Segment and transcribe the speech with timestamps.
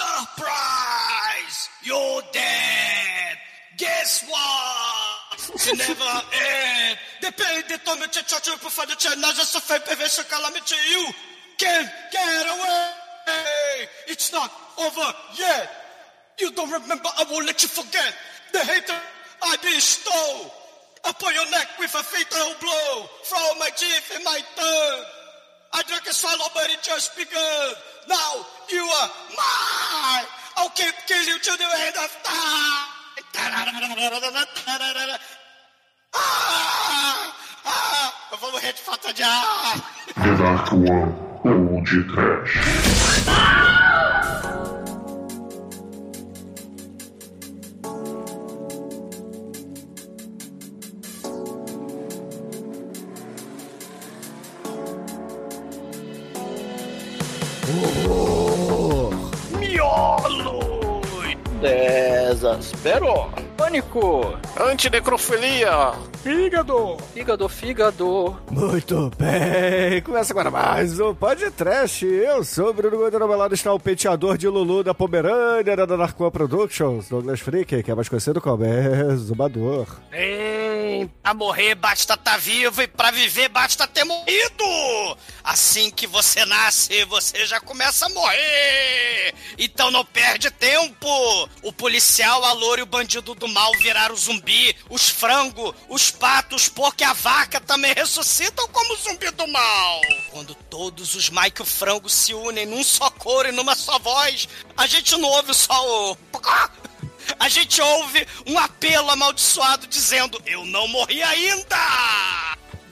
[0.00, 1.68] Surprise!
[1.82, 3.36] You're dead!
[3.76, 5.66] Guess what?
[5.66, 6.98] You never end!
[7.20, 11.04] Depende to my ciociu po fade cena, że so fej pewe so calamity you
[11.58, 13.88] can't get away!
[14.08, 15.68] It's not over yet!
[16.40, 18.14] You don't remember, I won't let you forget
[18.52, 19.00] the hater
[19.42, 20.50] I bestow
[21.04, 25.04] upon your neck with a fatal blow from my teeth in my tongue!
[25.72, 27.74] I drank a swallow, but it just begun.
[28.08, 30.26] Now you are mine.
[30.56, 33.00] I'll keep killing you to the end of time.
[36.12, 37.32] Ah,
[37.64, 39.42] ah, vamos refato já.
[40.14, 41.14] The Dark One
[41.44, 42.79] ou de Trash.
[62.30, 63.28] Desespero.
[63.56, 64.38] Pânico!
[64.56, 66.09] Antinecrofilia!
[66.22, 66.98] Fígado!
[67.14, 68.42] Fígado, fígado!
[68.50, 72.04] Muito bem, começa agora mais um podcast.
[72.04, 75.74] Eu sou o Bruno Gomes, ao meu lado está o penteador de Lulu da Pomerânia,
[75.74, 78.62] da Narcoa Productions, Douglas Freak, que é mais conhecido como
[79.16, 79.86] Zumbador.
[80.12, 85.16] Hum, pra morrer basta estar vivo e pra viver basta ter morrido.
[85.42, 89.34] Assim que você nasce, você já começa a morrer.
[89.58, 91.08] Então não perde tempo.
[91.62, 94.76] O policial, a loura e o bandido do mal viraram zumbi.
[94.90, 100.00] Os frangos, os patos, porque a vaca também ressuscitam como zumbi do mal.
[100.30, 104.86] Quando todos os Mike Frangos se unem num só coro e numa só voz, a
[104.86, 106.16] gente não ouve só o...
[107.38, 111.76] A gente ouve um apelo amaldiçoado dizendo: Eu não morri ainda!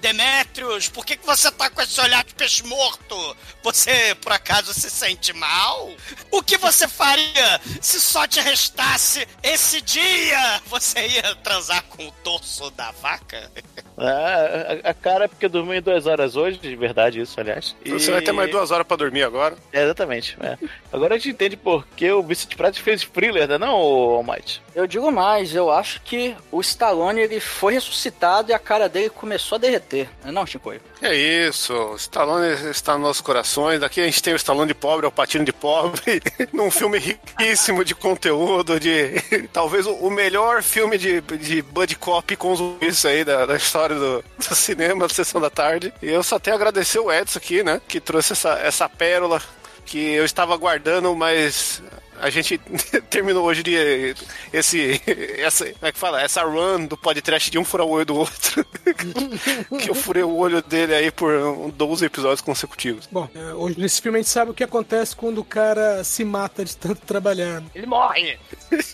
[0.00, 3.36] Demetrius, por que, que você tá com esse olhar de peixe morto?
[3.62, 5.90] Você, por acaso, se sente mal?
[6.30, 10.60] O que você faria se só te restasse esse dia?
[10.66, 13.50] Você ia transar com o torso da vaca?
[13.96, 17.74] Ah, a, a cara é porque eu dormi duas horas hoje, de verdade isso, aliás.
[17.84, 19.56] Você vai ter mais duas horas pra dormir agora.
[19.72, 20.36] É, exatamente.
[20.40, 20.56] é.
[20.92, 24.62] Agora a gente entende por que o Vicente Pratt fez thriller, né, não, Almighty?
[24.78, 29.10] Eu digo mais, eu acho que o Stallone ele foi ressuscitado e a cara dele
[29.10, 30.08] começou a derreter.
[30.22, 30.80] Não é não, Chicoio?
[31.02, 33.82] É isso, o Stallone está nos nossos corações.
[33.82, 36.22] Aqui a gente tem o Stallone de pobre, o Patino de pobre,
[36.54, 39.20] num filme riquíssimo de conteúdo, de
[39.52, 44.24] talvez o melhor filme de, de Buddy Cop com zumbis aí da, da história do,
[44.36, 45.92] do cinema, da sessão da tarde.
[46.00, 49.42] E eu só tenho a agradecer o Edson aqui, né, que trouxe essa, essa pérola
[49.84, 51.82] que eu estava aguardando, mas
[52.20, 52.58] a gente
[53.10, 54.14] terminou hoje de
[54.52, 55.00] esse
[55.38, 56.22] essa, como é que fala?
[56.22, 58.66] Essa run do podcast de um furar o olho do outro.
[59.78, 63.08] que eu furei o olho dele aí por um 12 episódios consecutivos.
[63.10, 66.24] Bom, é, hoje nesse filme a gente sabe o que acontece quando o cara se
[66.24, 67.62] mata de tanto trabalhar.
[67.74, 68.38] Ele morre!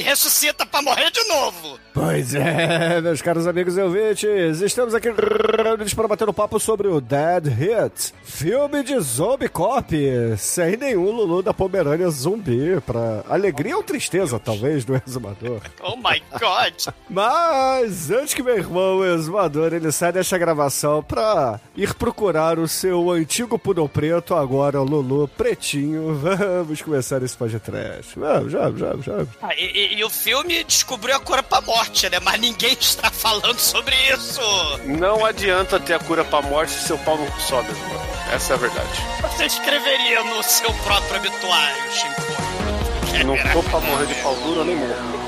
[0.00, 1.78] e ressuscita pra morrer de novo!
[1.92, 6.88] Pois é, meus caros amigos e ouvintes, estamos aqui reunidos para bater um papo sobre
[6.88, 9.92] o Dead Hit, filme de Zombie Cop,
[10.38, 15.60] sem nenhum Lulu da Pomerânia zumbi, pra alegria ou tristeza, talvez, do exumador.
[15.82, 16.94] Oh my god!
[17.08, 22.68] Mas antes que meu irmão, o exumador, ele saia desta gravação pra ir procurar o
[22.68, 28.18] seu antigo pudor preto, agora Lulu pretinho, vamos começar esse podcast.
[28.18, 29.26] Vamos, já, já, já.
[29.42, 32.18] Ah, e, e- o filme descobriu a cura pra morte, né?
[32.20, 34.40] Mas ninguém está falando sobre isso!
[34.86, 38.00] Não adianta ter a cura pra morte se seu pau não sobe, mano.
[38.32, 39.00] Essa é a verdade.
[39.22, 43.26] Você escreveria no seu próprio obituário, Chico.
[43.26, 45.20] Não tô pra morrer de pau duro nem morro.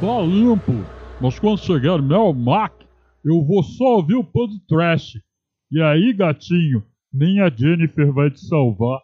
[0.00, 0.84] Tá limpo,
[1.20, 2.72] mas quando chegar Mel Mac,
[3.24, 5.14] eu vou só ouvir o pão do trash.
[5.70, 6.82] E aí, gatinho,
[7.12, 9.00] nem a Jennifer vai te salvar.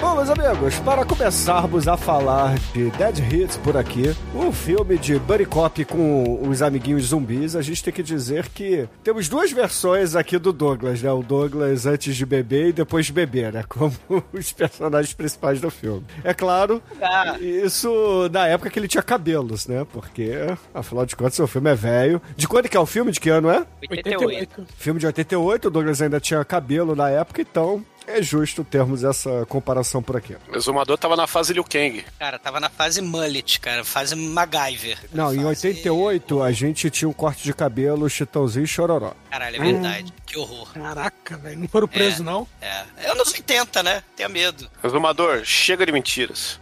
[0.00, 5.18] Bom, meus amigos, para começarmos a falar de Dead Hits por aqui, um filme de
[5.18, 10.16] Buddy Cop com os amiguinhos zumbis, a gente tem que dizer que temos duas versões
[10.16, 11.12] aqui do Douglas, né?
[11.12, 13.62] O Douglas antes de beber e depois de beber, né?
[13.68, 13.92] Como
[14.32, 16.02] os personagens principais do filme.
[16.24, 17.36] É claro, Ah.
[17.38, 19.86] isso na época que ele tinha cabelos, né?
[19.92, 20.32] Porque,
[20.72, 22.22] afinal de contas, o filme é velho.
[22.36, 23.12] De quando que é o filme?
[23.12, 23.66] De que ano é?
[23.90, 24.66] 88.
[24.78, 27.84] Filme de 88, o Douglas ainda tinha cabelo na época, então
[28.18, 30.36] é justo termos essa comparação por aqui.
[30.52, 32.04] O exumador tava na fase Liu Kang.
[32.18, 34.98] Cara, tava na fase mullet, cara, fase MacGyver.
[35.12, 39.12] Não, em Fase- 88 a gente tinha um corte de cabelo, chitãozinho e chororó.
[39.30, 40.12] Caralho, é verdade.
[40.26, 40.72] Que horror.
[40.72, 42.46] Caraca, velho, não foram presos não?
[42.60, 42.84] É.
[42.98, 44.02] É anos 80, né?
[44.16, 44.68] Tenha medo.
[44.82, 46.58] Exumador, chega de mentiras.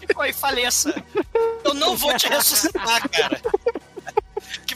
[0.00, 0.92] Ficou aí, faleça.
[1.64, 3.40] Eu não vou te ressuscitar, cara.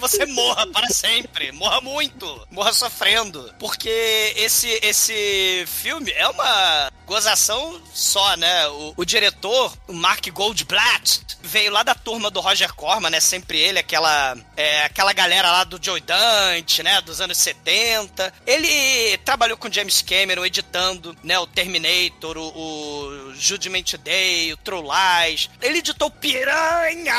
[0.05, 1.51] Você morra para sempre.
[1.53, 2.47] Morra muito.
[2.51, 3.55] Morra sofrendo.
[3.59, 8.69] Porque esse, esse filme é uma gozação só, né?
[8.69, 13.21] O, o diretor, o Mark Goldblatt, veio lá da turma do Roger Corman, né?
[13.21, 17.01] Sempre ele, aquela, é, aquela galera lá do Joe Dante, né?
[17.03, 18.33] Dos anos 70.
[18.47, 21.39] Ele trabalhou com James Cameron editando, né?
[21.39, 25.51] O Terminator, o, o Judgment Day, o True Lies.
[25.61, 27.15] Ele editou Piranha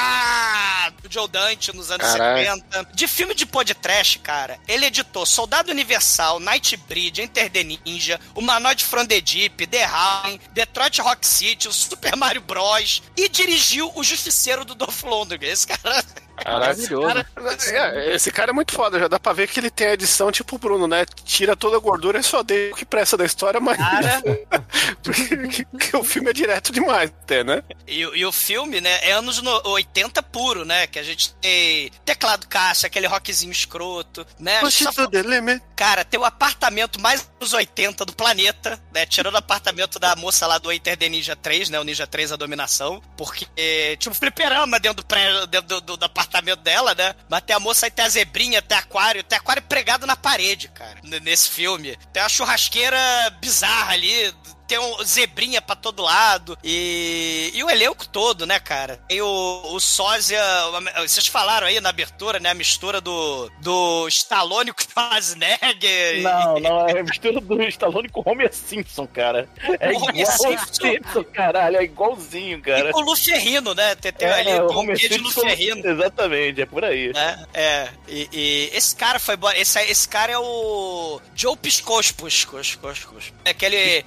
[1.01, 2.45] do Joe Dante nos anos Caralho.
[2.45, 2.89] 70.
[2.93, 9.05] De filme de podcast, cara, ele editou Soldado Universal, Nightbreed, Enter the Ninja, Humanoid from
[9.05, 13.01] the Deep, The Howling, Detroit Rock City, o Super Mario Bros.
[13.15, 15.51] e dirigiu O Justiceiro do Dolph Lundgren.
[15.51, 16.03] Esse cara...
[16.43, 17.07] Maravilhoso.
[17.07, 17.25] Cara,
[18.03, 20.31] é, esse cara é muito foda, já dá pra ver que ele tem a edição
[20.31, 21.05] tipo o Bruno, né?
[21.23, 23.77] Tira toda a gordura e só deixa o que presta da história, mas.
[23.77, 24.21] Cara.
[25.03, 27.63] Porque que o filme é direto demais, até, né?
[27.87, 30.87] E, e o filme, né, é anos no- 80 puro, né?
[30.87, 34.59] Que a gente tem teclado caixa, aquele rockzinho escroto, né?
[34.59, 35.61] Push Só- the limit.
[35.75, 39.05] Cara, tem o apartamento mais anos 80 do planeta, né?
[39.05, 41.79] Tirando o apartamento da moça lá do Enter the Ninja 3, né?
[41.79, 43.01] O Ninja 3 A Dominação.
[43.17, 43.45] Porque
[44.07, 46.24] um fliperama dentro do, pré, dentro do, do- do apartamento
[46.63, 47.15] dela, né?
[47.29, 50.67] Mas tem a moça aí, tem a zebrinha, tem aquário, tem aquário pregado na parede,
[50.69, 51.97] cara, nesse filme.
[52.11, 52.97] Tem uma churrasqueira
[53.39, 54.33] bizarra ali.
[54.67, 56.57] Tem um zebrinha pra todo lado.
[56.63, 58.99] E, e o elenco todo, né, cara?
[59.07, 60.41] Tem o, o sósia.
[61.01, 62.49] Vocês falaram aí na abertura, né?
[62.49, 66.21] A mistura do, do Stallone com o Schwarzenegger.
[66.23, 69.47] Não, não, é a mistura do Stallone com o Homer Simpson, cara.
[69.79, 70.73] É O Homer Simpson.
[70.73, 72.89] Simpson, caralho, é igualzinho, cara.
[72.89, 73.95] E com o Lu Ferrino, né?
[73.95, 75.87] Tem, tem É, ali o Homer quê de Lu Simpson, Ferrino.
[75.89, 77.13] exatamente, é por aí.
[77.13, 77.45] né?
[77.53, 79.35] É, e, e esse cara foi.
[79.35, 81.21] bo- Esse, esse cara é o.
[81.35, 82.45] Joe Piscospos.
[82.45, 83.33] Piscospos.
[83.43, 84.03] É aquele.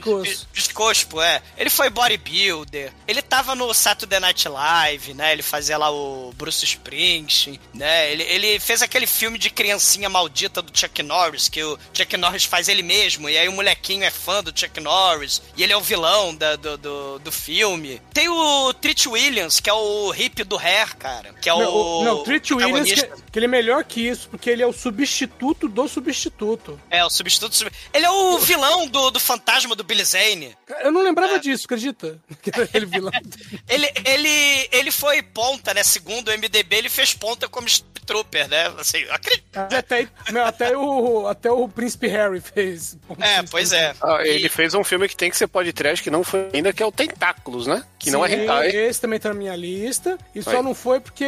[0.00, 0.48] Pescoço.
[0.52, 1.42] Piscospo, é.
[1.56, 2.92] Ele foi bodybuilder.
[3.06, 5.32] Ele tava no Saturday Night Live, né?
[5.32, 8.10] Ele fazia lá o Bruce Springsteen, né?
[8.12, 12.44] Ele, ele fez aquele filme de criancinha maldita do Chuck Norris, que o Chuck Norris
[12.44, 15.76] faz ele mesmo, e aí o molequinho é fã do Chuck Norris, e ele é
[15.76, 18.00] o vilão da- do, do, do filme.
[18.12, 21.32] Tem o Treat Williams, que é o hippie do Hair, cara.
[21.40, 22.04] Que é Não, o.
[22.04, 24.72] não, o Treat Williams, que, que ele é melhor que isso, porque ele é o
[24.72, 26.80] substituto do substituto.
[26.90, 27.54] É, o substituto.
[27.54, 30.56] sub- Ele é o vilão do, do fantasma do Billy Zane.
[30.82, 31.04] Eu não É.
[31.04, 32.18] lembrava disso, acredita?
[32.88, 33.12] Vilão.
[33.68, 35.82] Ele, ele, ele foi ponta, né?
[35.82, 37.66] Segundo o MDB, ele fez ponta como
[38.04, 38.66] Trooper, né?
[38.78, 39.44] Assim, eu acredito.
[39.56, 40.08] até,
[40.44, 42.98] até, o, até o Príncipe Harry fez.
[43.20, 43.94] É, pois é.
[44.02, 46.72] Ah, ele E- fez um filme que tem que ser podcast, que não foi ainda,
[46.72, 47.84] que é o Tentáculos, né?
[47.98, 48.68] Que não é Sim, hentai.
[48.70, 50.18] Esse também tá na minha lista.
[50.34, 51.24] E só não foi porque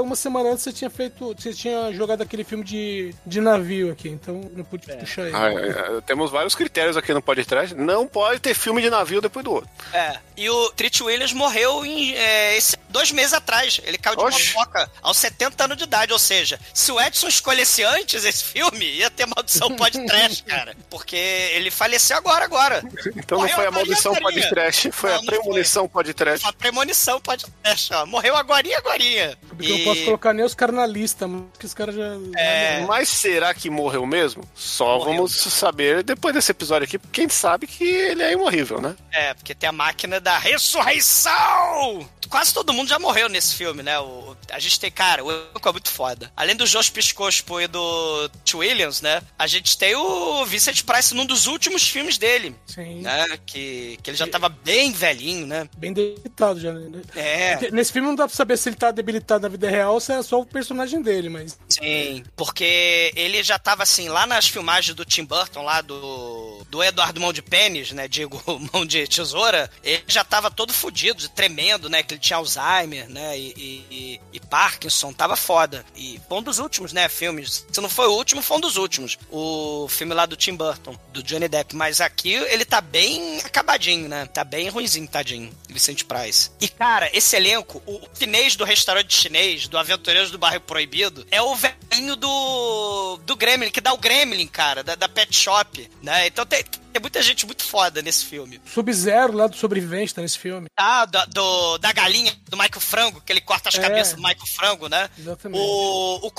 [0.00, 1.34] uma semana antes você tinha feito.
[1.38, 5.36] Você tinha jogado aquele filme de, de navio aqui, então não pude puxar ele.
[5.36, 7.74] Ah, é, é, temos vários critérios aqui no podcast.
[7.86, 9.70] Não pode ter filme de navio depois do outro.
[9.92, 10.18] É.
[10.36, 13.80] E o Treat Williams morreu em, é, esse- dois meses atrás.
[13.84, 14.52] Ele caiu de Oxe.
[14.52, 16.12] uma moca aos 70 anos de idade.
[16.12, 20.76] Ou seja, se o Edson escolhesse antes esse filme, ia ter maldição podcast, cara.
[20.90, 22.82] Porque ele faleceu agora, agora.
[23.16, 26.44] Então não Morreu foi a agora, maldição podcast, foi Não, a não premonição podcast.
[26.44, 28.04] Uma premonição podcast, ó.
[28.06, 29.38] Morreu agorinha, agorinha.
[29.48, 32.04] Porque eu não posso colocar nem os caras na lista, porque os caras já.
[32.36, 32.84] É.
[32.86, 34.46] Mas será que morreu mesmo?
[34.54, 35.14] Só Morreu.
[35.14, 38.96] vamos saber depois desse episódio aqui, porque quem sabe que ele é imorrível, né?
[39.12, 42.08] É, porque tem a máquina da ressurreição!
[42.28, 43.98] Quase todo mundo já morreu nesse filme, né?
[44.00, 46.32] O, a gente tem, cara, o elenco é muito foda.
[46.36, 48.56] Além do Josh Piscospo e do T.
[48.56, 49.22] Williams, né?
[49.38, 53.02] A gente tem o Vincent Price num dos últimos filmes dele, Sim.
[53.02, 53.38] né?
[53.46, 55.68] Que, que ele já tava bem velhinho, né?
[55.76, 57.00] Bem debilitado já, né?
[57.14, 60.00] É, Nesse filme não dá pra saber se ele tá debilitado na vida real ou
[60.00, 61.56] se é só o personagem dele, mas.
[61.68, 62.24] sim.
[62.34, 67.20] Porque ele já tava assim, lá nas filmagens do Tim Burton, lá do, do Eduardo
[67.20, 68.06] Mão de Pênis, né?
[68.06, 68.40] Digo,
[68.72, 72.02] Mão de Tesoura, ele já tava todo fudido, tremendo, né?
[72.02, 73.36] Que ele tinha Alzheimer, né?
[73.38, 75.84] E, e- e- Parkinson, tava foda.
[75.96, 77.08] E foi um dos últimos, né?
[77.08, 77.66] Filmes.
[77.72, 79.18] Se não foi o último, foi um dos últimos.
[79.28, 81.74] O filme lá do Tim Burton, do Johnny Depp.
[81.74, 84.24] Mas aqui ele tá bem acabadinho, né?
[84.26, 85.52] Tá bem ruimzinho, tadinho.
[85.68, 86.50] Vicente Price.
[86.60, 91.42] E, cara, esse elenco, o chinês do restaurante chinês, do Aventureiros do Bairro Proibido, é
[91.42, 93.18] o velhinho do.
[93.26, 96.28] do Gremlin, que dá o Gremlin, cara, da, da Pet Shop, né?
[96.28, 98.60] Então tem, tem muita gente muito foda nesse filme.
[98.72, 100.68] Sub-Zero lá do sobrevivente tá nesse filme.
[100.76, 103.80] Ah, da, do, da galinha do Michael Frango, que ele corta as É.
[103.80, 105.08] cabeças do Michael Frango, né?
[105.18, 105.60] Exatamente.
[105.60, 106.30] O, o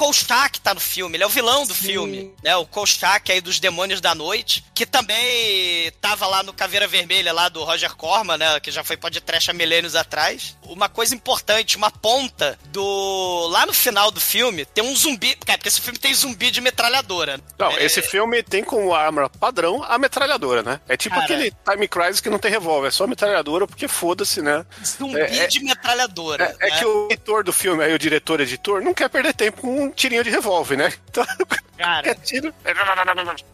[0.61, 1.85] tá no filme, ele é o vilão do Sim.
[1.85, 2.55] filme, né?
[2.55, 7.49] O Kolchak aí dos Demônios da Noite, que também tava lá no Caveira Vermelha lá
[7.49, 8.59] do Roger Corman, né?
[8.59, 10.55] Que já foi podcast há milênios atrás.
[10.63, 13.47] Uma coisa importante, uma ponta do...
[13.49, 15.35] Lá no final do filme, tem um zumbi...
[15.35, 17.39] Cara, porque esse filme tem zumbi de metralhadora.
[17.57, 20.17] Não, É, esse filme tem como arma padrão a metralhadora.
[20.17, 20.79] metralhadora, né?
[20.87, 21.25] É tipo Cara.
[21.25, 24.65] aquele Time Crisis que não tem revólver, é só metralhadora porque foda-se, né?
[24.85, 26.55] Zumbi É, é- de metralhadora.
[26.59, 26.79] É, é né?
[26.79, 29.89] que o editor do filme, aí o diretor, editor, não quer perder tempo com um
[29.91, 30.93] tirinho de revólver, né?
[31.17, 31.25] Então,
[31.77, 32.51] Cara, tiro.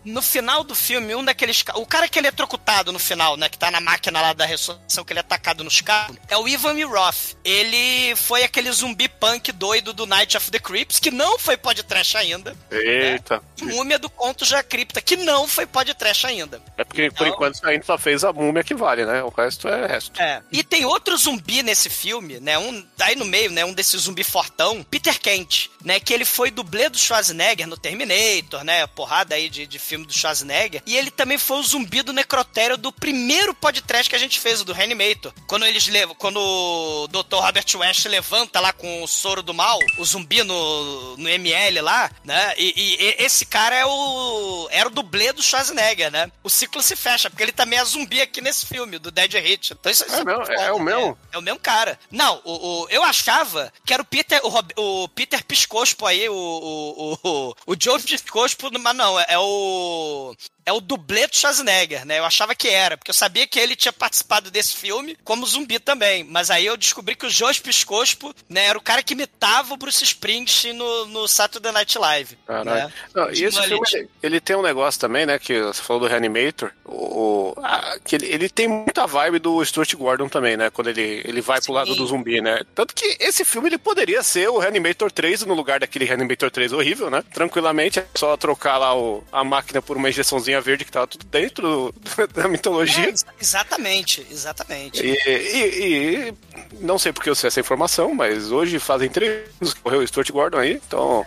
[0.06, 1.64] no final do filme, um daqueles.
[1.76, 3.50] O cara que ele é trocutado no final, né?
[3.50, 6.48] Que tá na máquina lá da ressurreição, que ele é atacado nos carros, é o
[6.48, 7.36] Ivan Roth.
[7.44, 12.16] Ele foi aquele zumbi punk doido do Night of the Creeps, que não foi podcast
[12.18, 12.56] ainda.
[12.72, 13.42] Eita.
[13.62, 16.62] E Múmia do Conto Já Cripta, que não foi podcast ainda.
[16.78, 19.24] É porque, por Então- enquanto, a gente só fez a múmia que vale, né?
[19.24, 20.22] O resto é resto.
[20.22, 20.42] É.
[20.52, 22.58] E tem outro zumbi nesse filme, né?
[22.58, 23.64] Um aí no meio, né?
[23.66, 26.00] Um desses zumbi fortão, Peter Kent, né?
[26.00, 28.86] Que ele foi dublê do Schwarzenegger no Terminator, né?
[28.88, 30.82] Porrada aí de, de filme do Schwarzenegger.
[30.86, 34.64] E ele também foi o zumbi do necrotério do primeiro podcast que a gente fez,
[34.64, 35.34] do Reanimator.
[35.48, 37.36] Quando eles levam, quando o Dr.
[37.38, 42.10] Robert West levanta lá com o soro do mal, o zumbi no, no ML lá,
[42.24, 42.54] né?
[42.58, 46.32] E, e- e esse cara é o era o dublê do Schwarzenegger, né?
[46.44, 49.74] O ciclo se fecha, porque ele também é zumbi aqui nesse filme, do Dead Hit.
[49.74, 51.18] Então isso, isso É muito É foda, o mesmo?
[51.32, 52.00] É, é o mesmo cara.
[52.12, 56.28] Não, o, o- eu achava que era o Peter, o, Rob- o Peter Piscospo aí,
[56.30, 60.36] o, o, o, o Joe Piscospo, mas não, é, é o.
[60.66, 62.20] É o dublê do Schwarzenegger, né?
[62.20, 65.78] Eu achava que era, porque eu sabia que ele tinha participado desse filme como zumbi
[65.80, 66.24] também.
[66.24, 69.78] Mas aí eu descobri que o Joe Piscospo, né, era o cara que imitava o
[69.78, 72.38] Bruce Springsteen no, no Saturday Night Live.
[72.48, 72.66] Caralho.
[72.88, 72.94] Né?
[73.14, 75.38] Não, e esse Tipo, filme, ele- ele, tem um negócio também, né?
[75.38, 76.72] Que você falou do Reanimator.
[76.86, 80.70] O, ah, que ele, ele tem muita vibe do Stuart Gordon também, né?
[80.70, 81.98] Quando ele, ele vai pro lado Sim.
[81.98, 82.62] do zumbi, né?
[82.74, 86.72] Tanto que esse filme ele poderia ser o Reanimator 3 no lugar daquele Reanimator 3
[86.74, 87.24] horrível, né?
[87.34, 91.26] Tranquilamente, é só trocar lá o, a máquina por uma injeçãozinha verde que tava tudo
[91.26, 91.94] dentro
[92.34, 93.06] da mitologia.
[93.06, 95.02] É, ex- exatamente, exatamente.
[95.06, 96.34] E, e- e
[96.80, 100.08] não sei porque eu sei essa informação, mas hoje fazem três anos que morreu o
[100.08, 101.26] Stuart Gordon aí, então.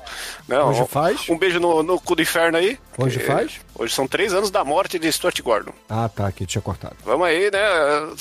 [0.49, 1.28] Né, Hoje um, faz?
[1.28, 2.78] um beijo no, no cu do inferno aí.
[2.99, 3.61] Hoje E- faz?
[3.78, 5.73] Hoje são três anos da morte de Stuart Gordon.
[5.88, 6.97] Ah, tá, aqui tinha cortado.
[7.04, 7.59] Vamos aí, né?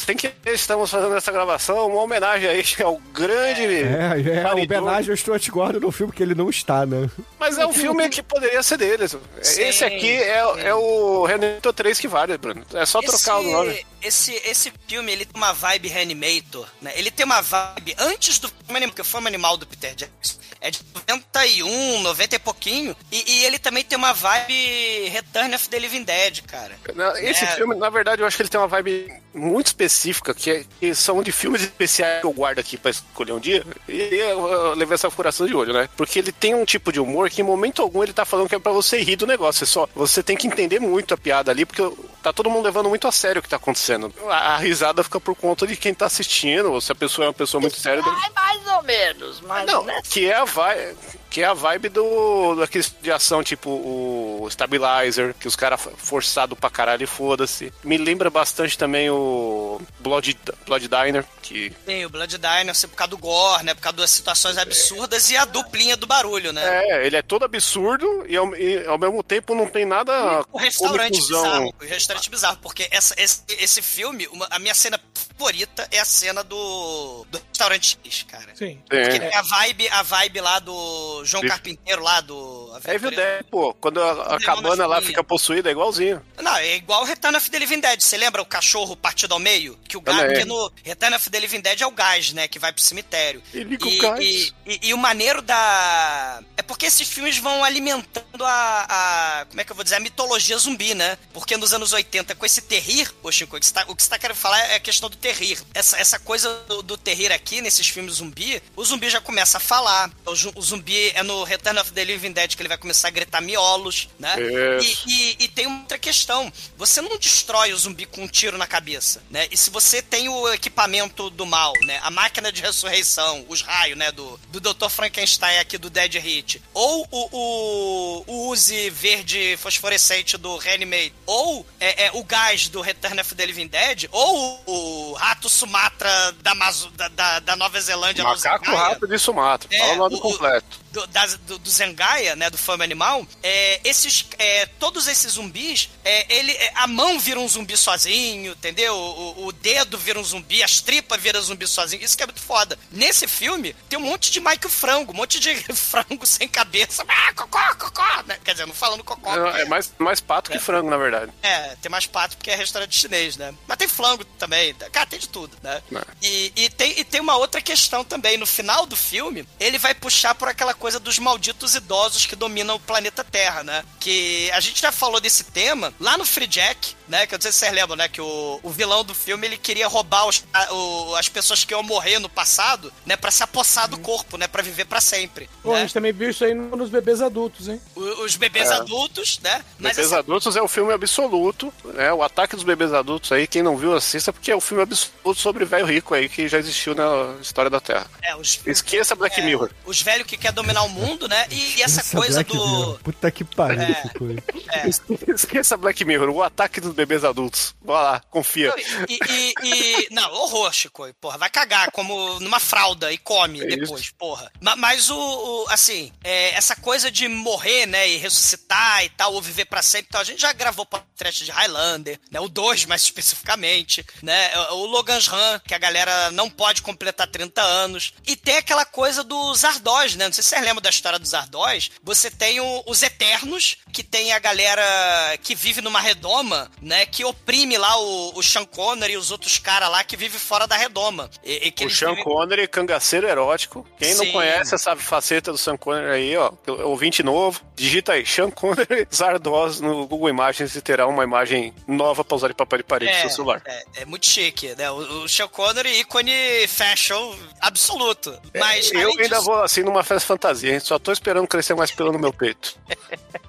[0.05, 3.63] Tem que estamos fazendo essa gravação, uma homenagem aí ao grande.
[3.63, 4.77] É, é a Paridor.
[4.77, 7.09] homenagem ao Stuart Gordon no filme que ele não está, né?
[7.39, 9.17] Mas é um filme que poderia ser deles.
[9.41, 12.63] Sim, Esse aqui é, é o Reanimator 3 que vale, Bruno.
[12.73, 13.85] É só trocar o nome.
[14.01, 16.91] Esse, esse filme, ele tem uma vibe Reanimator, né?
[16.95, 20.71] Ele tem uma vibe antes do filme porque o filme animal do Peter Jackson é
[20.71, 25.77] de 91, 90 e pouquinho, e, e ele também tem uma vibe Return of the
[25.79, 26.75] Living Dead, cara.
[26.95, 27.47] Não, Esse É.
[27.47, 30.95] filme, na verdade, eu acho que ele tem uma vibe muito específica, que, é- que
[30.95, 33.63] são de filmes especiais que eu guardo aqui pra escolher um dia.
[33.87, 35.89] E eu, eu levei essa furação de olho, né?
[35.97, 38.55] Porque ele tem um tipo de humor que em momento algum ele tá falando que
[38.55, 39.63] é pra você rir do negócio.
[39.63, 41.83] É só, você tem que entender muito a piada ali, porque
[42.23, 44.13] tá todo mundo levando muito a sério o que tá acontecendo.
[44.29, 47.27] A, a risada fica por conta de quem tá assistindo, ou se a pessoa é
[47.27, 48.01] uma pessoa muito séria.
[48.05, 50.01] Ai, mais ou menos, mas Não, né?
[50.09, 50.95] que é a vibe,
[51.35, 56.55] que é a vibe do daquele de ação tipo o Stabilizer, que os caras forçado
[56.55, 57.73] pra caralho e foda-se.
[57.83, 62.95] Me lembra bastante também o Blood, Blood Diner, que Tem o Blood Diner, assim, por
[62.95, 63.73] causa do gore, né?
[63.73, 66.63] Por causa das situações absurdas e a duplinha do barulho, né?
[66.63, 70.57] é, ele é todo absurdo e ao, e ao mesmo tempo não tem nada O
[70.57, 71.73] restaurante bizarro.
[71.81, 74.97] O restaurante bizarro, porque essa, esse, esse filme, uma- a minha cena
[75.37, 78.55] favorita é a cena do, do restaurante X, cara.
[78.55, 78.81] Sim.
[78.89, 79.01] É.
[79.03, 81.53] Porque tem a vibe, a vibe lá do João Bicho.
[81.53, 82.71] Carpinteiro lá do.
[82.83, 83.15] É Evil Aventureiro.
[83.43, 83.73] Dead, pô.
[83.75, 85.01] Quando a, a cabana lá Família.
[85.01, 86.21] fica possuída, é igualzinho.
[86.41, 87.99] Não, é igual o Return of the Living Dead.
[88.01, 89.77] Você lembra o cachorro partido ao meio?
[89.87, 92.47] Que o gás, porque no Return of the Living Dead é o gás, né?
[92.47, 93.41] Que vai pro cemitério.
[93.53, 94.19] E liga o E, gás.
[94.23, 96.41] e- e- e o maneiro da.
[96.57, 99.95] É porque esses filmes vão alimentando a, a- Como é que eu vou dizer?
[99.95, 101.17] A mitologia zumbi, né?
[101.33, 104.19] Porque nos anos 80, com esse terrir, ô Chico, o que você tá, que tá
[104.19, 105.59] querendo falar é a questão do terrir.
[105.73, 109.59] Essa, essa coisa do, do terrir aqui, nesses filmes zumbi, o zumbi já começa a
[109.61, 110.09] falar.
[110.25, 113.11] O, o zumbi é no Return of the Living Dead que ele vai começar a
[113.11, 114.35] gritar miolos, né?
[114.81, 116.51] E, e, e tem uma outra questão.
[116.77, 119.47] Você não destrói o zumbi com um tiro na cabeça, né?
[119.49, 121.99] E se você tem o equipamento do mal, né?
[122.03, 124.11] A máquina de ressurreição, os raios, né?
[124.11, 124.89] Do, do Dr.
[124.89, 126.61] Frankenstein aqui do Dead Hit.
[126.73, 131.13] Ou o, o, o Uzi verde fosforescente do Reanimate.
[131.25, 134.05] Ou é, é, o gás do Return of the Living Dead.
[134.11, 138.23] Ou o, o rato Sumatra da, da, da, da Nova Zelândia.
[138.23, 139.69] Macaco rato de Sumatra.
[139.71, 140.79] É, Fala o nome o- completo.
[140.91, 145.89] do, das- do, do Zangaia, né, do Fama Animal, é, esses, é, todos esses zumbis,
[146.03, 148.95] é, ele, é, a mão vira um zumbi sozinho, entendeu?
[148.95, 152.03] O, o dedo vira um zumbi, as tripas viram zumbi sozinho.
[152.03, 152.77] Isso que é muito foda.
[152.91, 157.03] Nesse filme, tem um monte de Mike Frango, um monte de frango sem cabeça.
[157.07, 158.37] Ah, cocó, cocó, né?
[158.43, 159.33] Quer dizer, não falando cocó.
[159.35, 161.31] É, porque- é mais, mais pato que frango, na verdade.
[161.41, 163.53] é, tem mais pato porque é restaurante chinês, né?
[163.67, 164.73] Mas tem flango também.
[164.91, 165.81] Cara, tem de tudo, né?
[165.93, 166.01] É.
[166.21, 168.37] E, e tem, e tem uma outra questão também.
[168.37, 172.35] No final do filme, ele vai puxar por aquela coisa coisa dos malditos idosos que
[172.35, 173.83] dominam o planeta Terra, né?
[173.99, 177.27] Que a gente já falou desse tema lá no Free Jack, né?
[177.27, 178.07] Que eu não sei se vocês lembram, né?
[178.07, 181.73] Que o, o vilão do filme ele queria roubar os, a- o- as pessoas que
[181.73, 183.15] iam morrer no passado, né?
[183.17, 184.47] Pra se apossar do corpo, né?
[184.47, 185.49] Pra viver pra sempre.
[185.61, 185.81] Pô, a né?
[185.81, 187.81] gente também viu isso aí no- nos bebês adultos, hein?
[187.95, 188.75] O- Os bebês É.
[188.75, 189.63] adultos, né?
[189.79, 192.11] Mas Bebês essa- Adultos é o filme absoluto, né?
[192.13, 195.39] O Ataque dos Bebês Adultos aí, quem não viu, assista, porque é o filme absoluto
[195.39, 198.07] sobre velho rico aí que já existiu na história da Terra.
[198.21, 199.69] é, os, Esqueça Black é, Mirror.
[199.85, 201.47] Os velhos que quer dominar o mundo, né?
[201.51, 202.65] E essa Essa coisa Black do.
[202.65, 202.99] Mirror.
[203.03, 204.01] Puta que pariu, É.
[204.01, 204.25] Chico.
[205.35, 207.75] Esqueça Black Mirror, o Ataque dos Bebês Adultos.
[207.81, 208.73] Vai lá, confia.
[209.07, 211.05] E, e- e- Não, horror, Chico.
[211.19, 214.13] Porra, vai cagar como numa fralda e come É depois, isso.
[214.17, 214.51] porra.
[214.61, 219.33] Ma- Mas o, o- assim, é, essa coisa de morrer, né, e ressuscitar e tal,
[219.33, 222.47] ou viver pra sempre e tal, a gente já gravou podcast de Highlander, né, o
[222.49, 228.13] 2 mais especificamente, né, o Logan's Run, que a galera não pode completar 30 anos.
[228.25, 231.33] E tem aquela coisa dos Ardós, né, não sei se vocês lembram da história dos
[231.33, 237.05] Ardós, você tem o- os Eternos, que tem a galera que vive numa redoma, né,
[237.05, 240.67] que oprime lá o, o Sean Connery e os outros caras lá que vivem fora
[240.67, 241.29] da redoma.
[241.43, 243.87] E, e que O Sean vivem- Connery, cangaceiro erótico.
[243.97, 244.31] Quem não Sim.
[244.31, 246.51] conhece essa faceta do Sean Connery aí, ó,
[246.83, 252.23] ouvinte novo, digita aí, Sean Connery Zardoz no Google Imagens e terá uma imagem nova
[252.23, 253.61] pra usar de papel de parede no seu celular.
[253.65, 254.89] É, é muito chique, né?
[254.91, 258.37] O, o Sean Connery, ícone fashion absoluto.
[258.57, 260.79] Mas É, Eu ainda disso- vou assim numa festa fantasia, hein?
[260.79, 262.77] Só tô esperando crescer mais pelo no meu peito.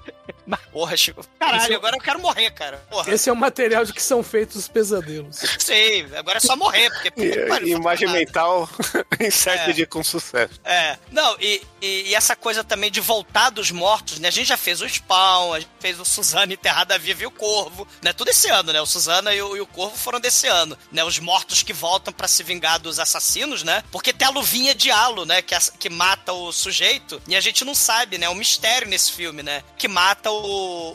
[0.71, 1.25] Porra, Chico.
[1.39, 2.77] Caralho, agora eu quero morrer, cara.
[2.89, 3.11] Porra.
[3.13, 5.37] Esse é o material de que são feitos os pesadelos.
[5.59, 7.11] Sei, agora é só morrer, porque.
[7.47, 8.69] pariu, E, imagem mental
[9.19, 9.73] inserte É.
[9.73, 10.53] de com sucesso.
[10.63, 14.27] É, não, e, e- e essa coisa também de voltar dos mortos, né?
[14.27, 17.31] A gente já fez o Spawn, a gente fez o Suzana Enterrada Viva e o
[17.31, 18.13] Corvo, né?
[18.13, 18.81] Tudo esse ano, né?
[18.81, 21.03] O Suzana e o, e o Corvo foram desse ano, né?
[21.03, 23.83] Os mortos que voltam pra se vingar dos assassinos, né?
[23.91, 25.41] Porque tem a luvinha de halo, né?
[25.41, 28.25] Que, que mata o sujeito, e a gente não sabe, né?
[28.25, 29.63] É um mistério nesse filme, né?
[29.77, 30.36] Que mata o,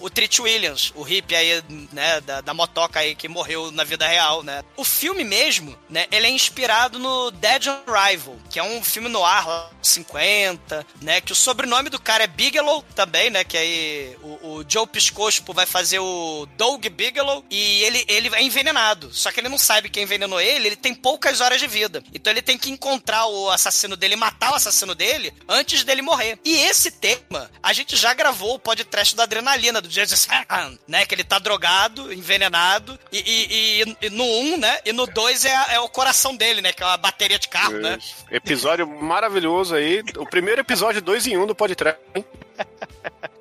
[0.00, 2.20] o Trit Williams, o hippie aí, né?
[2.20, 4.62] Da, da motoca aí que morreu na vida real, né?
[4.76, 6.06] O filme mesmo, né?
[6.10, 10.86] Ele é inspirado no Dead on Arrival, que é um filme no ar lá, 50,
[11.00, 11.20] né?
[11.20, 13.44] Que o sobrenome do cara é Bigelow também, né?
[13.44, 18.42] Que aí o, o Joe Piscospo vai fazer o Doug Bigelow e ele, ele é
[18.42, 19.12] envenenado.
[19.12, 22.02] Só que ele não sabe quem envenenou ele, ele tem poucas horas de vida.
[22.12, 26.38] Então ele tem que encontrar o assassino dele, matar o assassino dele antes dele morrer.
[26.44, 31.06] E esse tema, a gente já gravou o podcast da adrenalina, do Statham, né?
[31.06, 32.98] Que ele tá drogado, envenenado.
[33.10, 34.78] E, e- e- e no 1, um, né?
[34.84, 36.72] E no 2 é, é o coração dele, né?
[36.72, 37.98] Que é uma bateria de carro, né?
[38.30, 40.02] Episódio maravilhoso aí.
[40.18, 42.00] O primeiro episódio dois em um do podcast.
[42.14, 42.24] hein?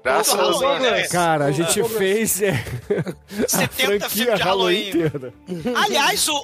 [0.04, 0.94] Graças a Douglas, Deus.
[0.94, 1.08] né?
[1.10, 4.90] Cara, a gente fez é, a 70 franquia filmes de Halloween Halloween.
[4.90, 5.34] inteira.
[5.76, 6.38] Aliás, o, o,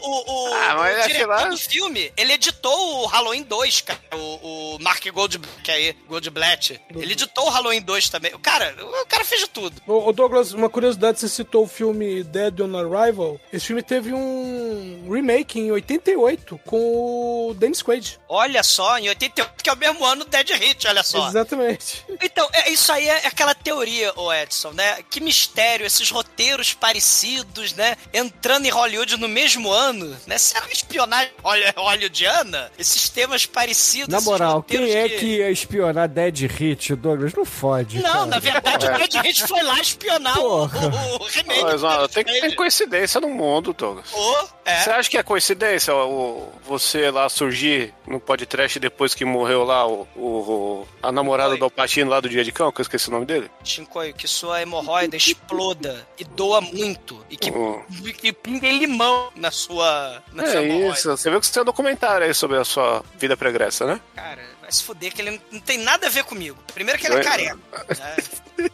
[0.49, 3.81] o- Ah, mas o é que diretor lá- do filme, ele editou o Halloween 2,
[3.81, 3.99] cara.
[4.13, 6.79] O, o Mark Goldblatt aí, Goldblatt.
[6.95, 8.31] Ele editou o Halloween 2 também.
[8.35, 9.81] O cara, o cara fez de tudo.
[9.87, 13.39] Ô, ô, Douglas, uma curiosidade, você citou o filme Dead on Arrival.
[13.51, 18.19] Esse filme teve um remake em 88 com o Dennis Quaid.
[18.29, 21.27] Olha só, em 88, que é o mesmo ano do Dead Hit, olha só.
[21.27, 22.05] Exatamente.
[22.21, 24.97] Então, é, isso aí é aquela teoria, ô Edson, né?
[25.09, 27.95] Que mistério, esses roteiros parecidos, né?
[28.13, 30.37] Entrando em Hollywood no mesmo ano, né?
[30.37, 32.71] Será uma espionagem holly- hollywoodiana?
[32.77, 34.07] Esses temas parecidos.
[34.09, 37.33] Na moral, quem é que ia espionar Dead Hit, Douglas?
[37.33, 37.97] Não fode.
[37.99, 38.25] Não, cara.
[38.25, 41.63] na verdade, o Dead Hit foi lá espionar o, o, o remake.
[41.63, 42.55] Mas, ó, tem que Quaid.
[42.55, 44.07] coincidência no mundo, Douglas.
[44.13, 44.81] Ô, é.
[44.83, 49.87] Você acha que é coincidência o, você lá surgir no podcast depois que morreu lá
[49.87, 53.11] o, o- a namorada do Alpatino lá do Dia de Cão, que eu esqueci o
[53.11, 53.49] nome dele?
[53.63, 57.25] Shinkoi, que sua hemorroida exploda e doa muito.
[57.29, 57.81] E que, Hum.
[58.19, 60.93] que pingue limão na sua, na sua É hemorroida.
[60.93, 63.99] isso, você viu que você tem um documentário aí sobre a sua vida pregressa, né?
[64.15, 66.57] Cara, vai se fuder que ele não, não tem nada a ver comigo.
[66.73, 67.23] Primeiro que ele é É.
[67.23, 67.55] careca.
[67.97, 68.15] né?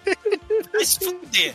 [0.73, 1.53] Vai se fuder.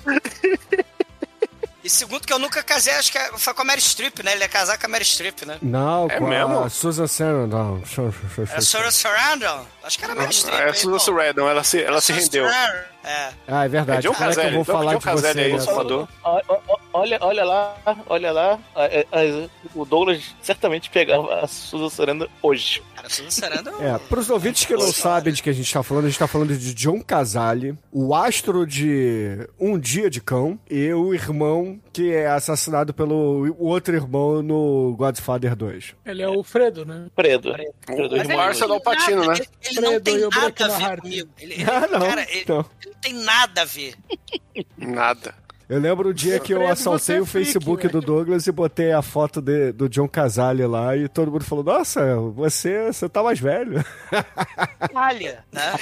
[1.88, 4.33] E segundo que eu nunca casei, acho que foi com a Mary Streep, né?
[4.33, 5.57] Ele ia casar com a Mary Streep, né?
[5.62, 6.64] Não, É com mesmo?
[6.64, 7.81] a Susan Sarandon.
[7.87, 8.61] Show, show, show, É.
[8.61, 9.64] Sarah Sarandon?
[9.83, 10.55] Acho que era a Mary Streep.
[10.61, 10.98] É a Susan?
[10.98, 12.46] Sarandon, ela se, ela se rendeu.
[12.46, 13.30] Sarandon, É.
[13.46, 13.98] Ah, é verdade.
[14.06, 15.56] É John Como é que eu vou então, falar John de Caselli você?
[15.56, 16.08] o Salvador.
[16.24, 17.76] Ó- ó- ó- Olha, olha lá,
[18.08, 18.58] olha lá.
[18.76, 22.82] é, é, O Douglas certamente pegava a Susan Sarandon hoje.
[22.96, 23.70] Cara, Susan Sarandon...
[23.80, 26.26] É, pros ouvintes que não sabem de que a gente tá falando, a gente tá
[26.26, 32.12] falando de John Casale, o astro de Um Dia de Cão, e o irmão que
[32.14, 35.96] é assassinado pelo outro irmão no Godfather 2.
[36.06, 37.06] Ele é o Fredo, né?
[37.12, 37.50] Fredo.
[37.50, 37.54] O,
[37.87, 39.34] Fredo o irmão Marcelo Alpatino, né?
[39.34, 41.28] Ele, ele não tem o nada a ver comigo.
[41.40, 42.00] Ele, ele- Ah, não.
[42.06, 42.64] Cara, ele, Então.
[42.80, 43.94] ele não tem nada a ver.
[44.76, 45.34] Nada.
[45.68, 49.02] Eu lembro o dia que eu assaltei o Facebook freak, do Douglas e botei a
[49.02, 53.38] foto de- do John Casale lá e todo mundo falou: Nossa, você, você tá mais
[53.38, 53.85] velho.
[54.81, 55.74] canalha, né?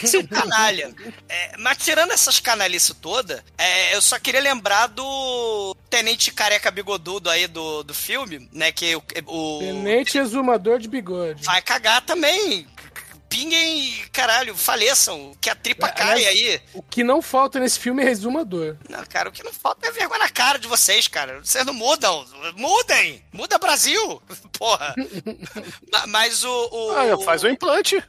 [0.00, 0.94] Você é um canalha.
[1.28, 7.28] É, mas tirando essas canalices toda, é, eu só queria lembrar do Tenente Careca Bigodudo
[7.28, 8.70] aí do, do filme, né?
[8.70, 11.42] Que o, o Tenente exumador de bigode.
[11.44, 12.66] vai cagar também.
[13.28, 16.60] Pinguem, caralho, faleçam, que a tripa É, cai aliás- aí.
[16.74, 18.76] O que não falta nesse filme é exumador.
[18.88, 21.38] Não, cara, o que não falta é vergonha na cara de vocês, cara.
[21.44, 22.24] Vocês não mudam.
[22.56, 23.22] Mudem!
[23.32, 24.22] Muda Brasil!
[24.58, 24.94] Porra!
[25.92, 26.68] Ma- Mas o.
[26.72, 28.02] o- Ah, faz o implante.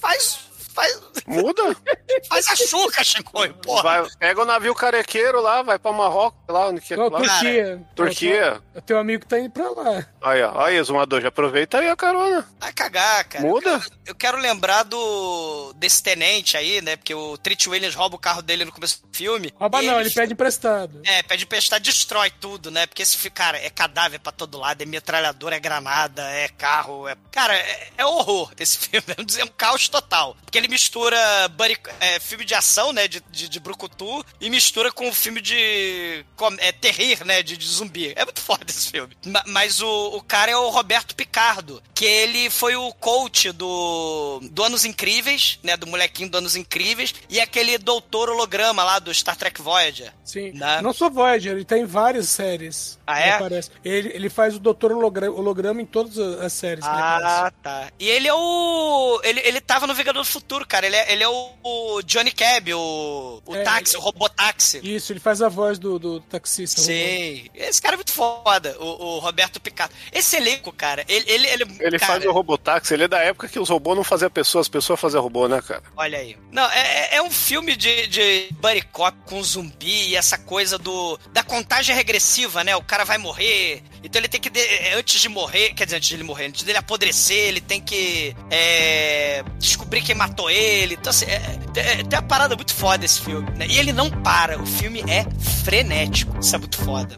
[0.00, 0.38] Faz.
[0.74, 1.62] Faz, Muda.
[2.28, 3.82] faz a chuca, Chicoio, porra!
[3.82, 7.20] Vai, pega o navio carequeiro lá, vai pra Marrocos, lá onde que é Não, lá.
[7.20, 7.82] Turquia.
[7.94, 8.62] Turquia.
[8.74, 10.06] Eu tenho um amigo que tá indo pra lá.
[10.20, 10.64] Aí, ó.
[10.64, 12.46] Aí, exumador, já aproveita aí a carona.
[12.58, 13.44] Vai cagar, cara.
[13.44, 13.70] Muda.
[13.70, 16.96] Eu quero, eu quero lembrar do desse tenente aí, né?
[16.96, 19.52] Porque o Treat Williams rouba o carro dele no começo do filme.
[19.54, 21.00] Rouba não, ele pede emprestado.
[21.04, 22.86] É, pede emprestar, destrói tudo, né?
[22.86, 27.16] Porque esse cara é cadáver pra todo lado, é metralhadora, é granada, é carro, é.
[27.30, 30.36] Cara, é, é horror esse filme, vamos dizer, um caos total.
[30.44, 33.06] Porque ele mistura buddy- é, filme de ação, né?
[33.08, 36.24] De, de, de brucutu, e mistura com filme de.
[36.36, 37.42] com- é, terrir, né?
[37.42, 38.12] De, de zumbi.
[38.16, 39.16] É muito foda esse filme.
[39.26, 44.40] Ma- mas o, o cara é o Roberto Picardo, que ele foi o coach do,
[44.50, 45.76] do Anos Incríveis, né?
[45.76, 50.12] Do molequinho do Anos Incríveis, e aquele doutor holograma lá do Star Trek Voyager.
[50.24, 50.52] Sim.
[50.52, 50.80] Né?
[50.82, 52.98] Não só Voyager, ele tá em várias séries.
[53.06, 53.32] Ah, Ele é?
[53.34, 53.70] aparece.
[53.84, 56.94] Ele, ele faz o Doutor Hologra- Holograma em todas as séries ele.
[56.96, 57.88] Ah, tá.
[57.98, 59.20] E ele é o.
[59.22, 60.86] Ele, ele tava no Vingador do Futuro, cara.
[60.86, 64.80] Ele é, ele é o, o Johnny Cab, o, o É, táxi, o robô táxi.
[64.82, 66.80] Isso, ele faz a voz do, do taxista.
[66.80, 67.46] Sim.
[67.54, 69.94] Esse cara é muito foda, o, o Roberto Picato.
[70.12, 71.24] Esse elenco, cara, ele.
[71.26, 74.04] Ele, ele, Ele cara, faz o robotáxi, ele é da época que os robôs não
[74.04, 75.82] faziam pessoas, as pessoas faziam robô, né, cara?
[75.96, 76.36] Olha aí.
[76.52, 80.78] Não, é, é- é um filme de, de buddy cop com zumbi e essa coisa
[80.78, 82.76] do da contagem regressiva, né?
[82.76, 84.60] O cara vai morrer, então ele tem que, de-
[84.96, 88.34] antes de morrer, quer dizer, antes de ele morrer, antes dele apodrecer, ele tem que
[88.50, 90.94] é, descobrir quem matou ele.
[90.94, 93.66] Então, assim, é, é- tem uma parada muito foda esse filme, né?
[93.68, 95.24] E ele não para, o filme é
[95.64, 97.16] frenético, isso é muito foda.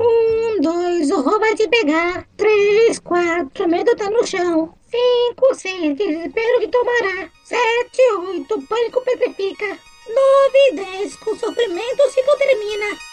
[0.00, 2.26] Um, dois, o roubo vai te pegar.
[2.36, 4.74] Três, quatro, medo tá no chão.
[4.90, 7.28] Cinco, seis, desespero que tomará.
[7.44, 9.66] Sete, oito, pânico petrifica.
[9.66, 13.11] Nove, dez, com sofrimento o ciclo termina.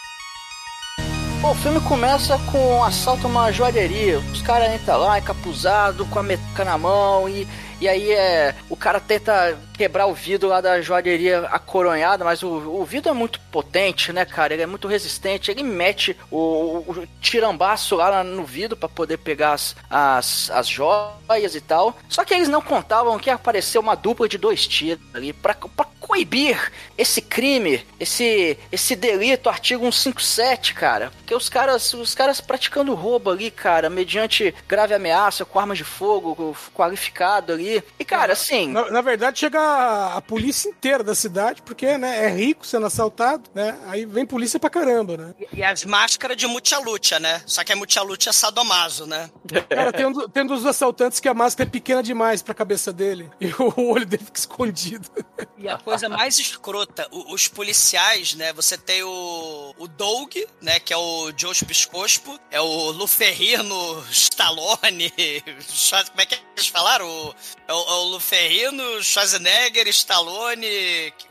[1.40, 4.18] Bom, o filme começa com um assalto a uma joalheria.
[4.18, 7.48] Os caras entram lá encapuzado, com a meca na mão e,
[7.80, 12.48] e aí é, o cara tenta quebrar o vidro lá da joalheria acoronhada, mas o,
[12.48, 14.52] o vidro é muito potente, né, cara?
[14.52, 15.50] Ele é muito resistente.
[15.50, 21.54] Ele mete o, o tirambaço lá no vidro para poder pegar as, as, as joias
[21.54, 21.96] e tal.
[22.10, 25.86] Só que eles não contavam que apareceu uma dupla de dois tiros ali pra, pra
[25.98, 31.10] coibir esse crime, esse, esse delito, artigo 157, cara.
[31.18, 35.84] Porque os caras, os caras praticando roubo ali, cara, mediante grave ameaça, com armas de
[35.84, 37.82] fogo, qualificado ali.
[37.98, 38.68] E, cara, assim.
[38.68, 42.86] Na, na verdade, chega a, a polícia inteira da cidade, porque, né, é rico sendo
[42.86, 43.78] assaltado, né?
[43.86, 45.34] Aí vem polícia pra caramba, né?
[45.52, 46.80] E as máscaras de Mucha
[47.20, 47.42] né?
[47.46, 49.30] Só que a Mucha é sadomaso, né?
[49.68, 52.92] Cara, tem um, tem um dos assaltantes que a máscara é pequena demais pra cabeça
[52.92, 53.30] dele.
[53.40, 55.08] E o olho dele fica escondido.
[55.58, 58.52] E a coisa mais escrota, os policiais, né?
[58.52, 60.78] Você tem o, o Doug, né?
[60.78, 65.12] Que é o Josh Biscospo, é o Luferrino Stallone,
[66.10, 67.08] como é que eles falaram?
[67.08, 67.34] O,
[67.70, 70.66] é, o, é o Luferrino, Schwarzenegger, Stallone,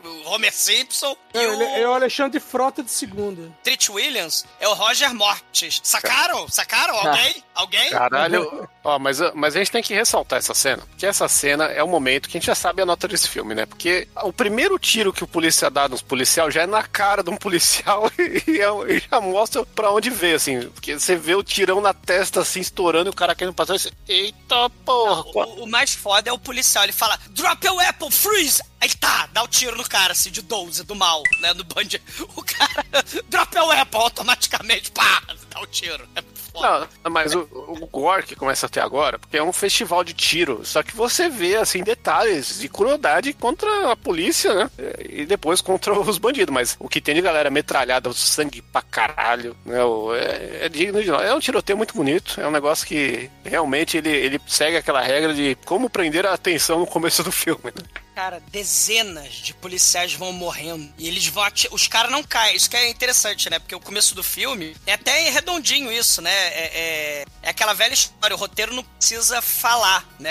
[0.02, 3.52] o Homer Simpson e É, o é o Alexandre Frota de segunda.
[3.62, 5.80] Treat Williams é o Roger Mortis.
[5.82, 6.48] Sacaram?
[6.48, 6.96] Sacaram?
[6.96, 7.44] Alguém?
[7.54, 7.90] Alguém?
[7.90, 8.68] Caralho.
[8.82, 10.82] Ó, mas, mas a gente tem que ressaltar essa cena.
[10.88, 13.54] Porque essa cena é o momento que a gente já sabe a nota desse filme,
[13.54, 13.66] né?
[13.66, 17.28] Porque o primeiro tiro que o polícia dá nos policial já é na cara de
[17.28, 20.62] um policial e, é- e já mostra pra onde veio, assim.
[20.70, 23.74] Porque você vê o tirão na testa, assim, estourando e o cara querendo passar.
[23.74, 25.22] e você, Eita porra!
[25.26, 26.84] O, o mais foda é o policial.
[26.84, 28.62] Ele fala, drop your weapon, freeze!
[28.80, 31.52] Aí tá, dá o tiro no cara, assim, de 12, do mal, né?
[31.52, 32.02] No bandido.
[32.34, 32.82] O cara,
[33.28, 36.08] drop your weapon, automaticamente, pá, dá o tiro.
[36.16, 36.22] É.
[36.54, 40.60] Não, mas o, o gore que começa até agora, porque é um festival de tiro,
[40.64, 44.70] só que você vê, assim, detalhes de crueldade contra a polícia, né?
[45.08, 48.82] E depois contra os bandidos, mas o que tem de galera metralhada, o sangue pra
[48.82, 49.78] caralho, né?
[50.18, 54.10] É, é digno de É um tiroteio muito bonito, é um negócio que realmente ele,
[54.10, 57.99] ele segue aquela regra de como prender a atenção no começo do filme, né?
[58.14, 60.92] Cara, dezenas de policiais vão morrendo.
[60.98, 62.54] E eles vão ati- Os caras não caem.
[62.56, 63.58] Isso que é interessante, né?
[63.58, 66.30] Porque o começo do filme é até redondinho isso, né?
[66.32, 70.30] É- é é aquela velha história, o roteiro não precisa falar, né?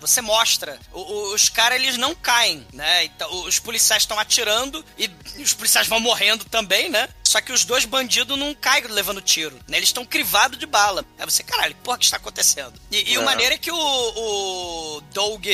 [0.00, 0.78] Você mostra.
[0.92, 3.04] O- o- os caras, eles não caem, né?
[3.04, 5.10] Então, os policiais estão atirando e
[5.42, 7.08] os policiais vão morrendo também, né?
[7.26, 9.78] Só que os dois bandidos não caem levando tiro, né?
[9.78, 11.04] Eles estão crivados de bala.
[11.18, 12.74] Aí você, caralho, porra, o que está acontecendo?
[12.92, 13.24] E, e o É.
[13.24, 15.44] maneiro é que o, o Doug,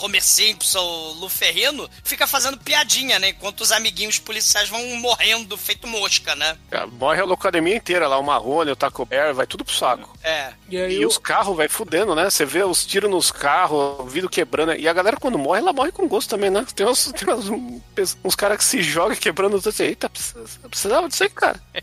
[0.00, 3.30] Homer Simpson, Lu Ferrino, fica fazendo piadinha, né?
[3.30, 6.58] Enquanto os amiguinhos policiais vão morrendo feito mosca, né?
[6.70, 10.16] É, Morre a locademia inteira lá, o Marrone, o Taco Bear, vai tudo pro saco.
[10.22, 10.52] É.
[10.68, 12.28] E aí E o- os carros, vai fudendo, né?
[12.28, 14.74] Você vê os tiros nos carros, o vidro quebrando.
[14.74, 16.66] E a galera, quando morre, ela morre com gosto também, né?
[16.74, 19.84] Tem uns, tem uns, uns caras que se jogam quebrando tudo assim.
[19.84, 21.60] Eita, precisa- precisava disso aí, cara.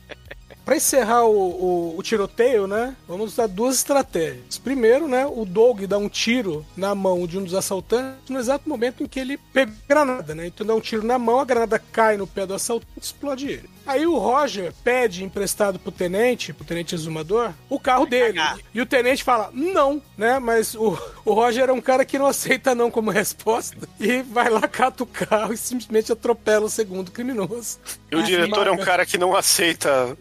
[0.66, 2.96] Pra encerrar o, o- o tiroteio, né?
[3.08, 4.60] Vamos usar duas estratégias.
[4.60, 5.26] Primeiro, né?
[5.26, 9.08] O Doug dá um tiro na mão de um dos assaltantes no exato momento em
[9.08, 10.46] que ele pega a granada, né?
[10.46, 13.48] Então dá um tiro na mão, a granada cai no pé do assaltante e explode
[13.48, 13.70] ele.
[13.90, 18.34] Aí o Roger pede emprestado pro tenente, pro tenente exumador, o carro dele.
[18.34, 18.60] cagar.
[18.72, 20.38] E o tenente fala, não, né?
[20.38, 23.76] Mas o, o Roger é um cara que não aceita não como resposta.
[24.00, 27.80] E vai lá, cata o carro e simplesmente atropela o segundo criminoso.
[28.10, 30.16] E o diretor é um cara que não aceita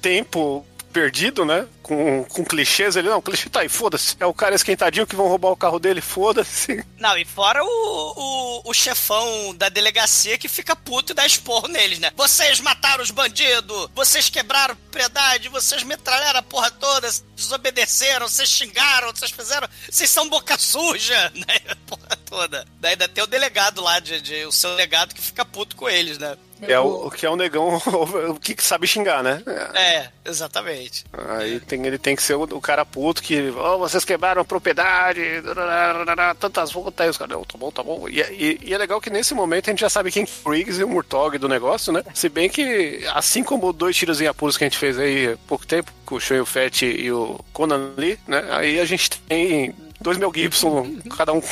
[0.00, 1.66] tempo perdido, né?
[1.92, 2.96] Com, com clichês.
[2.96, 4.16] Ele, não, o clichê tá aí, foda-se.
[4.18, 6.84] É o cara esquentadinho que vão roubar o carro dele, foda-se.
[6.98, 11.68] Não, e fora o, o, o chefão da delegacia que fica puto e dá esporro
[11.68, 12.10] neles, né?
[12.16, 19.10] Vocês mataram os bandidos, vocês quebraram propriedade, vocês metralharam a porra toda, desobedeceram, vocês xingaram,
[19.14, 19.68] vocês fizeram.
[19.90, 21.58] Vocês são boca suja, né?
[21.86, 22.64] Porra toda.
[22.80, 25.88] Daí ainda tem o delegado lá, de, de- o seu delegado que fica puto com
[25.88, 26.36] eles, né?
[26.62, 27.76] É o, o que é o negão
[28.30, 29.42] o que sabe xingar, né?
[29.74, 31.04] É, exatamente.
[31.12, 34.44] Aí tem, ele tem que ser o, o cara puto que, oh, vocês quebraram a
[34.44, 35.20] propriedade,
[36.38, 38.08] tantas voltas, aí os caras, não, tá bom, tá bom.
[38.08, 40.48] E, e- e é legal que nesse momento a gente já sabe quem que é
[40.48, 42.02] o Riggs e o Murtog do negócio, né?
[42.14, 45.36] Se bem que, assim como dois tiros em apuros que a gente fez aí há
[45.46, 48.44] pouco tempo, com o Shoei Fett e o Conan Lee, né?
[48.50, 51.42] Aí a gente tem dois Mel Gibson, cada um,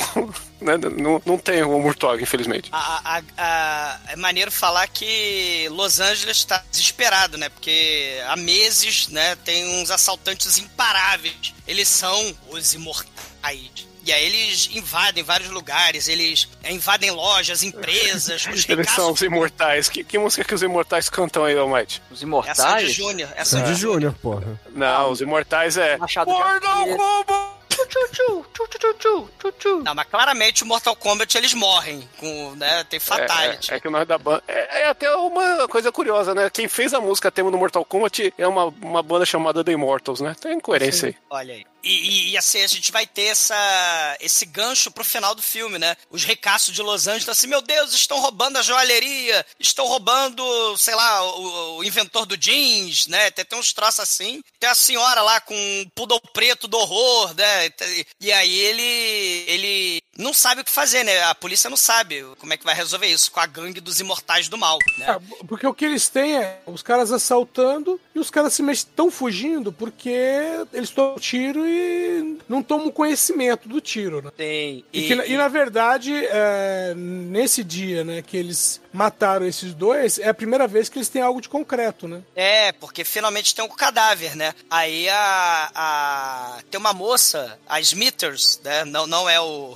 [0.61, 0.77] né?
[0.77, 2.69] Não, não tem o Murtog, infelizmente.
[2.71, 7.49] A, a- a- é maneiro falar que Los Angeles está desesperado, né?
[7.49, 11.53] Porque há meses, né, tem uns assaltantes imparáveis.
[11.67, 13.89] Eles são os imortais.
[14.03, 19.89] E aí eles invadem vários lugares, eles invadem lojas, empresas, os Eles são os imortais.
[19.89, 22.01] Que, que música que os imortais cantam aí, Almighty?
[22.09, 22.93] Os É Sandy imortais.
[22.93, 23.29] Júnior.
[23.35, 24.11] É Sandy Sandy Júnior.
[24.11, 24.59] Júnior, porra.
[24.71, 25.97] Não, os imortais é.
[25.97, 27.60] Machado de!
[29.83, 32.07] Não, mas claramente o Mortal Kombat eles morrem.
[32.17, 33.71] Com, né, tem fatality.
[33.71, 34.43] É, é, é que o nome da banda.
[34.47, 36.49] É, é até uma coisa curiosa, né?
[36.49, 40.21] Quem fez a música tema do Mortal Kombat é uma, uma banda chamada The Immortals,
[40.21, 40.35] né?
[40.39, 41.15] Tem incoerência aí.
[41.29, 41.70] Olha aí.
[41.83, 45.95] E, e- assim, a gente vai ter essa, esse gancho pro final do filme, né?
[46.09, 50.95] Os ricaços de Los Angeles assim, meu Deus, estão roubando a joalheria, estão roubando, sei
[50.95, 53.31] lá, o, o inventor do jeans, né?
[53.31, 54.41] Tem, tem uns troços assim.
[54.59, 57.69] Tem a senhora lá com um poodle preto do horror, né?
[58.19, 61.21] E aí ele, ele não sabe o que fazer, né?
[61.23, 64.47] A polícia não sabe como é que vai resolver isso com a gangue dos imortais
[64.49, 65.05] do mal, né?
[65.07, 69.09] Ah, porque o que eles têm é os caras assaltando e os caras se estão
[69.09, 70.11] fugindo porque
[70.73, 74.31] eles tomam tiro e não tomam conhecimento do tiro, né?
[74.35, 74.83] Tem.
[74.91, 80.19] E, que, na- e, na verdade, é, nesse dia, né, que eles mataram esses dois,
[80.19, 82.21] é a primeira vez que eles têm algo de concreto, né?
[82.35, 84.53] É, porque finalmente tem um cadáver, né?
[84.69, 85.71] Aí a.
[85.73, 88.83] a tem uma moça, a Smithers, né?
[88.85, 89.75] Não, não é o.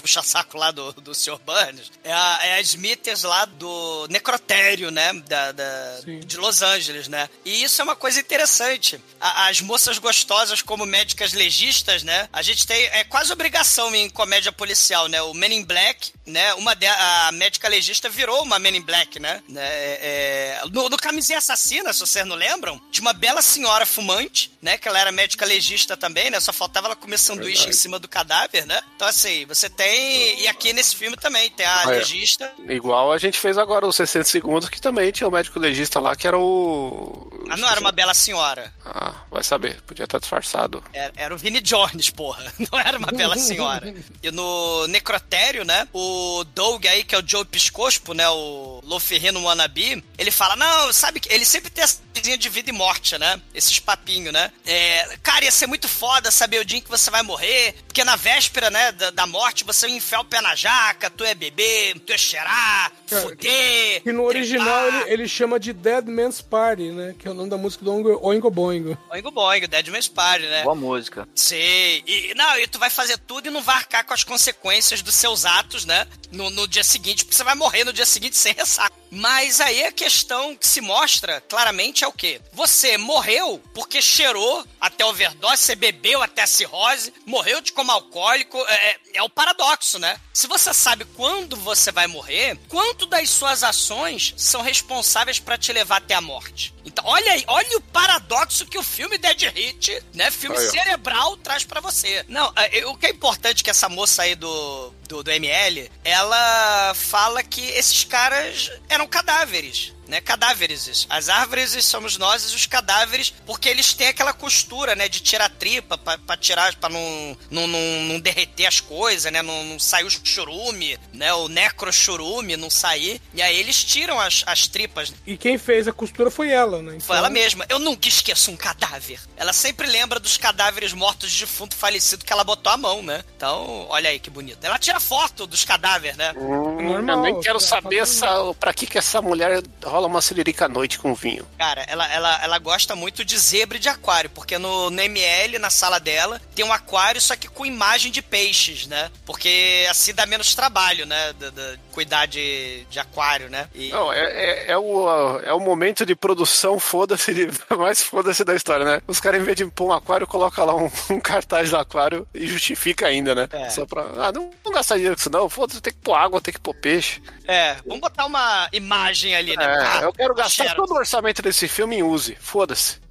[0.00, 1.38] puxa-saco lá do, do Sr.
[1.44, 1.90] Burns.
[2.02, 5.12] É a, é a Smithers lá do necrotério, né?
[5.26, 7.28] Da, da- de Los Angeles, né?
[7.44, 9.00] E isso é uma coisa interessante.
[9.20, 12.28] A- as moças gostosas como médicas legistas, né?
[12.32, 12.84] A gente tem.
[12.86, 15.20] É quase obrigação em comédia policial, né?
[15.22, 16.54] O Men in Black, né?
[16.54, 19.42] Uma de, a médica legista virou uma Men in Black, né?
[19.48, 19.62] né?
[19.64, 24.78] É, no, no Camisinha Assassina, se vocês não lembram, tinha uma bela senhora fumante, né?
[24.78, 26.40] Que ela era médica legista também, né?
[26.40, 28.80] Só faltava ela comer sanduíche em cima do cadáver, né?
[28.96, 29.89] Então, assim, você tem.
[29.94, 31.98] E aqui nesse filme também tem a Ah, é.
[31.98, 32.52] legista.
[32.68, 36.14] Igual a gente fez agora os 60 segundos, que também tinha o médico legista lá,
[36.16, 37.28] que era o.
[37.50, 38.72] Ah, não era uma bela senhora.
[38.84, 40.82] Ah, vai saber, podia estar disfarçado.
[40.92, 42.40] Era, era o Vinnie Jones, porra.
[42.70, 43.92] Não era uma bela senhora.
[44.22, 45.88] E no necrotério, né?
[45.92, 48.28] O Doug aí, que é o Joe Piscospo, né?
[48.28, 52.70] O Loferrino Wannabe, ele fala: Não, sabe que ele sempre tem essa coisinha de vida
[52.70, 53.40] e morte, né?
[53.54, 54.52] Esses papinhos, né?
[54.66, 57.74] É, cara, ia ser muito foda saber o dia em que você vai morrer.
[57.90, 61.24] Porque na véspera, né, da, da morte, você ia enfiar o pé na jaca, tu
[61.24, 64.00] é beber, tu é cheirar, Cara, fuder.
[64.04, 67.16] Que no original ele, ele chama de Dead Man's Party, né?
[67.18, 68.96] Que é o nome da música do Oingo, Oingo Boingo.
[69.10, 70.62] Oingo Boing, Dead Man's Party, né?
[70.62, 71.28] Boa música.
[71.34, 72.04] Sei.
[72.06, 75.16] E, não, e tu vai fazer tudo e não vai arcar com as consequências dos
[75.16, 76.06] seus atos, né?
[76.30, 78.94] No, no dia seguinte, porque você vai morrer no dia seguinte sem ressaca.
[79.10, 82.40] Mas aí a questão que se mostra claramente é o quê?
[82.52, 88.58] Você morreu porque cheirou até overdose, você bebeu até a cirrose, morreu de como alcoólico.
[88.68, 90.18] É, é o paradoxo, né?
[90.32, 95.72] Se você sabe quando você vai morrer, quanto das suas ações são responsáveis para te
[95.72, 96.74] levar até a morte?
[96.84, 100.30] Então, olha aí, olha o paradoxo que o filme Dead Hit, né?
[100.30, 102.24] Filme Aí, cerebral traz pra você.
[102.28, 106.94] Não, é, o que é importante que essa moça aí do, do, do ML, ela
[106.94, 109.92] fala que esses caras eram cadáveres.
[110.10, 111.06] Né, cadáveres.
[111.08, 115.44] As árvores somos nós e os cadáveres, porque eles têm aquela costura, né, de tirar
[115.44, 119.62] a tripa, pra, pra tirar, pra não, não, não, não derreter as coisas, né, não,
[119.64, 123.22] não sair o churume, né, o necrochurume não sair.
[123.32, 125.14] E aí eles tiram as, as tripas.
[125.24, 126.98] E quem fez a costura foi ela, né?
[126.98, 127.64] Foi ela mesma.
[127.68, 129.20] Eu nunca esqueço um cadáver.
[129.36, 133.22] Ela sempre lembra dos cadáveres mortos de defunto falecido que ela botou a mão, né?
[133.36, 134.64] Então, olha aí que bonito.
[134.64, 136.32] Ela tira foto dos cadáveres, né?
[136.36, 139.62] Hum, Normal, eu nem quero tá saber essa, pra que, que essa mulher
[140.00, 141.46] rola uma celerica à noite com vinho.
[141.58, 145.58] Cara, ela, ela, ela gosta muito de zebra e de aquário, porque no, no ML,
[145.58, 149.10] na sala dela, tem um aquário, só que com imagem de peixes, né?
[149.26, 151.32] Porque assim dá menos trabalho, né?
[151.34, 153.68] Da- da- cuidar de, de aquário, né?
[153.74, 158.42] E, Não, é, é, é o, é o momento de produção, foda-se, de- mais foda-se
[158.44, 159.02] da história, né?
[159.06, 162.26] Os caras, em vez de pôr um aquário, colocam lá um, um cartaz do aquário
[162.34, 163.48] e justifica ainda, né?
[163.52, 163.68] É.
[163.68, 164.02] Só pra.
[164.16, 165.48] Ah, não, não gastar dinheiro com isso, não.
[165.50, 167.20] Foda-se, tem que pôr água, tem que pôr peixe.
[167.46, 169.64] é, vamos botar uma imagem ali, né?
[169.64, 170.76] É, Ah, eu quero gastar Xerox.
[170.76, 172.36] todo o orçamento desse filme em use.
[172.40, 172.98] Foda-se.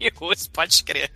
[0.00, 1.10] E use, pode crer.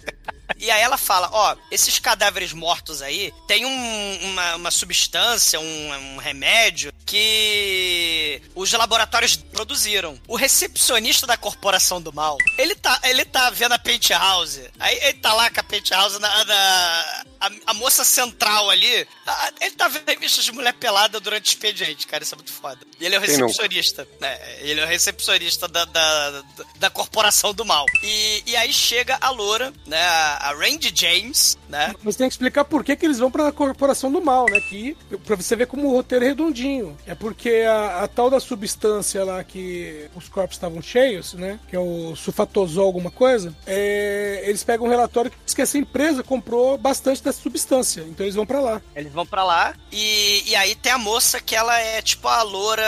[0.60, 6.14] E aí ela fala, ó, esses cadáveres mortos aí tem um- uma, uma substância, um,
[6.14, 10.20] um remédio que os laboratórios produziram.
[10.28, 14.70] O recepcionista da corporação do mal, ele tá, ele tá vendo a penthouse.
[14.78, 19.06] Aí ele tá lá com a penthouse na, na- a, a moça central ali.
[19.26, 22.52] a- ele tá vendo revistas de mulher pelada durante o expediente, cara, isso é muito
[22.52, 22.78] foda.
[22.98, 24.06] E ele é o recepcionista.
[24.20, 24.38] né?
[24.60, 26.44] Ele é o recepcionista da, da, da-
[26.76, 27.86] da corporação do mal.
[28.02, 30.00] E, e aí chega a loura, né?
[30.40, 31.94] A Randy James, né?
[32.02, 34.60] Mas tem que explicar por que, que eles vão pra corporação do mal, né?
[34.60, 36.96] Que, pra você ver como o roteiro é redondinho.
[37.06, 41.58] É porque a, a tal da substância lá que os corpos estavam cheios, né?
[41.68, 43.54] Que é o sulfatosol alguma coisa.
[43.66, 48.02] é, eles pegam um relatório que diz que essa empresa comprou bastante dessa substância.
[48.02, 48.82] Então eles vão pra lá.
[48.94, 52.42] Eles vão pra lá e, e aí tem a moça que ela é tipo a
[52.42, 52.82] loura,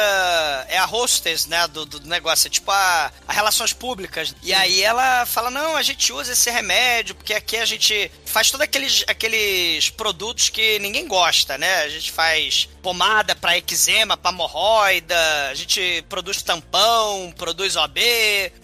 [0.68, 4.34] é a hostess, né, do, do negócio, é tipo a, a relações públicas.
[4.42, 8.50] E aí ela fala, não, a gente usa esse remédio porque aqui a gente faz
[8.50, 11.82] todos aqueles, aqueles produtos que ninguém gosta, né?
[11.82, 15.16] A gente faz pomada pra eczema, pra hemorroida,
[15.50, 18.00] a gente produz tampão, produz OB,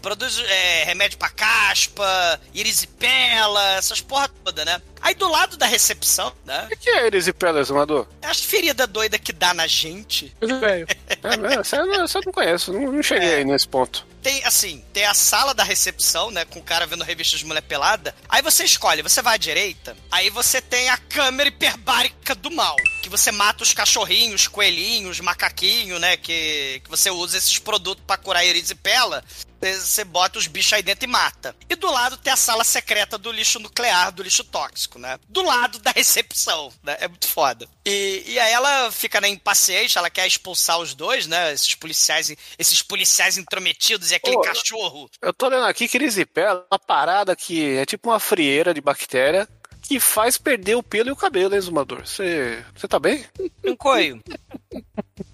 [0.03, 4.83] produz é, remédio pra caspa, erisipela, essas porra toda, né?
[5.01, 6.69] Aí do lado da recepção, né?
[6.71, 8.07] O que é erisipela, exumador?
[8.23, 10.35] As feridas doidas que dá na gente.
[10.41, 10.87] Velho.
[11.09, 14.07] É, eu não, essa eu não conheço, não, não cheguei aí nesse ponto.
[14.23, 16.45] Tem, assim, tem a sala da recepção, né?
[16.45, 18.15] Com o cara vendo revistas de mulher pelada.
[18.29, 19.97] Aí você escolhe, você vai à direita.
[20.11, 22.77] Aí você tem a câmera hiperbárica do mal.
[23.03, 26.17] Que você mata os cachorrinhos, coelhinhos, macaquinho, né?
[26.17, 29.25] Que, que você usa esses produtos pra curar erisipela.
[29.61, 31.55] Você bota os bichos aí dentro e mata.
[31.69, 35.19] E do lado tem a sala secreta do lixo nuclear, do lixo tóxico, né?
[35.29, 36.97] Do lado da recepção, né?
[37.01, 37.69] É muito foda.
[37.85, 41.53] E, e aí ela fica na impaciência, ela quer expulsar os dois, né?
[41.53, 45.11] Esses policiais, esses policiais intrometidos e aquele Pô, cachorro.
[45.21, 48.81] Eu tô olhando aqui que erisipela é uma parada que é tipo uma frieira de
[48.81, 49.49] bactéria
[49.83, 52.03] que faz perder o pelo e o cabelo, hein, exumador?
[52.05, 53.25] Você tá bem?
[53.65, 54.23] Um coio.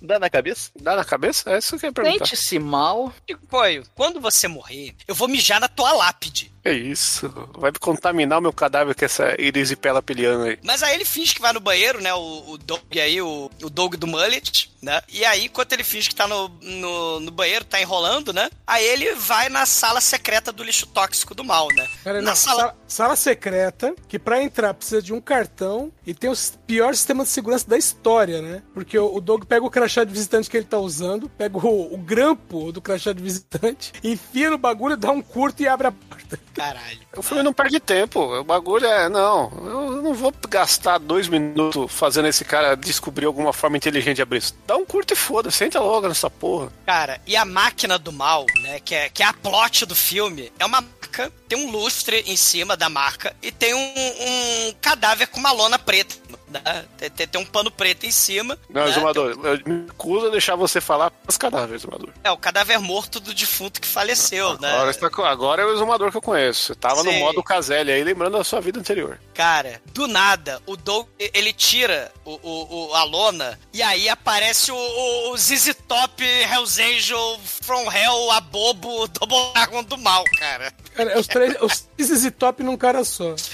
[0.00, 0.70] Dá na cabeça?
[0.80, 1.50] Dá na cabeça?
[1.50, 2.26] É isso que eu ia perguntar.
[2.26, 3.12] Sente-se mal.
[3.48, 6.52] Coio, quando você morrer, eu vou mijar na tua lápide.
[6.64, 7.32] É isso.
[7.56, 10.58] Vai contaminar o meu cadáver com essa erisipela peliana aí.
[10.62, 12.12] Mas aí ele finge que vai no banheiro, né?
[12.14, 15.00] O, o Doug aí, o, o Doug do Mullet, né?
[15.08, 18.50] E aí, enquanto ele finge que tá no, no, no banheiro, tá enrolando, né?
[18.66, 21.88] Aí ele vai na sala secreta do lixo tóxico do mal, né?
[22.04, 22.60] Pera na não, sala.
[22.60, 22.76] sala...
[22.86, 27.30] sala secreta, que pra entrar precisa de um cartão e tem o pior sistema de
[27.30, 28.62] segurança da história, né?
[28.72, 31.94] Porque o, o Doug pega o crachá de visitante que ele tá usando, pega o,
[31.94, 35.92] o grampo do crachá de visitante, enfia no bagulho, dá um curto e abre a
[35.92, 36.38] porta.
[36.58, 36.98] Caralho.
[37.16, 38.20] O filme não perde tempo.
[38.20, 39.50] O bagulho é, não.
[39.64, 44.38] Eu não vou gastar dois minutos fazendo esse cara descobrir alguma forma inteligente de abrir
[44.38, 44.54] isso.
[44.66, 46.72] Dá um curto e foda, senta logo nessa porra.
[46.84, 48.80] Cara, e a máquina do mal, né?
[48.80, 52.36] Que é, que é a plot do filme, é uma marca, tem um lustre em
[52.36, 56.16] cima da marca e tem um, um cadáver com uma lona preta.
[56.50, 56.84] Né?
[56.96, 58.58] Tem, tem- tem um pano preto em cima.
[58.68, 58.90] Não, né?
[58.90, 62.10] Exumador, eu me recuso a deixar você falar os cadáveres, Exumador.
[62.24, 64.72] É o cadáver morto do defunto que faleceu, né?
[64.72, 66.66] Agora, você tá com- agora é o Exumador que eu conheço.
[66.68, 67.18] Você tava no Sei.
[67.20, 69.18] modo Caselli aí, lembrando da sua vida anterior.
[69.34, 74.70] Cara, do nada, o Doug, ele tira o, o, o- a lona e aí aparece
[74.72, 80.24] o, o, o ZZ Top Hells Angel From Hell, a bobo, Double Dragon do mal,
[80.38, 80.72] cara.
[80.98, 83.36] Cara, é os três, os três top num cara só.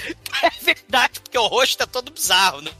[0.43, 2.71] É verdade, porque o rosto é todo bizarro, né?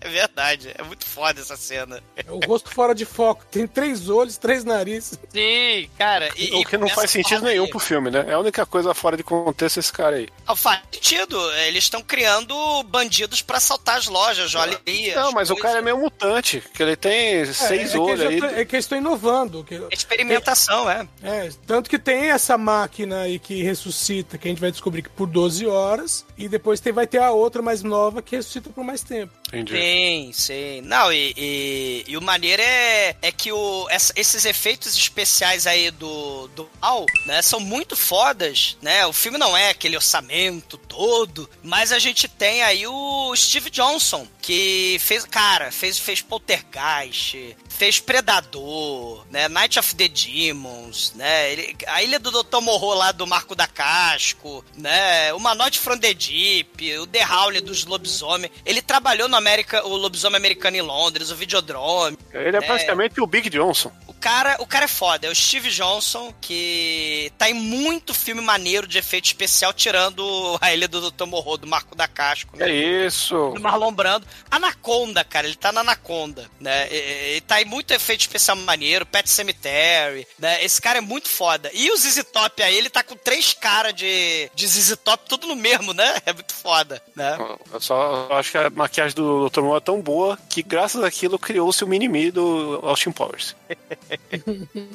[0.00, 2.02] É verdade, é muito foda essa cena.
[2.16, 3.44] É o rosto fora de foco.
[3.50, 5.18] Tem três olhos, três narizes.
[5.30, 6.30] Sim, cara.
[6.36, 8.24] E, o que não faz sentido nenhum pro filme, né?
[8.28, 10.28] É a única coisa fora de contexto esse cara aí.
[10.48, 11.38] Não faz sentido.
[11.52, 15.14] Eles estão criando bandidos pra assaltar as lojas, olha aí.
[15.14, 15.68] Não, as mas o coisas.
[15.70, 18.40] cara é meio mutante, que ele tem seis é, é olhos aí.
[18.40, 19.62] tão- é que eles estão inovando.
[19.64, 21.06] Que, Experimentação, é.
[21.22, 21.50] é.
[21.66, 25.26] Tanto que tem essa máquina aí que ressuscita, que a gente vai descobrir que por
[25.26, 26.24] 12 horas.
[26.38, 29.32] E depois tem, vai ter a outra mais nova que ressuscita por mais tempo.
[29.52, 29.72] Entendi.
[29.76, 30.80] Sim, sim.
[30.82, 35.90] Não, e, e, e o maneiro é, é que o, essa- esses efeitos especiais aí
[35.90, 39.04] do, do mal, né, são muito fodas, né?
[39.06, 44.26] O filme não é aquele orçamento todo, mas a gente tem aí o Steve Johnson,
[44.40, 49.48] que fez, cara, fez, fez Poltergeist, fez Predador, né?
[49.48, 51.52] Night of the Demons, né?
[51.52, 52.60] Ele- a Ilha do Dr.
[52.60, 55.32] Morro lá do Marco da Casco, né?
[55.34, 58.50] Uma Noite from the Deep, o The Howl dos lobisomem.
[58.64, 62.16] Ele trabalhou no América, o lobisomem americano em Londres, o Videodrome.
[62.32, 62.66] Ele é né?
[62.66, 63.92] praticamente o Big Johnson.
[64.20, 68.42] O cara, o cara é foda, é o Steve Johnson, que tá em muito filme
[68.42, 71.24] maneiro de efeito especial, tirando a Ilha do Dr.
[71.24, 72.70] Morro, do Marco da Casco, né?
[72.70, 73.52] É isso.
[73.54, 74.26] do Marlon Brando.
[74.50, 76.86] Anaconda, cara, ele tá na Anaconda, né?
[76.92, 80.62] Ele tá em muito efeito especial maneiro, Pet Cemetery, né?
[80.62, 81.70] Esse cara é muito foda.
[81.72, 85.46] E o ZZ Top aí, ele tá com três caras de, de ZZ Top, tudo
[85.46, 86.20] no mesmo, né?
[86.26, 87.38] É muito foda, né?
[87.72, 89.62] Eu só acho que a maquiagem do Dr.
[89.62, 93.56] Moore é tão boa que, graças àquilo, criou-se o mini-me do Austin Powers.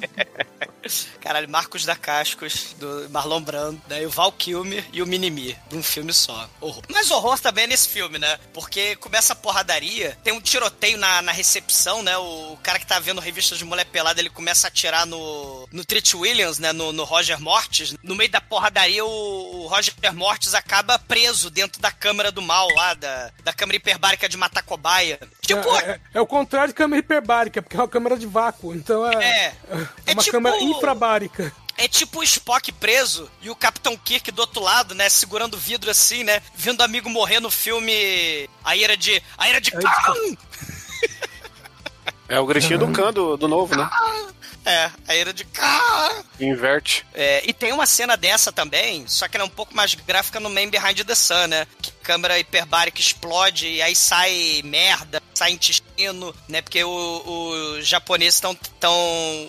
[1.20, 4.06] Caralho, Marcos da Cascos, do Marlon Brando, né?
[4.06, 6.48] O Val Kilmer e o Minimi, de um filme só.
[6.62, 6.84] Horror.
[6.90, 8.38] Mas horror também é nesse filme, né?
[8.54, 12.16] Porque começa a porradaria, tem um tiroteio na, na recepção, né?
[12.18, 15.84] O cara que tá vendo revista de mulher pelada, ele começa a atirar no, no
[15.84, 16.72] Trit Williams, né?
[16.72, 17.96] No, no Roger Mortis.
[18.04, 22.68] No meio da porradaria, o, o Roger Mortis acaba preso dentro da câmara do mal
[22.76, 25.20] lá, da, da câmara hiperbárica de matar cobaia.
[25.42, 28.74] Tipo, É, é- é o contrário de câmera hiperbárica, porque é uma câmera de vácuo.
[28.76, 29.54] Então é, É.
[29.70, 31.54] é uma É tipo- câmera infrabárica.
[31.78, 35.10] É tipo o Spock preso e o Capitão Kirk do outro lado, né?
[35.10, 36.42] Segurando o vidro assim, né?
[36.56, 39.22] Vendo o amigo morrer no filme A Ira de.
[39.38, 40.38] A Ira de Khan!
[42.28, 43.88] É o gritinho do Khan do, do novo, né?
[44.66, 46.24] É, a Ira de Khan!
[46.40, 47.06] Inverte.
[47.14, 50.40] É, e tem uma cena dessa também, só que ela é um pouco mais gráfica
[50.40, 51.68] no Man Behind the Sun, né?
[51.82, 56.62] Que câmera hiperbárica explode e aí sai merda, sai intestino, né?
[56.62, 58.56] Porque o- os japoneses estão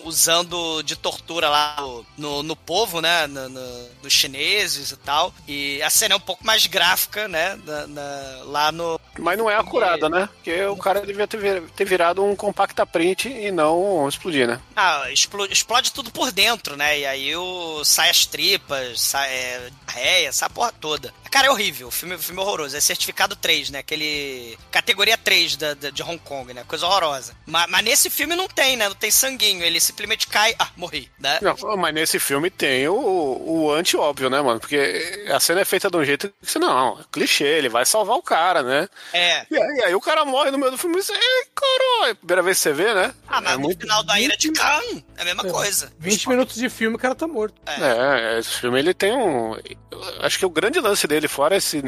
[0.03, 1.75] usando de tortura lá
[2.17, 3.27] no, no, povo, né?
[3.27, 5.33] No, no- dos chineses e tal.
[5.47, 7.57] E a cena é um pouco mais gráfica, né?
[7.65, 8.99] na- na- lá no.
[9.19, 10.27] Mas não é acurada, né?
[10.35, 14.59] Porque o cara devia ter, ter virado um compacta print e não explodir, né?
[14.75, 16.99] Ah, explo- explode tudo por dentro, né?
[16.99, 21.13] E aí o, sai as tripas, sai é, réia, sai a porra toda.
[21.29, 21.87] Cara, é horrível.
[21.87, 22.75] O filme, filme é horroroso.
[22.75, 23.79] É certificado 3, né?
[23.79, 24.57] Aquele.
[24.71, 26.63] Categoria 3 da, da- de Hong Kong, né?
[26.67, 27.33] Coisa horrorosa.
[27.45, 28.87] Mas, mas nesse filme não tem, né?
[28.87, 29.63] Não tem sanguinho.
[29.63, 30.55] Ele simplesmente cai.
[30.59, 31.39] Ah, morri, né?
[31.41, 34.59] Não, mas nesse filme tem o, o anti-óbvio, né, mano?
[34.59, 37.85] Porque a cena é feita de um jeito que você, não, é clichê, ele vai
[37.85, 38.87] salvar o cara, né?
[39.13, 39.45] É.
[39.49, 42.41] E aí, aí o cara morre no meio do filme e você, "Ei, caralho, primeira
[42.43, 43.13] vez que você vê, né?
[43.27, 44.81] Ah, mas é no final da ira de Khan
[45.17, 45.49] é a mesma É.
[45.51, 45.91] coisa.
[45.99, 47.55] 20 minutos de filme, o cara tá morto.
[47.65, 49.55] É, esse filme ele tem um.
[50.19, 51.81] Acho que o grande lance dele, fora esse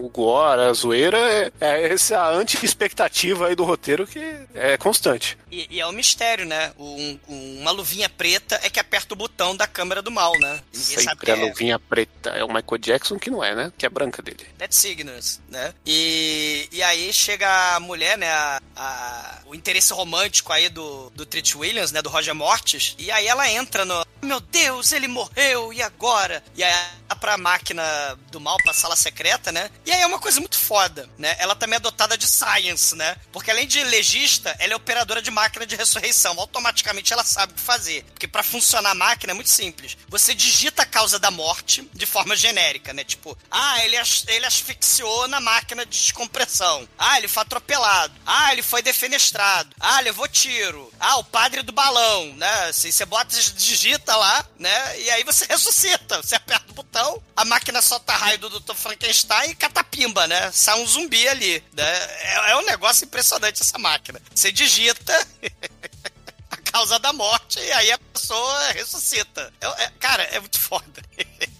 [0.00, 4.20] o gore, a zoeira, é, é essa anti-expectativa aí do roteiro que
[4.54, 5.38] é constante.
[5.50, 6.72] E, e é um mistério, né?
[6.78, 10.60] Um- um- uma luvinha preta é que aperta o botão da câmera do mal, né?
[10.74, 11.44] Ninguém sabe Sempre a que é.
[11.44, 12.30] luvinha preta.
[12.30, 13.72] É o Michael Jackson que não é, né?
[13.78, 14.46] Que é branca dele.
[14.58, 15.72] Dead Signals, né?
[15.86, 18.28] E, e aí chega a mulher, né?
[18.30, 22.02] A, a- o interesse romântico aí do, do Trit Williams, né?
[22.02, 22.94] Do Roger Mortis.
[22.98, 24.04] E aí ela entra no.
[24.22, 26.42] Meu Deus, ele morreu, e agora?
[26.56, 26.72] E aí
[27.20, 27.82] pra máquina
[28.30, 29.70] do mal, pra sala secreta, né?
[29.84, 31.34] E aí é uma coisa muito foda, né?
[31.38, 33.16] Ela também é dotada de science, né?
[33.32, 36.38] Porque além de legista, ela é operadora de máquina de ressurreição.
[36.38, 38.04] Automaticamente ela sabe o que fazer.
[38.04, 39.96] Porque pra funcionar a máquina é muito simples.
[40.08, 43.04] Você digita a causa da morte de forma genérica, né?
[43.04, 46.88] Tipo, ah, ele, as- ele asfixiou na máquina de descompressão.
[46.98, 48.14] Ah, ele foi atropelado.
[48.26, 49.74] Ah, ele foi defenestrado.
[49.80, 50.92] Ah, levou tiro.
[51.00, 52.64] Ah, o padre do balão, né?
[52.68, 55.00] Assim, você bota, digita lá, né?
[55.00, 56.22] E aí você ressuscita.
[56.22, 58.65] Você aperta o botão, a máquina solta raio do Dr.
[58.66, 58.74] Dr.
[58.74, 60.50] Frankenstein e catapimba, né?
[60.52, 61.62] Sai um zumbi ali.
[61.72, 61.84] Né?
[61.84, 64.20] É, é um negócio impressionante essa máquina.
[64.34, 65.12] Você digita.
[66.50, 69.52] a causa da morte e aí a pessoa ressuscita.
[69.60, 71.02] É- é- cara, é muito foda.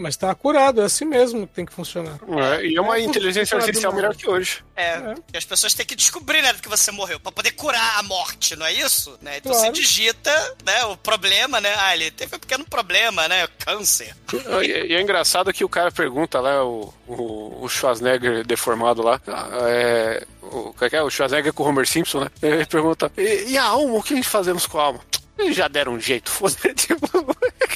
[0.00, 2.18] Mas tá curado, é assim mesmo que tem que funcionar.
[2.58, 4.62] É, e é uma É, inteligência artificial melhor que hoje.
[4.76, 8.02] É, e as pessoas têm que descobrir, né, que você morreu, pra poder curar a
[8.02, 9.18] morte, não é isso?
[9.20, 9.38] Né?
[9.38, 9.66] Então Claro.
[9.66, 11.74] você digita, né, o problema, né?
[11.78, 13.48] Ah, ele teve um pequeno problema, né?
[13.58, 14.14] Câncer.
[14.62, 19.20] E, e é engraçado que o cara pergunta lá, o, o, o Schwarzenegger deformado lá,
[19.68, 21.02] é, o, é que é?
[21.02, 22.28] o Schwarzenegger com o Homer Simpson, né?
[22.42, 25.00] Ele pergunta, e, e a alma, o que a gente fazemos com a alma?
[25.38, 27.06] Eles já deram um jeito, foda tipo,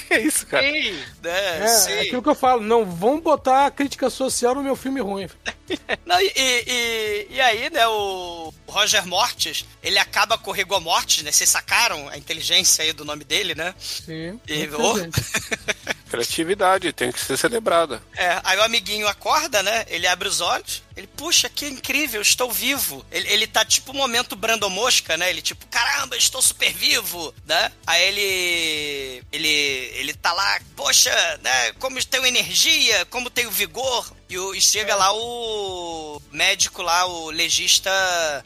[0.09, 0.63] que é isso, cara?
[0.71, 0.93] Sim,
[1.23, 1.59] né?
[1.65, 1.93] É, sim.
[1.93, 5.29] é aquilo que eu falo, não vão botar crítica social no meu filme ruim.
[6.05, 11.23] Não, e, e, e- aí, né, o Roger Mortis, ele acaba com o Rigor Mortis,
[11.23, 11.33] né?
[11.33, 13.75] Vocês sacaram a inteligência aí do nome dele, né?
[13.79, 14.39] Sim.
[14.47, 14.95] E- oh.
[16.13, 18.03] Criatividade, tem que ser celebrada.
[18.15, 19.87] É, aí o amiguinho acorda, né?
[19.89, 23.03] Ele abre os olhos, ele, puxa, que incrível, estou vivo.
[23.11, 25.31] Ele, ele tá tipo um momento Brandon Mosca, né?
[25.31, 27.73] Ele tipo, caramba, estou super vivo, né?
[27.87, 29.25] Aí ele.
[29.33, 29.49] Ele.
[29.49, 31.11] Ele tá lá, poxa,
[31.43, 31.73] né?
[31.79, 34.13] Como tenho energia, como tenho vigor.
[34.33, 37.91] E, o- e chega lá o médico lá, o legista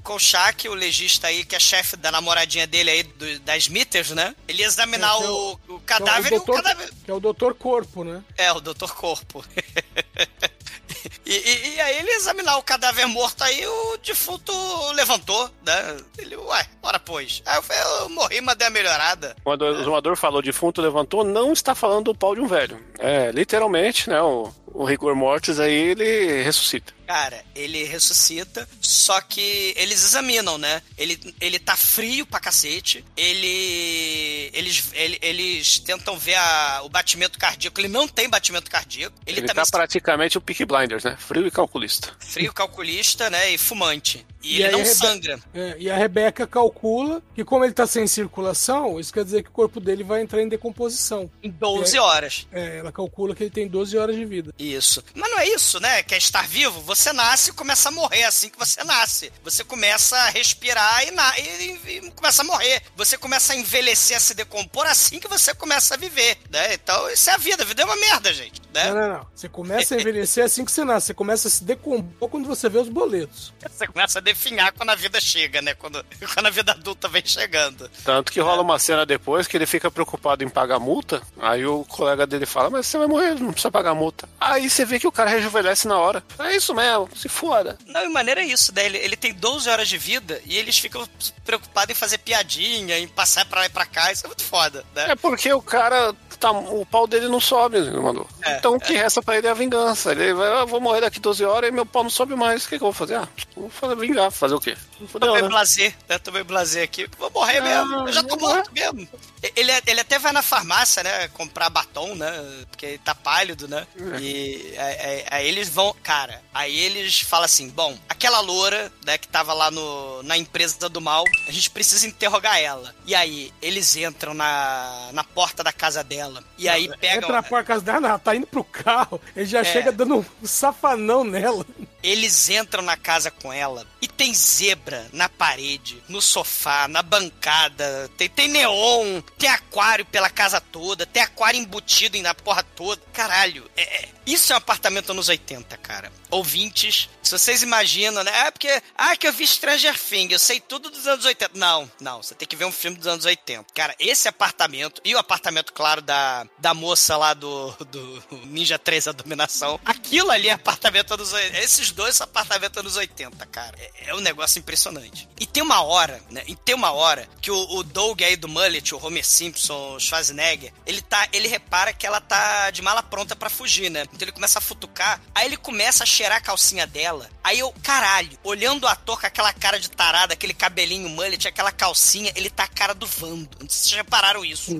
[0.02, 4.34] Kolchak, o legista aí que é chefe da namoradinha dele aí, do, das Smithers, né?
[4.48, 6.90] Ele ia examinar É, é o, o- o cadáver é e o o doutor, cadáver.
[7.04, 8.20] que é o doutor Corpo, né?
[8.36, 8.88] É, o Dr.
[8.92, 9.44] Corpo.
[11.26, 14.52] e, e- e aí ele examinar o cadáver morto aí, o defunto
[14.92, 15.96] levantou, né?
[16.18, 17.42] Ele, ué, ora pois.
[17.46, 19.36] Aí eu falei, eu morri, mas deu uma melhorada.
[19.44, 22.82] Quando o exumador falou defunto levantou, não está falando do pau de um velho.
[22.98, 26.92] É, literalmente, né, o, o rigor mortis aí, ele ressuscita.
[27.06, 30.82] Cara, ele ressuscita, só que eles examinam, né?
[30.98, 33.04] Ele, ele tá frio pra cacete.
[33.16, 34.50] Ele.
[34.52, 37.80] Eles, ele- eles tentam ver a- o batimento cardíaco.
[37.80, 39.16] Ele não tem batimento cardíaco.
[39.26, 41.16] Ele, Ele, também tá praticamente o Peak Blinders, né?
[41.18, 42.14] Frio e calculista.
[42.18, 43.50] frio, calculista, né?
[43.50, 44.26] E fumante.
[44.46, 45.38] E, E ele não sangra.
[45.54, 49.48] É, e a Rebeca calcula que como ele tá sem circulação, isso quer dizer que
[49.48, 51.30] o corpo dele vai entrar em decomposição.
[51.42, 52.46] Em 12 E aí- horas.
[52.52, 54.54] É, ela calcula que ele tem 12 horas de vida.
[54.58, 55.02] Isso.
[55.14, 56.02] Mas não é isso, né?
[56.02, 56.80] Quer estar vivo?
[56.82, 59.32] Você nasce e começa a morrer assim que você nasce.
[59.42, 61.38] Você começa a respirar e, na...
[61.38, 62.82] e- e- e começa a morrer.
[62.96, 66.74] Você começa a envelhecer, a se decompor assim que você começa a viver, né?
[66.74, 67.62] Então, isso é a vida.
[67.62, 68.60] A vida é uma merda, gente.
[68.72, 68.84] Né?
[68.88, 69.26] Não, não, não.
[69.34, 71.06] Você começa a envelhecer assim que você nasce.
[71.08, 73.52] Você começa a se decompor quando você vê os boletos.
[73.76, 75.74] Você começa a definhar quando a vida chega, né?
[75.74, 77.90] Quando, quando a vida adulta vem chegando.
[78.04, 81.22] Tanto que rola uma cena depois que ele fica preocupado em pagar multa.
[81.40, 84.28] Aí o colega dele fala: Mas você vai morrer, não precisa pagar multa.
[84.38, 86.22] Aí você vê que o cara rejuvenesce na hora.
[86.38, 87.78] É isso mesmo, se foda.
[87.86, 88.84] Não, e maneira é isso, né?
[88.84, 91.08] Ele, ele tem 12 horas de vida e eles ficam
[91.44, 94.12] preocupados em fazer piadinha, em passar pra lá e pra cá.
[94.12, 95.06] Isso é muito foda, né?
[95.10, 96.14] É porque o cara.
[96.38, 98.26] Tá, o pau dele não sobe, mano.
[98.42, 100.12] É, então o que resta pra ele é a vingança.
[100.12, 102.64] Ele vai, ah, vou morrer daqui 12 horas e meu pau não sobe mais.
[102.64, 103.16] O que, que eu vou fazer?
[103.16, 104.30] Ah, vou fazer, vingar.
[104.30, 104.76] Fazer o quê?
[105.08, 105.50] Fudeu, meio né?
[105.50, 106.18] blazer, né?
[106.18, 107.08] Tô meio blazer aqui.
[107.18, 108.08] Vou morrer mesmo.
[108.08, 109.08] Eu já tô vou morto mesmo.
[109.54, 111.28] Ele, ele até vai na farmácia, né?
[111.28, 112.30] Comprar batom, né?
[112.70, 113.86] Porque ele tá pálido, né?
[114.20, 115.94] E aí, aí- eles vão.
[116.02, 119.18] Cara, aí eles falam assim: bom, aquela loura, né?
[119.18, 122.94] Que tava lá no, na empresa do mal, a gente precisa interrogar ela.
[123.06, 126.42] E aí eles entram na, na porta da casa dela.
[126.58, 127.18] E aí pegam.
[127.18, 129.20] Entra na porta casa dela, não, tá indo pro carro.
[129.34, 129.64] Ele já É.
[129.64, 131.64] chega dando um safanão nela.
[132.06, 138.08] Eles entram na casa com ela e tem zebra na parede, no sofá, na bancada,
[138.16, 143.02] tem, tem neon, tem aquário pela casa toda, tem aquário embutido na porra toda.
[143.12, 146.12] Caralho, é, é- isso é um apartamento anos 80, cara.
[146.30, 148.46] Ouvintes, se vocês imaginam, né?
[148.46, 151.52] É porque, ah, que eu vi Stranger Things, eu sei tudo dos anos 80.
[151.56, 153.64] Não, não, você tem que ver um filme dos anos 80.
[153.72, 159.06] Cara, esse apartamento, e o apartamento, claro, da, da moça lá do, do Ninja 3
[159.08, 161.58] A Dominação, aquilo ali é apartamento 80.
[161.58, 163.74] Esses dois são apartamento anos 80, cara.
[163.78, 165.28] É, é um negócio impressionante.
[165.40, 166.44] E tem uma hora, né?
[166.46, 170.00] E tem uma hora que o, o Doug aí do Mullet, o Homer Simpson, o
[170.00, 174.02] Schwarzenegger, ele tá, ele repara que ela tá de mala pronta pra fugir, né?
[174.02, 177.28] Então ele começa a futucar, aí ele começa a cheirar a calcinha dela.
[177.42, 181.72] Aí eu, caralho, olhando o ator com aquela cara de tarada, aquele cabelinho mullet, aquela
[181.72, 183.48] calcinha, ele tá a cara do Vando.
[183.60, 184.72] Não sei se vocês repararam isso.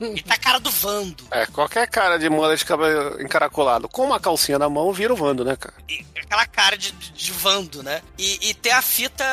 [0.00, 1.24] ele tá a cara do Vando.
[1.30, 2.64] É, qualquer cara de mullet
[3.20, 5.74] encaracolado com uma calcinha na mão vira o Vando, né, cara?
[5.88, 8.02] E aquela cara de, de, de Vando, né?
[8.18, 9.24] E, e tem a fita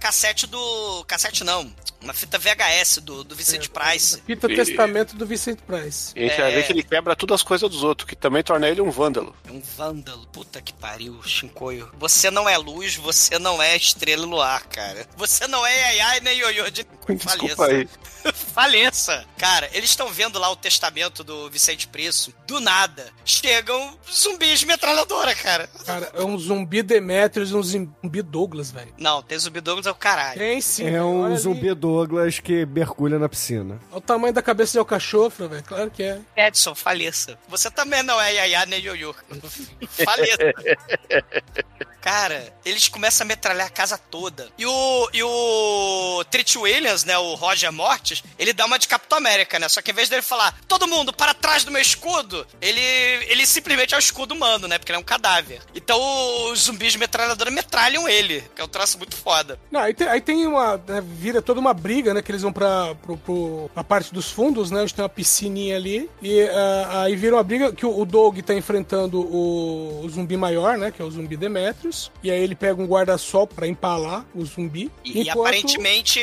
[0.00, 1.04] cassete do.
[1.06, 1.72] Cassete não.
[2.00, 4.22] Uma fita VHS do, do Vicente Price.
[4.24, 6.12] Fita E- Testamento do Vicente Price.
[6.14, 8.42] E a gente vai ver que ele quebra todas as coisas dos outros, que também
[8.42, 9.34] torna ele um vândalo.
[9.48, 10.26] É um vândalo.
[10.32, 11.90] Puta que pariu, Shinkoio.
[11.98, 15.06] Você não é luz, você não é estrela no ar, cara.
[15.16, 17.88] Você não é ai ai nem ioiô de Desculpa aí.
[18.54, 19.24] Faleça.
[19.36, 22.32] Cara, eles estão vendo lá o testamento do Vicente Preço.
[22.46, 25.68] Do nada, chegam zumbis de metralhadora, cara.
[25.84, 28.92] Cara, é um zumbi Demetrius e um zumbi Douglas, velho.
[28.98, 30.38] Não, tem zumbi Douglas é o caralho.
[30.38, 30.86] Tem sim.
[30.88, 31.87] É um zumbi Douglas
[32.42, 33.80] que mergulha na piscina.
[33.90, 35.62] Olha o tamanho da cabeça de alcachofra, velho.
[35.62, 36.20] Claro que é.
[36.36, 37.38] Edson, faleça.
[37.48, 39.14] Você também não é Yaya nem Yoyo.
[40.04, 40.38] Faleça.
[42.00, 44.48] Cara, eles começam a metralhar a casa toda.
[44.56, 49.18] E o, e o Trit Williams, né, o Roger Mortis, ele dá uma de Capitão
[49.18, 49.68] América, né?
[49.68, 53.44] Só que em vez dele falar, todo mundo para trás do meu escudo, ele, ele
[53.46, 54.78] simplesmente é o escudo humano, né?
[54.78, 55.60] Porque ele é um cadáver.
[55.74, 56.00] Então
[56.50, 59.58] os zumbis de metralhadora metralham ele, que é um troço muito foda.
[59.70, 60.76] Não, aí tem, aí tem uma.
[60.86, 62.20] né, vira toda uma briga, né?
[62.22, 64.82] Que eles vão pra, pro, pro, pra parte dos fundos, né?
[64.82, 66.10] Onde tem uma piscininha ali.
[66.20, 70.36] E ah, aí vira uma briga que o, o Doug tá enfrentando o, o zumbi
[70.36, 70.90] maior, né?
[70.90, 72.10] Que é o zumbi Demetrius.
[72.22, 74.90] E aí ele pega um guarda-sol pra empalar o zumbi.
[75.04, 76.20] E, e aparentemente,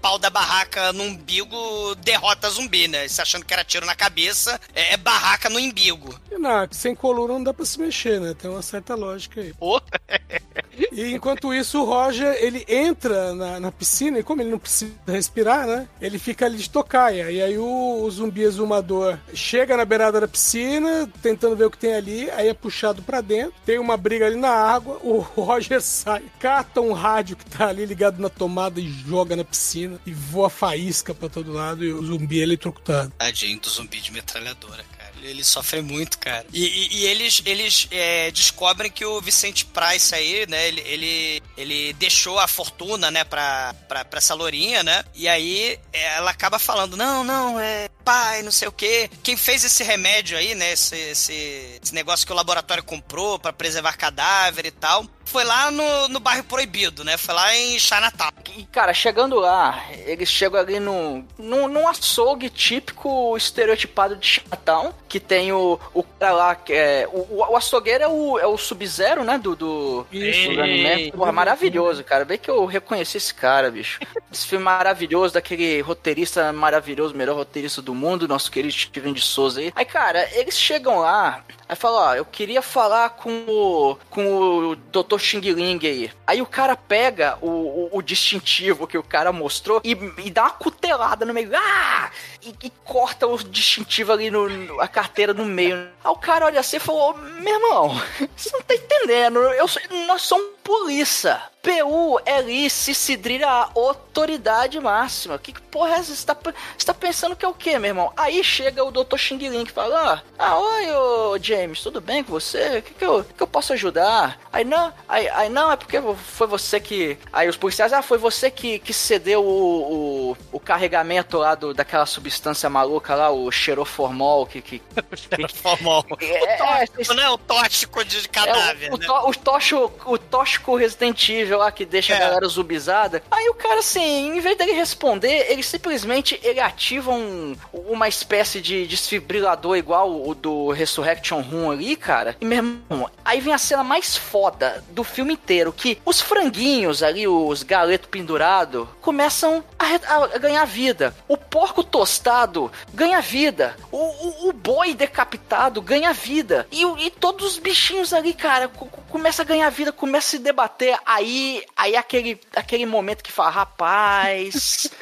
[0.00, 3.08] pau da barraca no umbigo derrota zumbi, né?
[3.08, 6.18] Se achando que era tiro na cabeça, é, é barraca no umbigo.
[6.30, 8.34] E na, sem coluna não dá pra se mexer, né?
[8.34, 9.54] Tem uma certa lógica aí.
[9.60, 9.80] Ô,
[10.92, 14.92] E enquanto isso, o Roger, ele entra na, na piscina e como ele não precisa
[15.06, 15.88] respirar, né?
[16.00, 17.30] Ele fica ali de tocaia.
[17.30, 21.78] E aí o, o zumbi exumador chega na beirada da piscina, tentando ver o que
[21.78, 23.54] tem ali, aí é puxado pra dentro.
[23.64, 27.84] Tem uma briga ali na água, o Roger sai, cata um rádio que tá ali
[27.84, 32.02] ligado na tomada e joga na piscina e voa faísca pra todo lado e o
[32.02, 33.12] zumbi é eletrocutado.
[33.18, 34.84] Tadinho do zumbi de metralhadora,
[35.26, 36.46] Ele sofre muito, cara.
[36.52, 40.68] E, e- e eles, eles é, descobrem que o Vicente Price aí, né?
[40.68, 45.04] Ele, ele, ele deixou a fortuna, né, pra, pra, pra essa lourinha, né?
[45.14, 49.10] E aí é, ela acaba falando: não, não, é pai, não sei o quê.
[49.24, 50.72] Quem fez esse remédio aí, né?
[50.72, 55.04] Esse, esse, esse negócio que o laboratório comprou pra preservar cadáver e tal.
[55.24, 57.16] Foi lá no, no bairro proibido, né?
[57.16, 58.30] Foi lá em Chinatown.
[58.56, 64.94] E, cara, chegando lá, eles chegam ali num, num, num açougue típico estereotipado de Chinatown,
[65.08, 68.46] que tem o, o cara lá, que é, o, o, o açougueiro é o, é
[68.46, 70.54] o Sub-Zero, né, do, do, Isso.
[70.54, 71.10] do anime.
[71.10, 72.24] Porra, maravilhoso, cara.
[72.24, 73.98] Bem que eu reconheci esse cara, bicho.
[74.32, 79.60] Esse filme maravilhoso, daquele roteirista maravilhoso, melhor roteirista do mundo, nosso querido Steven de Souza
[79.60, 79.72] aí.
[79.74, 84.24] Aí, cara, eles chegam lá, aí falam, ó, eu queria falar com o, com
[84.70, 85.18] o Dr.
[85.18, 86.10] Xing Ling aí.
[86.26, 89.92] Aí o cara pega o, o, o distintivo que o cara mostrou e,
[90.24, 91.50] e dá uma cutelada no meio.
[91.54, 92.10] Ah!
[92.42, 95.76] E, e corta o distintivo ali no, no- a carteira no meio.
[96.04, 98.00] Aí o cara olha assim e falou: Meu irmão,
[98.36, 99.38] você não tá entendendo.
[99.40, 99.66] Eu,
[100.06, 101.40] nós somos polícia.
[101.66, 105.36] PU é se cidrir a autoridade máxima.
[105.36, 106.14] Que, que porra é essa?
[106.14, 106.36] Você tá,
[106.76, 108.12] você tá pensando que é o quê, meu irmão?
[108.16, 109.16] Aí chega o Dr.
[109.16, 112.78] Xing Ling que fala: Ah, ah oi, ô James, tudo bem com você?
[112.78, 114.38] O que, que, eu, que eu posso ajudar?
[114.52, 117.18] Aí não, aí, aí não, é porque foi você que.
[117.32, 121.74] Aí os policiais, ah, foi você que, que cedeu o, o, o carregamento lá do,
[121.74, 124.62] daquela substância maluca lá, o xeroformol, que.
[124.62, 124.80] que,
[125.52, 126.04] Formol.
[126.20, 127.28] É, o tóxico, né?
[127.28, 129.06] O tóxico de cadáver, é, o, o, né?
[129.08, 130.18] o, tóxico, o
[130.56, 132.16] tóxico Resident Evil lá que deixa É.
[132.16, 133.22] a galera zumbizada.
[133.30, 138.60] Aí o cara, assim, em vez dele responder, ele simplesmente ele ativa um, uma espécie
[138.60, 142.36] de desfibrilador igual o do Resurrection Room ali, cara.
[142.40, 147.02] E meu irmão, aí vem a cena mais foda do filme inteiro, que os franguinhos
[147.02, 149.86] ali, os galetos pendurados, começam a,
[150.34, 151.14] a ganhar vida.
[151.28, 153.76] O porco tostado ganha vida.
[153.92, 156.66] O, o, o boi decapitado ganha vida.
[156.70, 160.30] E, e todos os bichinhos ali, cara, co- co- começa a ganhar vida, começa a
[160.30, 160.98] se debater.
[161.04, 164.88] Aí, aí é aquele, aquele momento que fala, rapaz.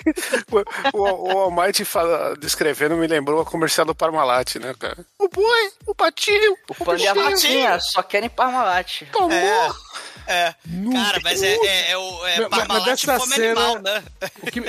[0.93, 5.05] O, o, o Almighty fala, descrevendo me lembrou a comercial do Parmalat, né, cara?
[5.19, 9.03] O boi, o patinho, O pano e a vaquinha só querem Parmalat.
[9.11, 9.31] tomou.
[9.33, 9.71] É.
[10.27, 10.55] É,
[10.95, 14.03] cara, mas é, é, é o é Mas- dessa fome cena- animal, né?
[14.43, 14.63] O que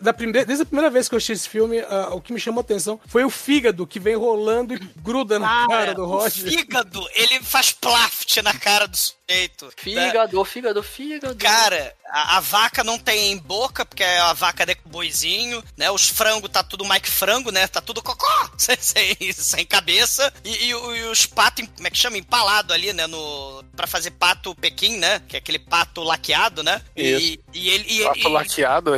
[0.00, 2.40] da primeira, desde a primeira vez que eu assisti esse filme, ah, o que me
[2.40, 6.06] chamou a atenção foi o fígado que vem rolando e gruda na cara do o
[6.06, 6.50] Roger.
[6.50, 8.96] fígado, ele faz plaft na cara do
[9.30, 9.64] sujeito.
[9.66, 9.72] né?
[9.76, 11.36] Fígado, fígado, fígado.
[11.36, 15.90] Cara, a, a vaca não tem boca, porque é a vaca de boizinho, né?
[15.90, 17.66] Os frangos tá tudo Mike Frango, né?
[17.66, 20.32] Tá tudo cocó, sem, sem, sem cabeça.
[20.44, 20.74] E, e e
[21.04, 22.18] os patos, como é que chama?
[22.18, 23.06] Empalado ali, né?
[23.06, 25.20] No, pra fazer pato Pequim, né?
[25.28, 26.80] Que é aquele pato laqueado, né?
[26.96, 27.84] E, e ele.
[27.88, 28.94] E, Pato e, laqueado.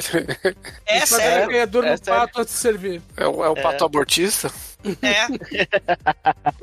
[0.87, 1.57] é Fazer sério.
[1.57, 1.99] é no sério.
[2.05, 3.03] pato antes de servir.
[3.16, 4.53] É o, é o pato abortista.
[5.03, 5.26] É.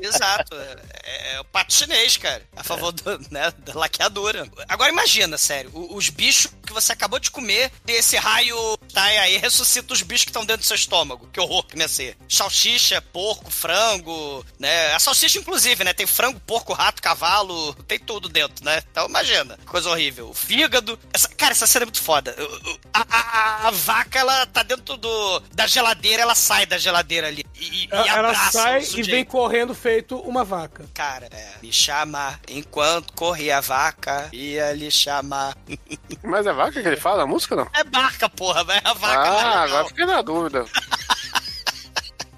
[0.00, 0.56] Exato.
[1.02, 2.42] É, é o pato chinês, cara.
[2.56, 4.48] A favor do, né, da laqueadura.
[4.68, 5.70] Agora imagina, sério.
[5.74, 10.30] Os bichos que você acabou de comer, esse raio tá aí ressuscita os bichos que
[10.30, 11.28] estão dentro do seu estômago.
[11.32, 12.16] Que horror que ia ser.
[12.28, 14.92] Salsicha, porco, frango, né?
[14.94, 15.92] A salsicha, inclusive, né?
[15.92, 18.82] Tem frango, porco, rato, cavalo, tem tudo dentro, né?
[18.90, 19.58] Então imagina.
[19.66, 20.30] Coisa horrível.
[20.30, 20.98] O fígado.
[21.12, 22.34] Essa- cara, essa cena é muito foda.
[22.92, 27.44] A, a- a vaca, ela tá dentro do, da geladeira, ela sai da geladeira ali.
[27.56, 30.84] E, e Ela, ela sai e vem correndo feito uma vaca.
[30.94, 35.56] Cara, é, me chama enquanto corria a vaca, ia lhe chamar.
[36.22, 37.68] Mas é vaca que ele fala, a música não?
[37.74, 39.62] É barca, porra, mas a vaca não é Ah, legal.
[39.64, 40.64] agora fiquei na dúvida.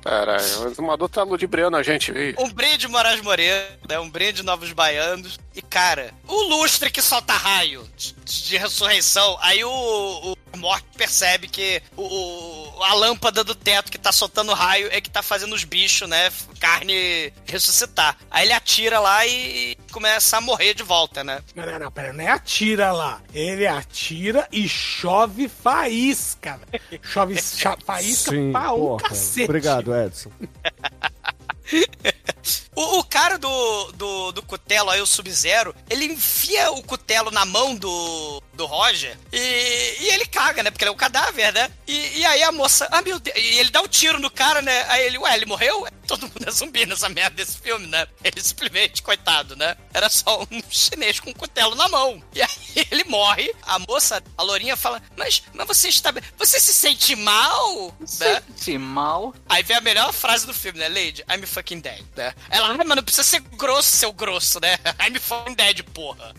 [0.04, 2.34] Caralho, o exumador tá ludibriando a gente aí.
[2.38, 4.00] Um brinde Moraes Moreira, né?
[4.00, 5.38] Um brinde Novos Baianos.
[5.54, 11.46] E, cara, o lustre que solta raio de, de ressurreição, aí o, o Morte percebe
[11.46, 15.54] que o, o- a lâmpada do teto que tá soltando raio é que tá fazendo
[15.54, 16.32] os bichos, né?
[16.58, 18.16] Carne ressuscitar.
[18.30, 21.42] Aí ele atira lá e começa a morrer de volta, né?
[21.54, 23.20] Não, não, não, pera, não é atira lá.
[23.34, 26.58] Ele atira e chove faísca.
[27.02, 27.36] Chove
[27.84, 29.02] faísca Sim, pra um porra.
[29.08, 29.44] cacete.
[29.44, 30.30] Obrigado, Edson.
[32.74, 37.44] O, o cara do, do, do cutelo aí, o Sub-Zero, ele enfia o cutelo na
[37.44, 40.70] mão do, do Roger e, e ele caga, né?
[40.70, 41.70] Porque ele é um cadáver, né?
[41.86, 44.60] E, e aí a moça, ah meu Deus, e ele dá um tiro no cara,
[44.60, 44.84] né?
[44.88, 45.86] Aí ele, ué, ele morreu?
[46.06, 48.06] Todo mundo é zumbi nessa merda desse filme, né?
[48.22, 49.76] Ele simplesmente, coitado, né?
[49.94, 52.22] Era só um chinês com um cutelo na mão.
[52.34, 52.48] E aí
[52.90, 57.16] ele morre, a moça, a lourinha fala, mas, mas você está bem, você se sente
[57.16, 57.94] mal?
[58.20, 58.42] Né?
[58.56, 59.34] Se mal.
[59.48, 60.88] Aí vem a melhor frase do filme, né?
[60.88, 62.34] Lady, I'm fucking dead, né?
[62.50, 64.76] Ela, ah, mas não precisa ser grosso, seu grosso, né?
[65.00, 66.34] I'm fucking dead, porra.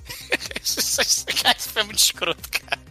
[1.41, 2.81] Cara, Isso foi muito escroto, cara.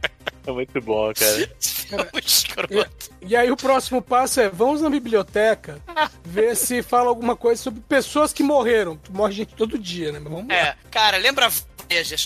[0.44, 1.48] É muito bom, cara.
[1.60, 3.10] Isso foi muito escroto.
[3.20, 5.80] E aí o próximo passo é, vamos na biblioteca
[6.24, 9.00] ver se fala alguma coisa sobre pessoas que morreram.
[9.10, 10.18] Morre gente todo dia, né?
[10.18, 10.54] Mas vamos lá.
[10.54, 11.50] É, cara, lembra?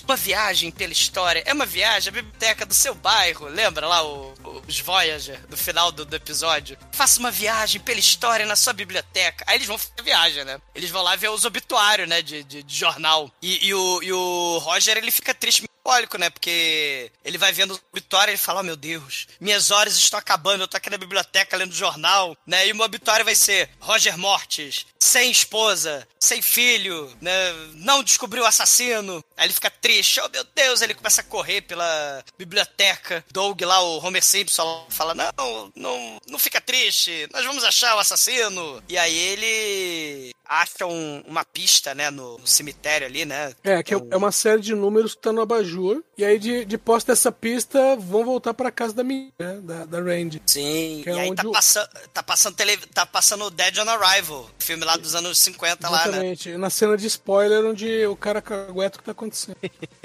[0.07, 1.43] Uma viagem pela história.
[1.45, 3.47] É uma viagem à biblioteca do seu bairro.
[3.49, 6.79] Lembra lá o- o- os Voyager do final do, do episódio?
[6.93, 9.45] Faça uma viagem pela história na sua biblioteca.
[9.47, 10.61] Aí eles vão fazer viagem, né?
[10.73, 12.23] Eles vão lá ver os obituários, né?
[12.23, 13.29] De, de- de jornal.
[13.43, 15.65] E, e o, e o Roger, ele fica triste.
[15.87, 16.29] Melancólico, né?
[16.31, 20.19] Porque ele vai vendo o obituário e ele fala: oh, meu Deus, minhas horas estão
[20.19, 22.67] acabando, eu tô aqui na biblioteca lendo jornal, né?
[22.67, 27.33] E o meu obituário vai ser Roger Mortes, sem esposa, sem filho, né?
[27.75, 29.25] Não descobriu o assassino.
[29.37, 33.25] Aí ele fica triste, oh meu Deus, ele começa a correr pela biblioteca.
[33.31, 38.01] Doug lá, o Homer Simpson, fala: Não, não, não fica triste, nós vamos achar o
[38.01, 38.83] assassino.
[38.89, 43.53] E aí ele acha um- uma pista, né, no cemitério ali, né?
[43.65, 45.76] É, que é é uma série de números que tá no abajur.
[46.19, 49.61] E aí, de, de posse dessa pista, vão voltar pra casa da minha, né?
[49.63, 50.41] Da, da Randy.
[50.47, 53.77] Sim, Que é e aí onde tá, o- passa, tá passando tele, tá passando Dead
[53.79, 56.03] on Arrival, filme lá dos anos 50 lá, né?
[56.09, 56.57] Exatamente.
[56.57, 59.57] Na cena de spoiler, onde o cara cagueta o que tá acontecendo.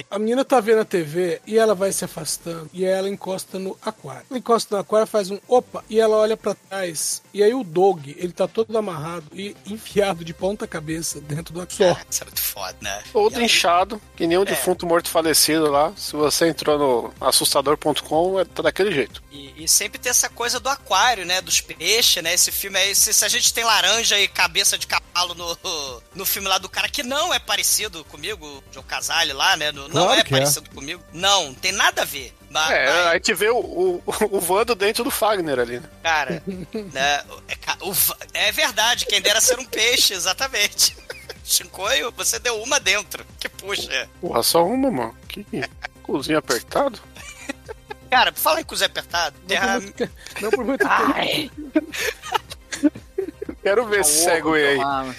[0.10, 2.70] A menina tá vendo a TV e ela vai se afastando.
[2.74, 4.26] E ela encosta no aquário.
[4.30, 7.22] Ela encosta no aquário, faz um opa, e ela olha pra trás.
[7.34, 11.62] E aí o dog, ele tá todo amarrado e enfiado de ponta cabeça dentro do
[11.62, 12.06] aquário.
[12.10, 13.04] Isso é muito foda, né?
[13.14, 15.94] Todo ela- inchado, que nem um defunto morto falecido lá.
[15.96, 19.22] Se você entrou no assustador.com, é- tá daquele jeito.
[19.32, 21.42] E, e sempre tem essa coisa do aquário, né?
[21.42, 22.34] Dos peixes, né?
[22.34, 25.58] Esse filme aí, se, se a gente tem laranja e cabeça de cavalo no,
[26.16, 29.72] no filme lá do cara que não é parecido comigo, o Joe Casale lá, né?
[29.72, 30.24] No- não Claro é é.
[30.24, 31.04] parecido comigo.
[31.14, 32.34] Não, tem nada a ver.
[32.50, 34.04] Mas, É, mas, aí te vê o, o,
[34.38, 35.90] o Vando dentro do Fagner ali, né?
[36.04, 36.44] cara,
[36.92, 37.24] né?
[38.34, 40.96] É, é verdade, quem dera ser um peixe, exatamente.
[41.52, 43.26] Chicoio, você deu uma dentro.
[43.40, 44.10] Que puxa.
[44.20, 45.16] Porra, só uma, mano.
[45.28, 45.46] Que
[46.04, 47.00] cozinho apertado.
[48.10, 49.38] Cara, fala em cozinha apertado.
[49.48, 49.80] Terra...
[50.42, 51.52] Não por muito tempo.
[53.64, 54.76] Quero ver esse segue aí.
[54.78, 55.16] Tomar.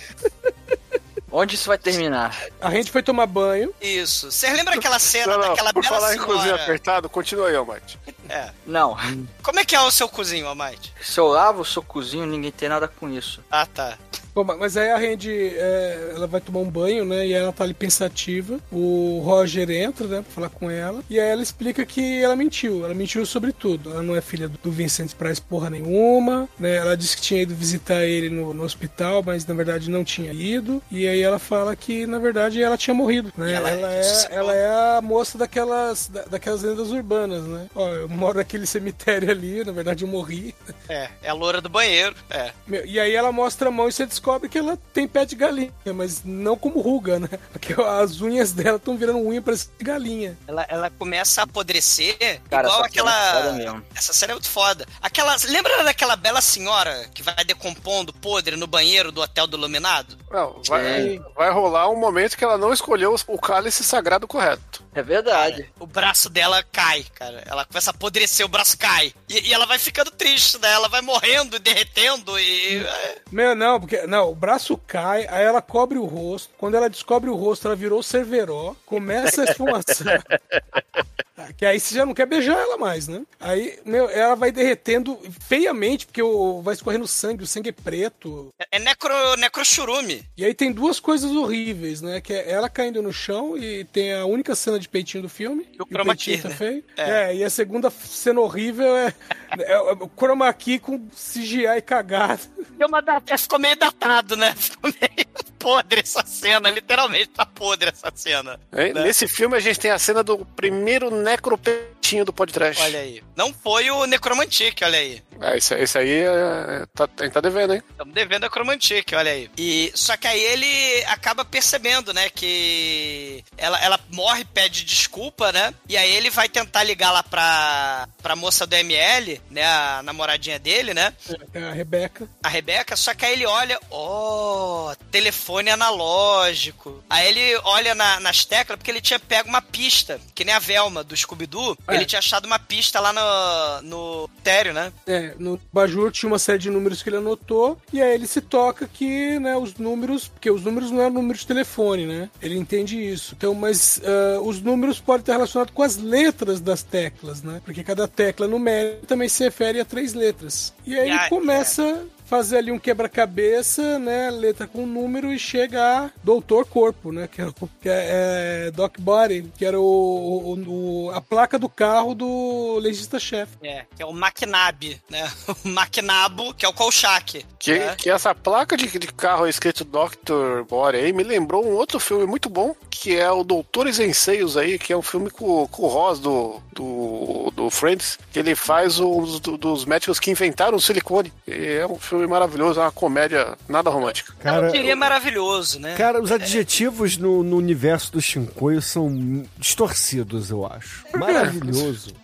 [1.35, 2.37] Onde isso vai terminar?
[2.61, 3.73] A gente foi tomar banho.
[3.81, 4.31] Isso.
[4.31, 6.63] Vocês lembram aquela cena Não, não, daquela por bela falar em cozinho senhora?
[6.63, 7.99] apertado, continua aí, Almighty.
[8.29, 8.51] É.
[8.67, 8.97] Não.
[9.43, 10.93] Como é que é o seu cozinho, Almighty?
[11.01, 13.43] Se eu lavo, se eu cozinho, ninguém tem nada com isso.
[13.51, 13.97] Ah, tá.
[14.35, 17.27] Bom, ma- mas aí a Randy, é, ela vai tomar um banho, né?
[17.27, 18.59] E ela tá ali pensativa.
[18.73, 20.23] O Roger entra, né?
[20.23, 21.03] Pra falar com ela.
[21.11, 22.83] E aí ela explica que ela mentiu.
[22.85, 23.91] Ela mentiu sobre tudo.
[23.91, 26.77] Ela não é filha do Vincent Price porra nenhuma, né?
[26.77, 30.33] Ela disse que tinha ido visitar ele no, no hospital, mas na verdade não tinha
[30.33, 30.83] ido.
[30.91, 33.53] E aí ela fala que, na verdade, ela tinha morrido, né?
[33.53, 37.67] Ela, ela é, ela é a moça daquelas, da- daquelas lendas urbanas, né?
[37.75, 40.55] Ó, eu moro naquele cemitério ali, na verdade eu morri.
[40.89, 42.17] É, é a loura do banheiro.
[42.31, 42.51] É.
[42.87, 45.35] E aí ela mostra a mão e você descobre descobre que ela tem pé de
[45.35, 47.29] galinha, mas não como ruga, né?
[47.53, 50.39] Porque as unhas dela estão virando unha pra de galinha.
[50.47, 52.17] Ela, ela começa a apodrecer
[52.49, 53.53] Cara, igual cena é aquela.
[53.53, 53.85] mesmo.
[53.95, 54.87] Essa série é muito foda.
[55.03, 55.37] Aquela.
[55.49, 60.17] Lembra daquela bela senhora que vai decompondo podre no banheiro do hotel do Iluminado?
[60.31, 64.82] Não, vai, vai rolar um momento que ela não escolheu o cálice sagrado correto.
[64.95, 65.71] É verdade.
[65.81, 67.43] O braço dela cai, cara.
[67.47, 69.15] Ela começa a apodrecer, o braço cai.
[69.29, 70.71] E, e ela vai ficando triste, né?
[70.71, 72.85] Ela vai morrendo, derretendo e.
[72.85, 76.51] é, Meu, não, porque não, o braço cai, aí ela cobre o rosto.
[76.59, 80.23] Quando ela descobre o rosto, ela virou Cerveró, começa a esfumaçar.
[81.57, 83.23] Que aí você já não quer beijar ela mais, né?
[83.41, 88.49] Aí, meu, ela vai derretendo feiamente, porque o, vai escorrendo sangue, o sangue é preto.
[88.71, 90.25] É necro, necrochurume.
[90.37, 92.21] E aí tem duas coisas horríveis, né?
[92.21, 95.67] Que é ela caindo no chão e tem a única cena de peitinho do filme.
[95.73, 96.55] E o o chroma key, tá né?
[96.55, 96.85] feio.
[96.97, 97.11] É.
[97.11, 97.37] É.
[97.37, 99.15] e a segunda cena horrível é,
[99.61, 102.43] é o chroma key com CGI cagado.
[102.79, 104.55] Deu uma da- é, Ficou meio datado, né?
[104.57, 105.27] Ficou meio
[105.63, 106.69] podre essa cena.
[106.69, 108.59] Literalmente tá podre essa cena.
[108.77, 108.93] Hein?
[108.93, 109.05] Né?
[109.05, 112.83] Nesse filme a gente tem a cena do primeiro necropetinho do podcast.
[112.83, 113.23] Olha aí.
[113.37, 115.23] Não foi o Necromantic, olha aí.
[115.41, 117.83] É, esse, esse aí é, tá, a gente tá devendo, hein?
[117.91, 119.51] Estamos devendo a Necromantic, olha aí.
[119.57, 125.73] E, só que aí ele acaba percebendo, né, que ela, ela morre, pede desculpa, né?
[125.89, 130.59] E aí ele vai tentar ligar lá pra, pra moça do ML, né, a namoradinha
[130.59, 131.13] dele, né?
[131.55, 132.29] É a Rebeca.
[132.43, 137.03] a Rebeca, só que aí ele olha, ó, telefone analógico.
[137.09, 140.59] Aí ele olha na- nas teclas, porque ele tinha pego uma pista, que nem a
[140.59, 141.95] Velma do Scooby-Doo, É.
[141.95, 144.93] ele tinha achado uma pista lá no, no tério, né?
[145.07, 148.41] É, no Bajur tinha uma série de números que ele anotou, e aí ele se
[148.41, 152.31] toca que, né, os números, porque os números não é número de telefone, né?
[152.41, 153.35] Ele entende isso.
[153.37, 157.61] Então, mas ah, os números podem estar relacionados com as letras das teclas, né?
[157.65, 160.73] Porque cada tecla numérica também se refere a três letras.
[160.87, 164.31] E aí E a- ele começa a fazer ali um quebra-cabeça, né?
[164.31, 167.29] Letra com número e chega a Doutor Corpo, né?
[167.31, 167.53] Que, é, o-
[167.83, 172.79] que é, é Doc Body, que era o, o- o- a placa do carro do
[172.81, 173.53] legista-chefe.
[173.63, 175.31] É, que é o Maquinab, né?
[175.63, 177.45] O Maquinabo, que é o Kolchak.
[177.59, 177.95] Que, né?
[177.99, 180.63] que essa placa de, de carro escrito Dr.
[180.69, 184.57] Bore aí me lembrou um outro filme muito bom, que é o Doutores em Seios
[184.57, 188.55] aí, que é um filme com, com o Ross do, do, do Friends, que ele
[188.55, 191.33] faz os do- dos médicos que inventaram o silicone.
[191.47, 194.33] E é um filme maravilhoso, é uma comédia nada romântica.
[194.41, 195.95] Cara, Eu diria maravilhoso, né?
[195.97, 201.05] cara os adjetivos no, no universo do Shinkoio são distorcidos, eu acho.
[201.17, 202.15] Maravilhoso.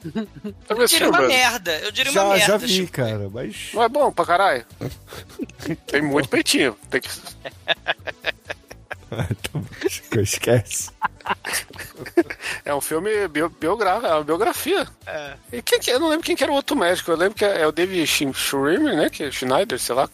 [0.68, 1.78] Eu diria filme, uma merda.
[1.78, 2.46] Eu diria uma Já, merda.
[2.46, 2.92] já vi, Chico.
[2.92, 3.70] cara, mas.
[3.74, 4.64] Não é bom pra caralho?
[5.86, 6.76] Tem muito peitinho.
[6.90, 7.09] Tem que...
[10.23, 10.91] esquece.
[12.65, 14.87] É um filme bio, biogra- é uma biografia.
[15.07, 15.35] É.
[15.53, 17.11] E quem que, eu não lembro quem que era o outro médico.
[17.11, 19.11] Eu lembro que é, o David Sch- Schwimmer, né?
[19.11, 20.09] Que é Schneider, sei lá.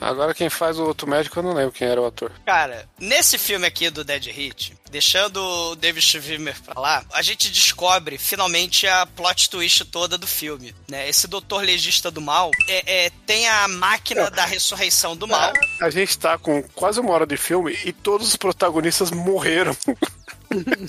[0.00, 2.32] Agora quem faz o outro médico eu não lembro quem era o ator.
[2.44, 7.50] Cara, nesse filme aqui do Dead Hit, deixando o David Schwimmer pra lá, a gente
[7.50, 11.08] descobre finalmente a plot twist toda do filme, né?
[11.08, 15.54] Esse doutor legista do mal é, é, tem a máquina da ressurreição do mal.
[15.80, 19.74] A gente tá com quase uma hora de filme e todos os protagonistas morreram.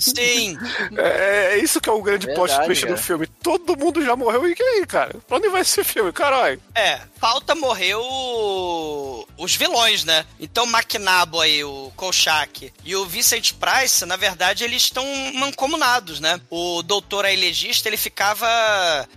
[0.00, 0.58] Sim,
[0.96, 2.96] É, é isso que é o grande plot Verdade, twist do é.
[2.96, 3.26] filme.
[3.26, 4.48] Todo mundo já morreu.
[4.48, 5.16] E que aí, cara?
[5.26, 6.12] Pra onde vai esse filme?
[6.12, 6.60] Caralho.
[6.74, 7.00] é.
[7.24, 9.26] Falta morrer o...
[9.38, 10.26] os vilões, né?
[10.38, 15.04] Então, o Maquinabo aí, o Kolchak e o Vincent Price, na verdade, eles estão
[15.34, 16.38] mancomunados, né?
[16.50, 18.46] O doutor aí legista, ele ficava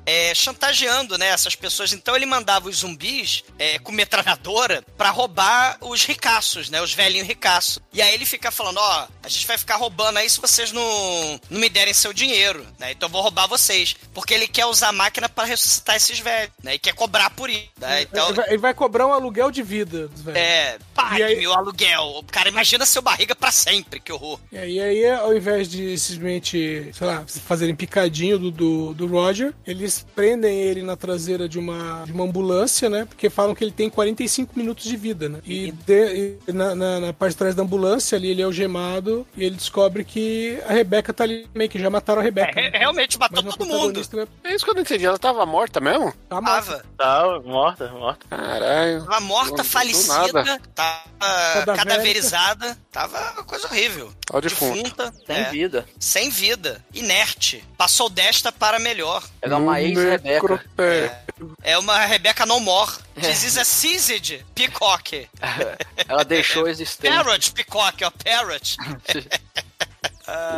[0.06, 1.92] é, chantageando, né, essas pessoas.
[1.92, 6.82] Então, ele mandava os zumbis é, com metralhadora pra roubar os ricaços, né?
[6.82, 7.80] Os velhinhos ricaços.
[7.92, 11.40] E aí ele fica falando, ó, a gente vai ficar roubando aí se vocês não,
[11.50, 12.92] não me derem seu dinheiro, né?
[12.92, 13.96] Então eu vou roubar vocês.
[14.14, 16.76] Porque ele quer usar a máquina pra ressuscitar esses velhos, né?
[16.76, 18.02] E quer cobrar por isso, né?
[18.04, 20.40] Então, ele, vai, ele vai cobrar um aluguel de vida dos velhos.
[20.40, 22.24] é, pague aí- meu aluguel.
[22.32, 24.40] Cara, imagina seu barriga pra sempre, que horror.
[24.52, 29.54] E aí, aí, ao invés de simplesmente, sei lá, fazerem picadinho do, do, do Roger,
[29.66, 33.06] eles prendem ele na traseira de uma, de uma ambulância, né?
[33.06, 35.40] Porque falam que ele tem 45 minutos de vida, né?
[35.46, 39.26] E, de- e na, na, na parte de trás da ambulância, ali, ele é algemado
[39.36, 40.20] e ele descobre que
[40.68, 42.60] a Rebeca tá ali, meio que já mataram a Rebeca.
[42.60, 42.78] É, né?
[42.78, 44.02] realmente matou todo mundo.
[44.14, 45.06] né, É isso que eu não entendi.
[45.06, 46.14] Ela tava morta mesmo?
[46.30, 46.86] Tá morta.
[46.98, 48.26] Tava, morta, morta.
[48.30, 49.06] Caralho.
[49.06, 50.62] tava morta, do falecida, nada.
[50.74, 54.12] tava cadaverizada, tava uma coisa horrível.
[54.42, 54.80] Defunto.
[54.84, 55.86] Defunta, Tem é, vida.
[56.00, 57.64] sem vida, inerte.
[57.78, 59.24] Passou desta para melhor.
[59.42, 60.34] Ela é uma ex-Rebeca.
[60.34, 61.22] Necropé.
[61.64, 62.92] É uma Rebeca No More.
[63.16, 65.28] This is a seized peacock.
[66.08, 67.16] Ela deixou a existência.
[67.24, 68.78] Parrot peacock, ó, parrot.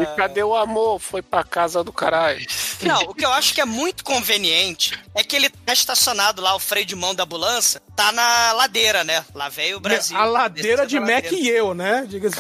[0.02, 1.00] E cadê o amor?
[1.00, 2.46] Foi pra casa do caralho.
[2.82, 6.56] Não, o que eu acho que é muito conveniente é que ele tá estacionado lá,
[6.56, 9.24] o freio de mão da ambulância, tá na ladeira, né?
[9.36, 10.18] Lá veio o Brasil.
[10.18, 11.36] A ladeira de Mac ladeira.
[11.36, 12.06] e eu, né?
[12.08, 12.38] Diga-se.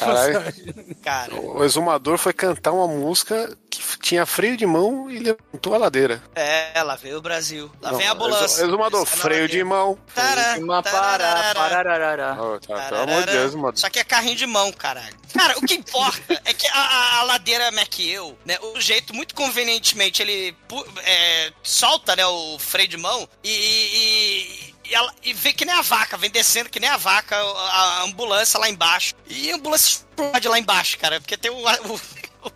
[1.03, 5.77] Cara, O exumador foi cantar uma música que tinha freio de mão e levantou a
[5.77, 6.21] ladeira.
[6.35, 7.71] é, lá veio o Brasil.
[7.81, 8.45] Lá Não, vem a ambulância.
[8.45, 9.97] exu- Exumador, a freio de mão.
[10.15, 12.35] Tará, Uma para.
[12.41, 13.53] Oh, tá, pelo amor de Deus.
[13.79, 15.15] Só que é carrinho de mão, caralho.
[15.37, 18.57] Cara, o que importa é que a, a- a ladeira Mac-Eu, né?
[18.73, 20.55] O jeito, muito convenientemente, ele
[21.03, 23.49] é, solta, né, o freio de mão e...
[23.49, 27.35] e- e ela- e vem que nem a vaca, vem descendo que nem a vaca,
[27.37, 29.13] a, a ambulância lá embaixo.
[29.27, 32.01] E a ambulância explode lá embaixo, cara, porque tem o, o-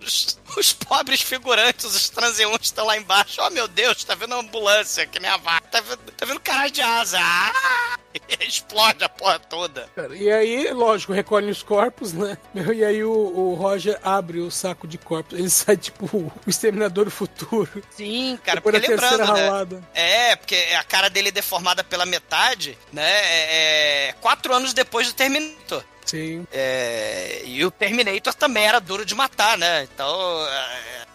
[0.01, 3.41] os, os pobres figurantes, os transeuntes estão lá embaixo.
[3.41, 5.67] Oh, meu Deus, tá vendo a ambulância, que nem a vaca.
[5.67, 7.19] Tá vendo, tá vendo caralho de asa.
[7.19, 7.97] Ah!
[8.39, 9.89] Explode a porra toda.
[10.15, 12.37] E aí, lógico, recolhem os corpos, né?
[12.73, 15.37] E aí o, o Roger abre o saco de corpos.
[15.37, 17.83] Ele sai tipo o Exterminador do Futuro.
[17.91, 19.25] Sim, cara, Depois porque lembrando, né?
[19.25, 19.83] ralada.
[19.93, 23.03] É, porque a cara dele é deformada pela metade, né?
[23.03, 25.83] É, é quatro anos depois do Terminator.
[26.05, 26.45] Sim.
[26.51, 29.83] É, e o Terminator também era duro de matar, né?
[29.83, 30.07] Então,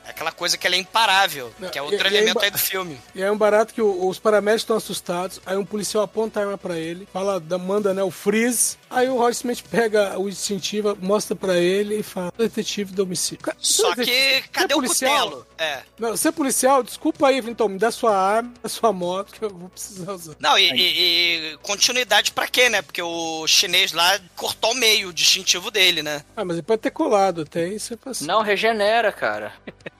[0.09, 2.17] é, é aquela coisa que ele é imparável, Não, que é e- outro e aí
[2.17, 3.01] elemento ba- aí do filme.
[3.15, 5.41] E aí é um barato que o- os paramédicos estão assustados.
[5.47, 8.77] Aí um policial aponta a arma pra ele, fala, da- manda né, o freeze.
[8.91, 13.45] Aí o Roger Smith pega o distintivo, mostra pra ele e fala: detetive do homicídio.
[13.59, 15.25] Só é que, cadê é o policial?
[15.31, 15.47] cutelo?
[15.59, 15.83] É.
[15.99, 19.45] Não, você é policial, desculpa aí, então, me dá sua arma, dá sua moto, que
[19.45, 20.35] eu vou precisar usar.
[20.39, 22.81] Não, e, e- e continuidade pra quê, né?
[22.81, 26.25] Porque o chinês lá cortou o meio, o distintivo dele, né?
[26.37, 28.27] Ah, mas ele pode ter colado até isso é fácil.
[28.27, 29.53] Não, regenera, cara.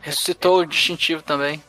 [0.00, 1.62] Ressuscitou o distintivo também.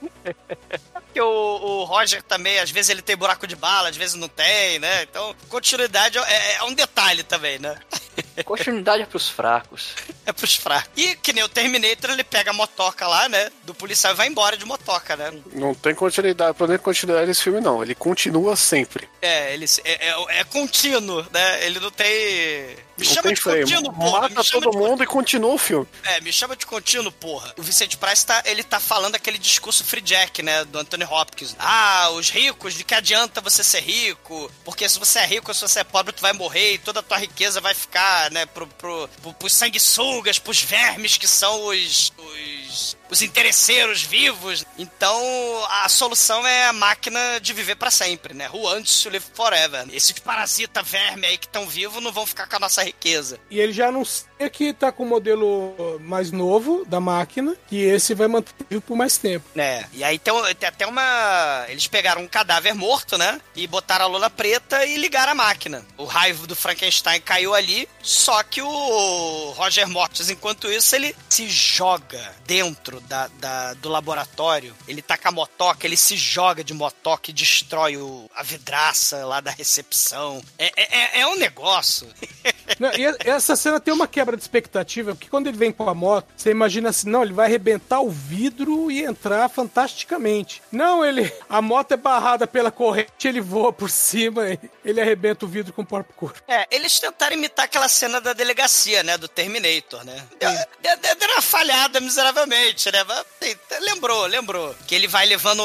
[0.93, 4.27] Porque o, o Roger também, às vezes ele tem buraco de bala, às vezes não
[4.27, 5.03] tem, né?
[5.03, 7.77] Então, continuidade é, é um detalhe também, né?
[8.43, 9.93] Continuidade é pros fracos.
[10.25, 10.89] É pros fracos.
[10.95, 13.51] E que nem o Terminator, ele pega a motoca lá, né?
[13.63, 15.31] Do policial e vai embora de motoca, né?
[15.53, 17.83] Não tem continuidade, pra nem continuidade esse filme, não.
[17.83, 19.07] Ele continua sempre.
[19.21, 21.65] É, ele é, é, é contínuo, né?
[21.65, 22.75] Ele não tem.
[22.97, 23.67] Me não chama de freio.
[23.67, 24.21] contínuo, porra.
[24.21, 25.87] Mata todo de mundo e continua o filme.
[26.03, 27.53] É, me chama de contínuo, porra.
[27.57, 31.55] O Vicente Price tá, ele tá falando aquele discurso Free Jack, né, do Anthony Hopkins.
[31.57, 34.51] Ah, os ricos, de que adianta você ser rico?
[34.63, 37.03] Porque se você é rico se você é pobre, tu vai morrer e toda a
[37.03, 42.13] tua riqueza vai ficar, né, pro, pro, pro, pros sanguessugas, pros vermes que são os,
[42.17, 44.65] os, os interesseiros vivos.
[44.77, 45.21] Então,
[45.69, 48.49] a solução é a máquina de viver pra sempre, né?
[48.49, 49.85] Who wants to live forever?
[49.93, 53.39] Esses parasita verme aí que estão vivos não vão ficar com a nossa riqueza.
[53.51, 58.13] E ele já anuncia que tá com o modelo mais novo da máquina, que esse
[58.13, 59.45] vai manter vivo por mais tempo.
[59.55, 61.65] É, e aí tem, tem até uma.
[61.69, 63.39] Eles pegaram um cadáver morto, né?
[63.55, 65.85] E botaram a lona preta e ligaram a máquina.
[65.97, 71.47] O raio do Frankenstein caiu ali, só que o Roger Mortis, enquanto isso, ele se
[71.49, 74.75] joga dentro da, da- do laboratório.
[74.87, 79.25] Ele tá com a motoca, ele se joga de motoca e destrói o- a vidraça
[79.25, 80.41] lá da recepção.
[80.57, 82.07] É, é, é- é um negócio.
[82.79, 82.89] Não,
[83.23, 86.51] essa cena tem uma quebra de expectativa, porque quando ele vem com a moto, você
[86.51, 90.61] imagina assim, não, ele vai arrebentar o vidro e entrar fantasticamente.
[90.71, 91.31] Não, ele.
[91.49, 95.73] A moto é barrada pela corrente, ele voa por cima, e ele arrebenta o vidro
[95.73, 96.41] com o próprio corpo.
[96.47, 99.17] É, eles tentaram imitar aquela cena da delegacia, né?
[99.17, 100.23] Do Terminator, né?
[100.39, 100.51] Deu,
[100.81, 103.03] deu- deu- deu uma falhada miseravelmente, né?
[103.03, 104.75] Mas, assim, lembrou, lembrou.
[104.87, 105.63] Que ele vai levando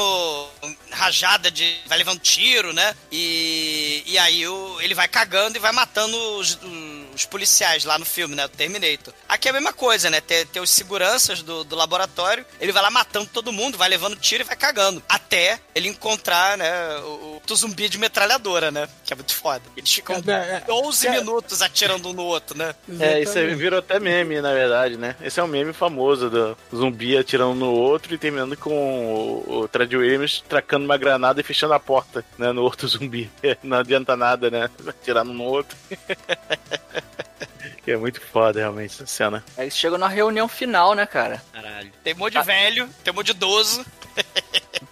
[0.91, 1.77] rajada de.
[1.87, 2.95] vai levando tiro, né?
[3.11, 8.05] E, e aí o, ele vai cagando e vai matando os, os policiais lá no
[8.05, 8.47] filme, né?
[8.47, 9.13] Do Terminator.
[9.27, 10.21] Aqui é a mesma coisa, né?
[10.21, 14.15] Tem, tem os seguranças do, do laboratório, ele vai lá matando todo mundo, vai levando
[14.15, 15.01] tiro e vai cagando.
[15.07, 16.97] Até ele encontrar, né?
[16.99, 18.87] O, o zumbi de metralhadora, né?
[19.03, 19.61] Que é muito foda.
[19.75, 21.11] Eles ficam É, é, 12 é.
[21.11, 22.75] minutos atirando um no outro, né?
[22.99, 25.15] É, isso virou até meme, na verdade, né?
[25.21, 29.67] Esse é um meme famoso do zumbi atirando no outro e terminando com o, o
[29.67, 32.51] Trad Williams tracando uma granada e fechando a porta, né?
[32.51, 33.29] No outro zumbi.
[33.63, 34.69] Não adianta nada, né?
[34.87, 35.77] Atirar um no outro.
[37.83, 39.43] que é muito foda, realmente, essa cena.
[39.57, 41.41] Aí eles chegam na reunião final, né, cara?
[41.51, 41.91] Caralho.
[42.03, 43.85] Tem um monte de velho, tem um monte de idoso.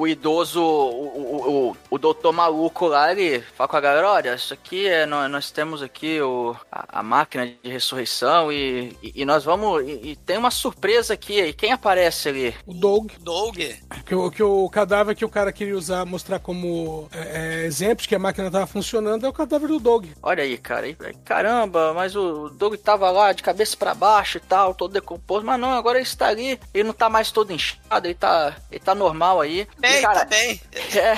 [0.00, 4.34] O idoso, o, o, o, o doutor maluco lá, ele fala com a galera, olha,
[4.34, 9.12] isso aqui é, nós, nós temos aqui o, a, a máquina de ressurreição e, e,
[9.22, 12.54] e nós vamos, e, e tem uma surpresa aqui, e quem aparece ali?
[12.66, 13.58] O Doug, Doug.
[14.06, 18.02] que, o- que o cadáver que o cara queria usar, mostrar como é, é, exemplo
[18.02, 20.06] de que a máquina tava funcionando, é o cadáver do Doug.
[20.22, 20.96] Olha aí, cara, e,
[21.26, 25.60] caramba, mas o Doug tava lá de cabeça pra baixo e tal, todo decomposto, mas
[25.60, 28.94] não, agora ele está ali, ele não tá mais todo inchado, ele tá, ele tá
[28.94, 29.68] normal aí.
[29.92, 30.60] Bem, cara, tá bem.
[30.72, 31.14] É,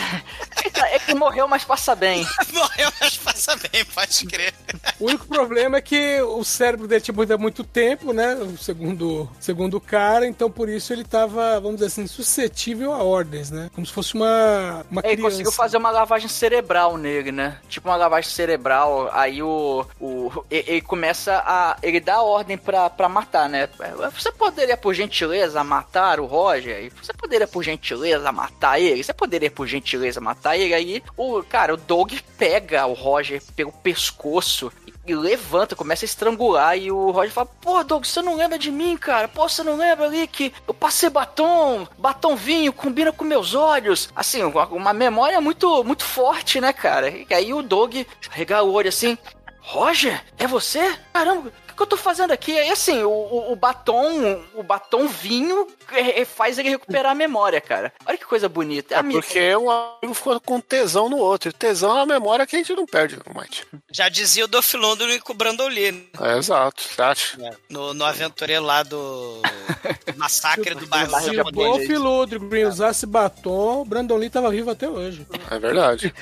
[1.08, 2.26] Ele morreu, mas passa bem.
[2.52, 4.54] Morreu, mas passa bem, pode crer.
[5.00, 8.36] O único problema é que o cérebro dele tinha morrido há muito tempo, né?
[8.60, 13.50] Segundo, segundo o cara, então por isso ele tava, vamos dizer assim, suscetível a ordens,
[13.50, 13.70] né?
[13.74, 15.22] Como se fosse uma, uma Ele criança.
[15.30, 17.58] conseguiu fazer uma lavagem cerebral nele, né?
[17.68, 19.10] Tipo uma lavagem cerebral.
[19.12, 19.86] Aí o.
[20.00, 21.76] o ele começa a.
[21.82, 23.68] Ele dá a ordem pra, pra matar, né?
[24.14, 26.92] Você poderia, por gentileza, matar o Roger?
[27.02, 29.02] Você poderia, por gentileza, matar ele?
[29.02, 30.74] Você poderia, por gentileza, matar ele?
[30.74, 31.42] Aí o.
[31.42, 34.72] Cara, o Doug pega o Roger pelo pescoço.
[35.06, 36.76] e- levanta, começa a estrangular.
[36.76, 39.28] E o Roger fala: Pô, Doug, você não lembra de mim, cara?
[39.28, 44.08] Pô, você não lembra ali que eu passei batom, batom vinho, combina com meus olhos.
[44.14, 47.10] Assim, uma, memória muito, muito forte, né, cara?
[47.10, 47.94] E aí o Doug
[48.30, 49.18] regala o olho assim:
[49.60, 50.94] Roger, é você?
[51.12, 52.52] Caramba, o que, eu tô fazendo aqui?
[52.52, 55.81] E assim, o, o, o batom, o batom vinho é, é,
[56.26, 57.92] faz ele recuperar a memória, cara.
[58.06, 58.96] Olha que coisa bonita.
[58.96, 61.50] É porque um amigo ficou com tesão no outro.
[61.50, 63.62] E tesão é uma memória que a gente não perde, Mike.
[63.90, 66.02] Já dizia o Dolph Lundgren com o Brandon Lee, né?
[66.20, 67.38] É, exato, você acha?
[67.68, 69.40] no, no aventureiro lá do
[70.16, 71.50] massacre do bairro Se o.
[71.50, 75.26] Dolph Lundgren usasse batom, o Brandon Lee tava vivo até hoje.
[75.50, 76.14] É verdade.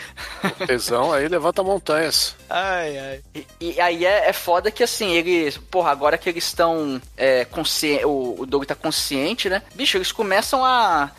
[0.44, 2.34] O tesão aí levanta montanhas.
[2.48, 3.20] Ai, ai.
[3.34, 5.56] E, e aí é, é foda que assim, eles.
[5.58, 8.04] Porra, agora que eles estão é, consciente.
[8.04, 9.59] O, o Doug tá consciente, né?
[9.74, 11.10] Bicho, eles começam a.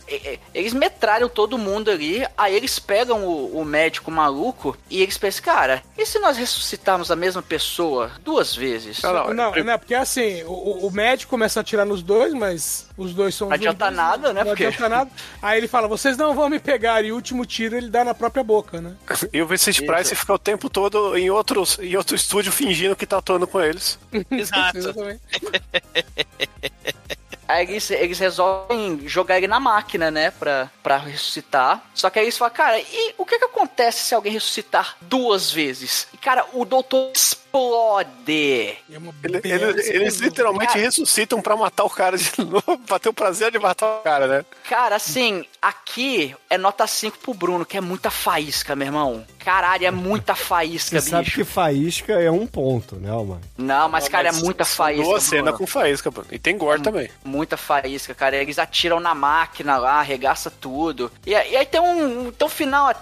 [0.54, 2.26] Eles metralham todo mundo ali.
[2.38, 7.12] Aí eles pegam o, o médico maluco e eles pensam, cara, e se nós ressuscitarmos
[7.12, 9.02] a mesma pessoa duas vezes?
[9.02, 12.88] Não, não, Não, não, porque assim, o, o médico começa a atirar nos dois, mas
[12.98, 15.10] os dois são Não adianta nada, né, Não porque- adianta nada.
[15.42, 18.14] Aí ele fala, vocês não vão me pegar, e o último tiro ele dá na
[18.14, 18.94] própria boca, né?
[19.34, 23.06] E o Vincent Price fica o tempo todo em, outros, em outro estúdio fingindo que
[23.06, 23.98] tá atuando com eles.
[24.30, 24.80] Exato.
[27.52, 30.32] Aí eles, eles resolvem jogar ele na máquina, né?
[30.32, 31.84] Pra, pra ressuscitar.
[31.94, 35.52] Só que aí eles falam, cara, e o que que acontece se alguém ressuscitar duas
[35.52, 36.08] vezes?
[36.14, 37.12] E, cara, o doutor
[37.52, 38.32] explode.
[38.32, 38.78] É
[39.24, 40.26] Ele- ele- eles explosão.
[40.28, 40.80] literalmente Cara.
[40.80, 44.28] ressuscitam pra matar o cara de novo, pra ter o prazer de matar o cara,
[44.28, 44.46] né?
[44.70, 49.26] Cara, assim, aqui é nota 5 pro Bruno, que é muita faísca, meu irmão.
[49.40, 51.38] Caralho, é muita faísca, Você sabe bicho.
[51.38, 53.42] que faísca é um ponto, né, mano?
[53.58, 55.04] Não, mas, cara, é muita São faísca.
[55.04, 55.58] Duas cenas Bruno.
[55.58, 56.28] com faísca, mano.
[56.32, 57.10] E tem gore também.
[57.24, 58.36] Muita faísca, cara.
[58.38, 61.12] Eles atiram na máquina lá, arregaça tudo.
[61.26, 62.94] E, aí- e aí tem um, tem um final.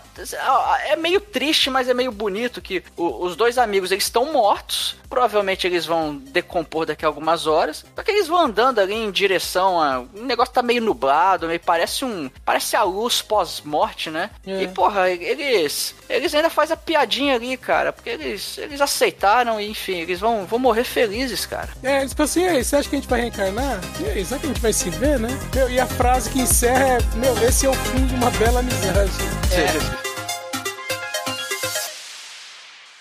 [0.88, 4.96] É meio triste, mas é meio bonito que o- os dois amigos eles estão mortos.
[5.10, 7.84] Provavelmente eles vão decompor daqui a algumas horas.
[7.94, 10.00] Só que eles vão andando ali em direção a.
[10.00, 12.30] O negócio tá meio nublado, meio parece um.
[12.46, 14.30] Parece a luz pós-morte, né?
[14.48, 14.64] É.
[14.64, 15.94] E, porra, eles.
[16.08, 17.92] Eles ainda fazem a piadinha ali, cara.
[17.92, 21.70] Porque eles, eles aceitaram e, enfim, eles vão, vão morrer felizes, cara.
[21.84, 23.82] É, eles falam assim, e aí, você acha que a gente vai reencarnar?
[24.00, 25.30] E aí, será que a gente vai se ver, né?
[25.54, 28.60] Meu, e a frase que encerra é, meu, esse é o fim de uma bela
[28.60, 30.09] amizade.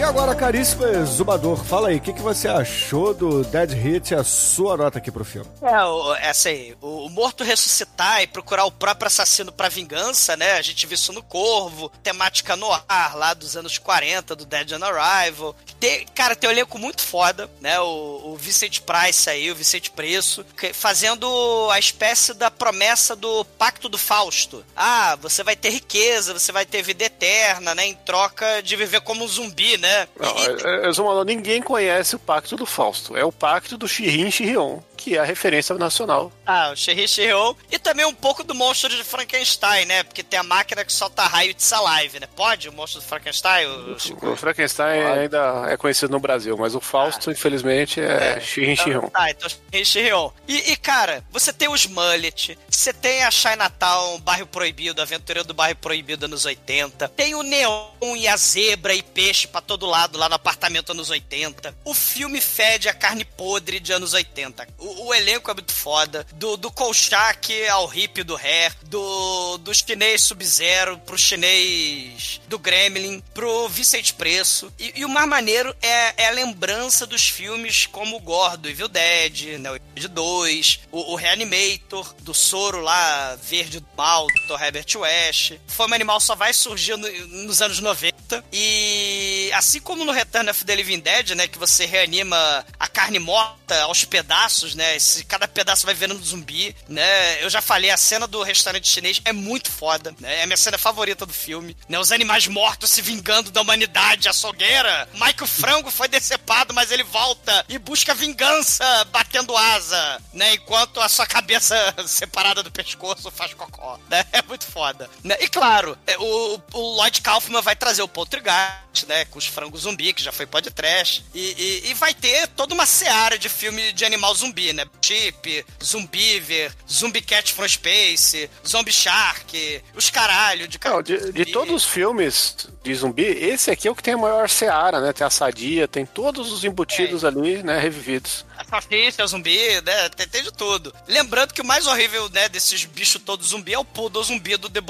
[0.00, 4.14] E agora, caríssimo exumador, fala aí, o que, que você achou do Dead Hit e
[4.14, 5.46] a sua nota aqui pro filme?
[5.60, 10.38] É, o, essa aí, o, o morto ressuscitar e procurar o próprio assassino pra vingança,
[10.38, 10.52] né?
[10.52, 14.72] A gente viu isso no Corvo, temática no ar lá dos anos 40, do Dead
[14.72, 15.54] on Arrival.
[15.78, 17.78] Tem, cara, tem um elenco muito foda, né?
[17.80, 23.44] O, o Vicente Price aí, o Vicente Preço, que- fazendo a espécie da promessa do
[23.44, 24.64] Pacto do Fausto.
[24.74, 27.84] Ah, você vai ter riqueza, você vai ter vida eterna, né?
[27.86, 29.89] Em troca de viver como um zumbi, né?
[29.90, 33.16] E- é, é, Exumador, ninguém conhece o pacto do Fausto.
[33.16, 36.30] É o pacto do Shirin Shirion, que é a referência nacional.
[36.44, 37.54] Ah, o Shirion.
[37.72, 40.02] E também um pouco do monstro de Frankenstein, né?
[40.02, 42.28] Porque tem a máquina que solta raio de salive, né?
[42.36, 43.66] Pode o monstro do Frankenstein?
[43.66, 43.96] O...
[44.30, 49.08] O Frankenstein ainda é conhecido no Brasil, mas o Fausto, infelizmente, é, Shirin Shirion.
[49.14, 50.30] Ah, então Sherry Shirion.
[50.46, 55.54] E, e, cara, você tem os Mullet, você tem a Chinatown, Bairro Proibido, Aventureiro do
[55.54, 60.18] Bairro Proibido anos 80, tem o Neon e a zebra e peixe pra todo lado
[60.18, 61.74] lá no apartamento anos 80.
[61.84, 64.66] O filme fede a carne podre de anos 80.
[64.78, 66.26] O, o elenco é muito foda.
[66.34, 73.22] Do, do Kolchak ao hippie do Hair, do, do chinês Sub-Zero pro chinês do Gremlin,
[73.34, 74.72] pro Vicente Preço.
[74.78, 78.88] E, e o mais maneiro é, é a lembrança dos filmes como o Gordo, Evil
[78.88, 84.26] Dead, né, o Evil Dead 2, o, o Reanimator, do Soro lá, Verde do Mal,
[84.26, 84.62] do Dr.
[84.62, 85.52] Herbert West.
[85.66, 87.08] Fome Animal só vai surgir no-
[87.44, 88.44] nos anos 90.
[88.52, 93.18] E assim como no Return of the Living Dead, né, que você reanima a carne
[93.18, 94.79] morta aos pedaços, né?
[94.96, 97.42] Esse, cada pedaço vai virando zumbi, né?
[97.42, 100.40] Eu já falei, a cena do restaurante chinês é muito foda, né?
[100.40, 101.98] É a minha cena favorita do filme, né?
[101.98, 105.08] Os animais mortos se vingando da humanidade, açougueira.
[105.14, 110.54] Mike o frango foi decepado, mas ele volta e busca vingança batendo asa, né?
[110.54, 111.76] Enquanto a sua cabeça
[112.06, 114.24] separada do pescoço faz cocó, né?
[114.32, 115.10] É muito foda.
[115.22, 115.36] Né?
[115.40, 119.24] E claro, é, o, o Lloyd Kaufman vai trazer o Poltergeist, né?
[119.26, 121.24] Com os frangos zumbi, que já foi podcast.
[121.34, 124.84] E, e, e vai ter toda uma seara de filme de animal zumbi, né?
[125.02, 131.84] Chip, Zumbiver, Zumbi Cat from Space, Zombie Shark, os caralho de de, de todos os
[131.84, 135.12] filmes de zumbi, esse aqui é o que tem a maior seara, né?
[135.12, 137.78] Tem a sadia, tem todos os embutidos ali, né?
[137.78, 138.44] Revividos.
[138.70, 140.08] Salsicha, zumbi, né?
[140.10, 140.94] Tem, tem de tudo.
[141.08, 144.70] Lembrando que o mais horrível, né, desses bichos todos zumbi é o poodle zumbi do
[144.70, 144.80] The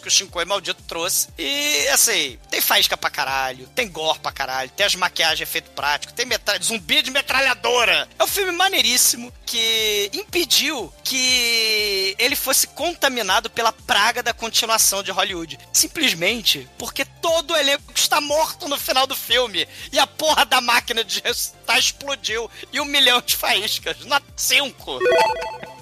[0.00, 1.28] que o Shinkoi maldito trouxe.
[1.38, 6.12] E, assim, tem faísca pra caralho, tem gore pra caralho, tem as maquiagens efeito prático,
[6.12, 6.60] tem metra...
[6.62, 8.08] zumbi de metralhadora.
[8.18, 15.10] É um filme maneiríssimo que impediu que ele fosse contaminado pela praga da continuação de
[15.10, 15.58] Hollywood.
[15.72, 19.66] Simplesmente porque todo o elenco está morto no final do filme.
[19.92, 22.50] E a porra da máquina de ressuscitar explodiu.
[22.72, 24.04] E um milhão de faíscas.
[24.04, 24.98] Nota 5.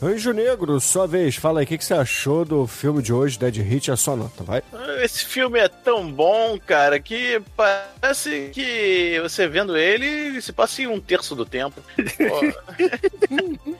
[0.02, 3.39] Anjo Negro, sua vez, fala aí, o que, que você achou do filme de hoje,
[3.39, 4.62] Dead Hit, a sua nota, vai?
[5.02, 10.86] Esse filme é tão bom, cara, que parece que você vendo ele se passa em
[10.86, 11.82] um terço do tempo.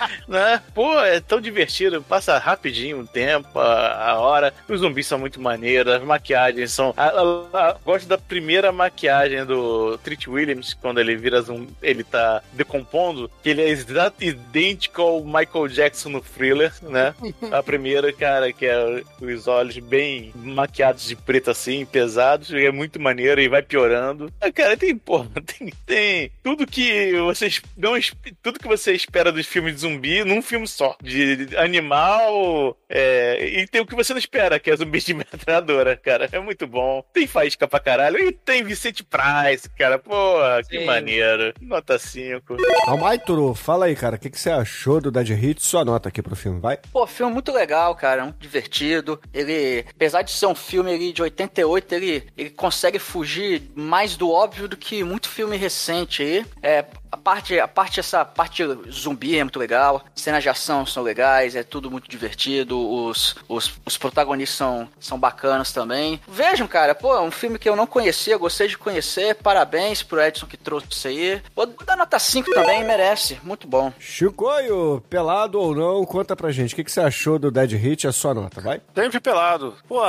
[0.00, 0.10] Pô.
[0.32, 0.62] né?
[0.74, 4.54] Pô, é tão divertido, passa rapidinho o tempo, a, a hora.
[4.68, 6.94] Os zumbis são muito maneiros, as maquiagens são.
[6.96, 12.42] A, a, gosto da primeira maquiagem do Treat Williams, quando ele vira zumbi, ele tá
[12.52, 13.76] decompondo, que ele é
[14.20, 17.14] idêntico ao Michael Jackson no thriller, né?
[17.50, 23.00] A primeira, cara, que é os olhos bem maquiados de preto assim, pesados, é muito
[23.00, 24.32] maneiro e vai piorando.
[24.40, 27.98] Ah, cara, tem, pô, tem, tem tudo que vocês não
[28.42, 29.89] tudo que você espera dos filmes de zumbi
[30.24, 30.96] num filme só.
[31.02, 32.76] De animal.
[32.88, 36.28] É, e tem o que você não espera, que é zumbi de metralhadora, cara.
[36.30, 37.04] É muito bom.
[37.12, 38.18] Tem faísca pra caralho.
[38.18, 39.98] E tem Vicente Price, cara.
[39.98, 40.38] Pô,
[40.68, 41.54] que maneiro.
[41.60, 42.56] Nota 5.
[42.86, 45.62] Almaituro, fala aí, cara, o que, que você achou do Dead Hit?
[45.62, 46.78] Sua nota aqui pro filme, vai?
[46.92, 49.20] Pô, filme muito legal, cara, muito divertido.
[49.32, 54.30] Ele, apesar de ser um filme ali de 88, ele, ele consegue fugir mais do
[54.30, 56.46] óbvio do que muito filme recente aí.
[56.62, 61.02] É, a parte, a parte, essa parte zumbi é muito legal, cenas de ação são
[61.02, 66.20] legais, é tudo muito divertido, os, os, os protagonistas são, são bacanas também.
[66.28, 70.20] Vejam, cara, pô, é um filme que eu não conhecia, gostei de conhecer, parabéns pro
[70.20, 71.42] Edson que trouxe isso aí.
[71.54, 73.92] Vou dar nota 5 também, merece, muito bom.
[73.98, 78.06] Chicoio, pelado ou não, conta pra gente, o que, que você achou do Dead Hit?
[78.06, 78.80] A sua nota, vai?
[78.94, 79.74] Sempre pelado.
[79.88, 80.00] Pô,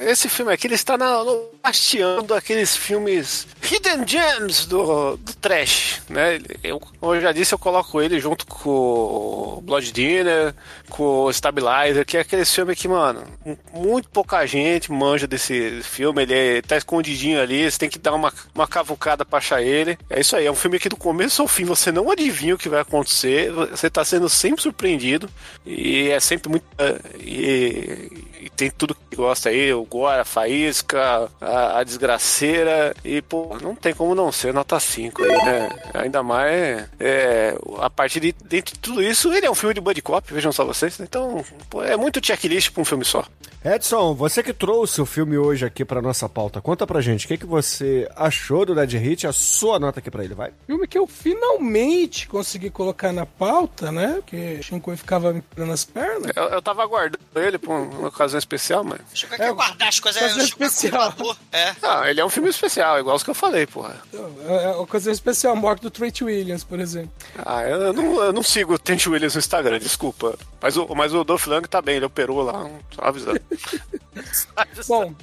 [0.00, 6.02] esse filme aqui, ele está na, no, hasteando aqueles filmes Hidden Gems do, do trash,
[6.08, 6.40] né?
[6.62, 10.54] Eu, eu já disse, eu coloco ele junto com o Blood Dinner,
[10.88, 13.24] com o Stabilizer, que é aquele filme que, mano,
[13.72, 18.14] muito pouca gente manja desse filme, ele é, tá escondidinho ali, você tem que dar
[18.14, 19.98] uma, uma cavucada pra achar ele.
[20.10, 22.58] É isso aí, é um filme que do começo ao fim você não adivinha o
[22.58, 25.28] que vai acontecer, você tá sendo sempre surpreendido,
[25.64, 26.64] e é sempre muito...
[26.78, 32.92] é, E, e tem tudo que gosta aí, o gore, a faísca, a, a desgraceira,
[33.04, 35.68] e, pô, não tem como não ser nota 5 aí, né?
[35.94, 40.02] Ainda mais, é, a partir de, de tudo isso, ele é um filme de buddy
[40.02, 43.24] cop, vejam só vocês, então, pô, é muito checklist pra um filme só.
[43.64, 47.28] Edson, você que trouxe o filme hoje aqui pra nossa pauta, conta pra gente, o
[47.28, 49.24] que, que você achou do Dead Hit?
[49.24, 50.50] A sua nota aqui pra ele, vai?
[50.66, 54.14] Filme que eu finalmente consegui colocar na pauta, né?
[54.16, 56.32] Porque o Shinkoi ficava me pegando as pernas.
[56.34, 59.00] Eu, eu tava aguardando ele pra uma ocasião especial, mas...
[59.14, 60.32] Chico quer guardar as coisas.
[60.32, 61.14] Chico é especial.
[61.52, 61.74] É.
[61.82, 63.96] Ah, ele é um filme especial, igual os que eu falei, porra.
[64.12, 67.12] É uma coisa especial, a morte do Trent Williams, por exemplo.
[67.44, 70.38] Ah, eu, eu não, eu não sigo o Trent Williams no Instagram, desculpa.
[70.60, 73.40] Mas o, mas o Dolph Lundgren tá bem, ele operou lá, só avisando.
[74.86, 75.14] Bom,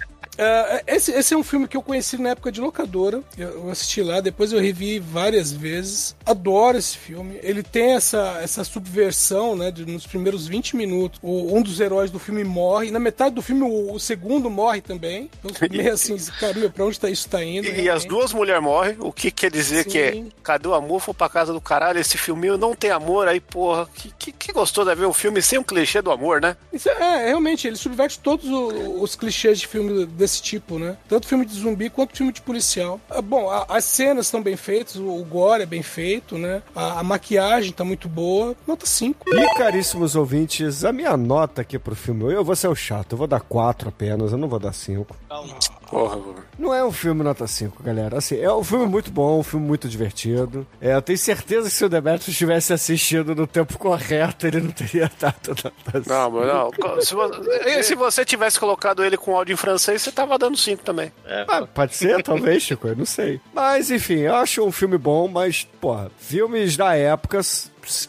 [0.43, 3.21] é, esse, esse é um filme que eu conheci na época de locadora.
[3.37, 6.15] Eu, eu assisti lá, depois eu revi várias vezes.
[6.25, 7.39] Adoro esse filme.
[7.43, 9.71] Ele tem essa, essa subversão, né?
[9.71, 12.91] de- nos primeiros 20 minutos, o- um dos heróis do filme morre.
[12.91, 15.29] Na metade do filme, o, o segundo morre também.
[15.43, 17.67] Então, meio assim, caramba, pra onde tá, isso tá indo?
[17.67, 20.31] E, e as duas mulheres morrem, o que quer dizer que é Sim.
[20.43, 20.99] cadê o amor?
[21.01, 24.51] Foi pra casa do caralho, esse filminho não tem amor, aí porra, que, que, que
[24.53, 26.55] gostoso de ver um filme sem um clichê do amor, né?
[26.71, 26.93] Isso é,
[27.23, 30.97] é, realmente, ele subverte todos o- os clichês de filme desse tipo, né?
[31.07, 32.99] Tanto filme de zumbi quanto filme de policial.
[33.09, 36.61] Ah, Bom, a- as cenas estão bem feitas, o, o gore é bem feito, né?
[36.75, 38.53] A, a maquiagem tá muito boa.
[38.67, 39.25] Nota 5.
[39.33, 43.17] E caríssimos ouvintes, a minha nota aqui pro filme, eu vou ser o chato, eu
[43.17, 45.15] vou dar 4 apenas, eu não vou dar 5.
[45.29, 45.55] Calma.
[45.89, 46.19] Porra,
[46.57, 48.17] Não é um filme nota 5, galera.
[48.17, 50.67] Assim, é um filme muito bom, um filme muito divertido.
[50.79, 54.71] É, eu tenho certeza que se o Demetrius tivesse assistido no tempo correto, ele não
[54.71, 56.09] teria dado nota 5.
[56.09, 56.71] Não, mas não.
[57.01, 60.83] Se você, se você tivesse colocado ele com áudio em francês, você tava dando 5
[60.83, 61.11] também.
[61.47, 63.39] Ah, pode ser, talvez, Chico, eu não sei.
[63.53, 67.41] Mas, enfim, eu acho um filme bom, mas, porra, filmes da época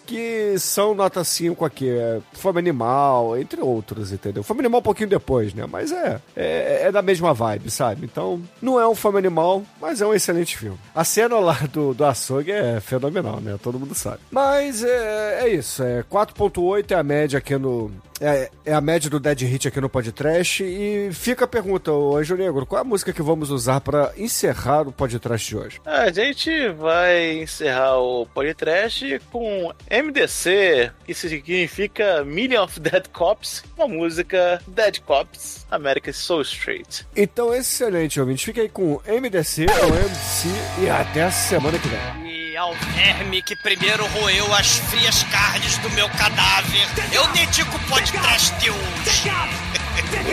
[0.06, 4.42] que são nota 5 aqui, é Fome Animal, entre outros, entendeu?
[4.42, 5.66] Fome Animal um pouquinho depois, né?
[5.66, 8.04] Mas é, é, é da mesma vibe, sabe?
[8.04, 10.78] Então, não é um Fome Animal, mas é um excelente filme.
[10.94, 13.58] A cena lá do, do açougue é fenomenal, né?
[13.62, 14.20] Todo mundo sabe.
[14.30, 17.90] Mas é, é isso, é 4.8 é a média aqui no,
[18.20, 20.62] é, é a média do Dead Hit aqui no podcast.
[20.62, 24.12] E fica a pergunta, ô Anjo Negro, qual é a música que vamos usar para
[24.16, 25.80] encerrar o podcast de hoje?
[25.84, 33.88] A gente vai encerrar o podcast com MDC, que significa Million of Dead Cops, uma
[33.88, 37.06] música Dead Cops, America's So Straight.
[37.16, 38.44] Então, excelente, ouvinte.
[38.44, 40.48] Fica aí com MDC ou MC
[40.82, 42.29] e até a semana que vem.
[42.60, 48.54] Ao verme que primeiro roeu as frias carnes do meu cadáver, eu dedico o podcast
[48.56, 49.30] de hoje.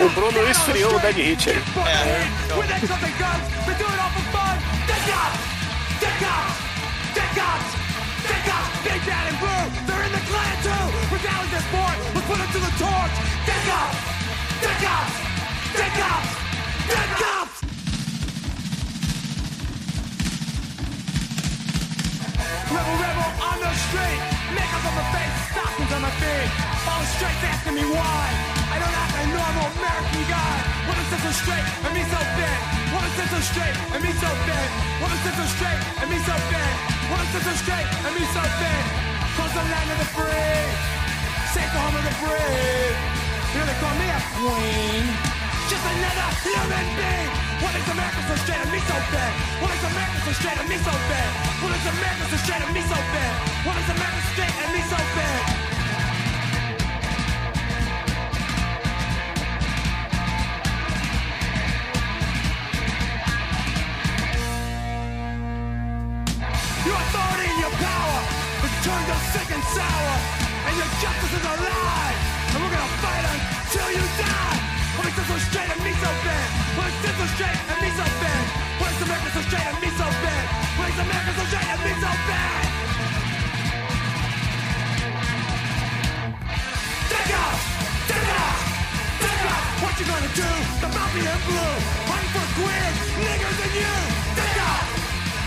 [0.06, 1.64] O Bruno esfriou o Dead Hit aí.
[22.68, 24.22] Rebel, rebel on the street.
[24.54, 26.50] Makeup on my face, stockings on my feet.
[26.88, 28.24] All the straights asking me why.
[28.72, 30.56] I don't act like a normal American guy.
[30.88, 32.60] What is this so straight and me so thin?
[32.94, 34.68] What is this so straight and me so thin?
[35.02, 36.74] What is this so straight and me so thin?
[37.12, 38.84] What is this so straight and me so thin?
[39.36, 40.64] Close the land of the free.
[41.56, 42.96] Safe the home of the brave.
[43.52, 45.04] You know they call me a queen.
[45.72, 47.47] Just another human being.
[47.58, 49.32] What makes America so straight and me so thin?
[49.58, 51.30] What makes America so straight and me so thin?
[51.58, 53.34] What makes America so straight and me so thin?
[53.66, 55.42] What makes America straight and me so thin?
[66.86, 68.18] Your authority and your power
[68.62, 70.14] has turned us sick and sour,
[70.70, 72.16] and your justice is a lie.
[72.54, 74.77] And we're gonna fight until you die.
[75.08, 76.48] What makes so straight and me so bad?
[76.76, 78.44] What makes so straight and me so bad?
[78.76, 80.46] Makes America so straight and me so bad?
[80.84, 82.68] Makes America so straight and me so bad?
[87.08, 87.60] Take off!
[88.12, 88.28] Take!
[89.80, 90.50] What you gonna do?
[90.84, 91.76] The mafia in blue,
[92.12, 93.96] hunting for queers, niggers and you.
[94.36, 94.92] Take off!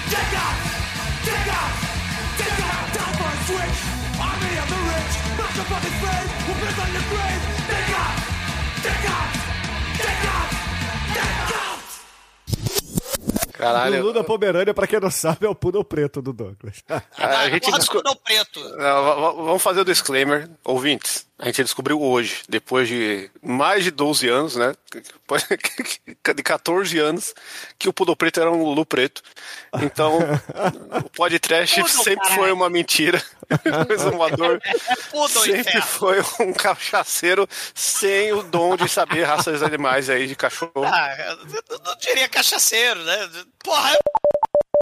[0.09, 0.57] Take off!
[1.21, 1.77] Take off!
[3.45, 3.79] Switch!
[4.17, 5.15] Army of the rich!
[5.37, 6.01] Up on this!
[6.49, 7.43] We'll piss on your grave!
[7.69, 8.17] Take off!
[8.81, 9.40] Take off!
[13.53, 13.99] Caralho.
[14.01, 16.83] Lulu da Pomerânia, pra quem não sabe, é o Poodle Preto do Douglas.
[17.19, 18.61] A gente discu- Poodle preto.
[18.71, 21.27] Não, va- va- vamos fazer o disclaimer, ouvintes.
[21.41, 24.75] A gente descobriu hoje, depois de mais de 12 anos, né?
[26.35, 27.35] De 14 anos,
[27.79, 29.23] que o Poodle Preto era um Lulu Preto.
[29.81, 30.19] Então,
[31.03, 32.35] o podcast sempre caralho.
[32.35, 33.23] foi uma mentira.
[33.89, 34.61] O exumador
[35.29, 35.83] sempre inferno.
[35.83, 40.85] foi um cachaceiro sem o dom de saber raças animais aí de cachorro.
[40.85, 43.29] Ah, eu eu não diria cachaceiro, né?
[43.65, 44.30] Porra, eu...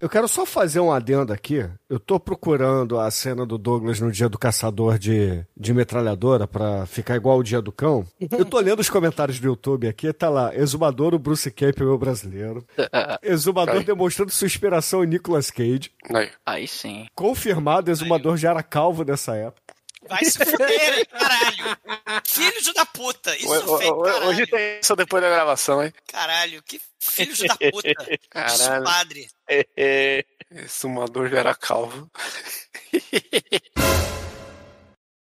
[0.01, 1.69] Eu quero só fazer um adendo aqui.
[1.89, 6.87] Eu tô procurando a cena do Douglas no dia do caçador de, de metralhadora pra
[6.87, 8.07] ficar igual o dia do cão.
[8.31, 12.65] Eu tô lendo os comentários do YouTube aqui, tá lá, exumador o Bruce Campbell brasileiro.
[13.23, 13.85] Exumador Aí.
[13.85, 15.91] demonstrando sua inspiração em Nicolas Cage.
[16.15, 16.31] Aí.
[16.47, 17.07] Aí sim.
[17.15, 19.68] Confirmado, exumador já era calvo nessa época.
[20.09, 21.77] Vai se fuder, caralho.
[22.27, 23.37] Filhos da puta.
[23.37, 24.27] Isso ho- caralho.
[24.29, 25.93] Hoje tem isso depois da gravação, hein?
[26.11, 27.89] Caralho, que filhos da puta.
[27.89, 28.85] Isso, Caralho.
[28.85, 29.29] padre.
[30.51, 32.11] Esse sumador já era calvo.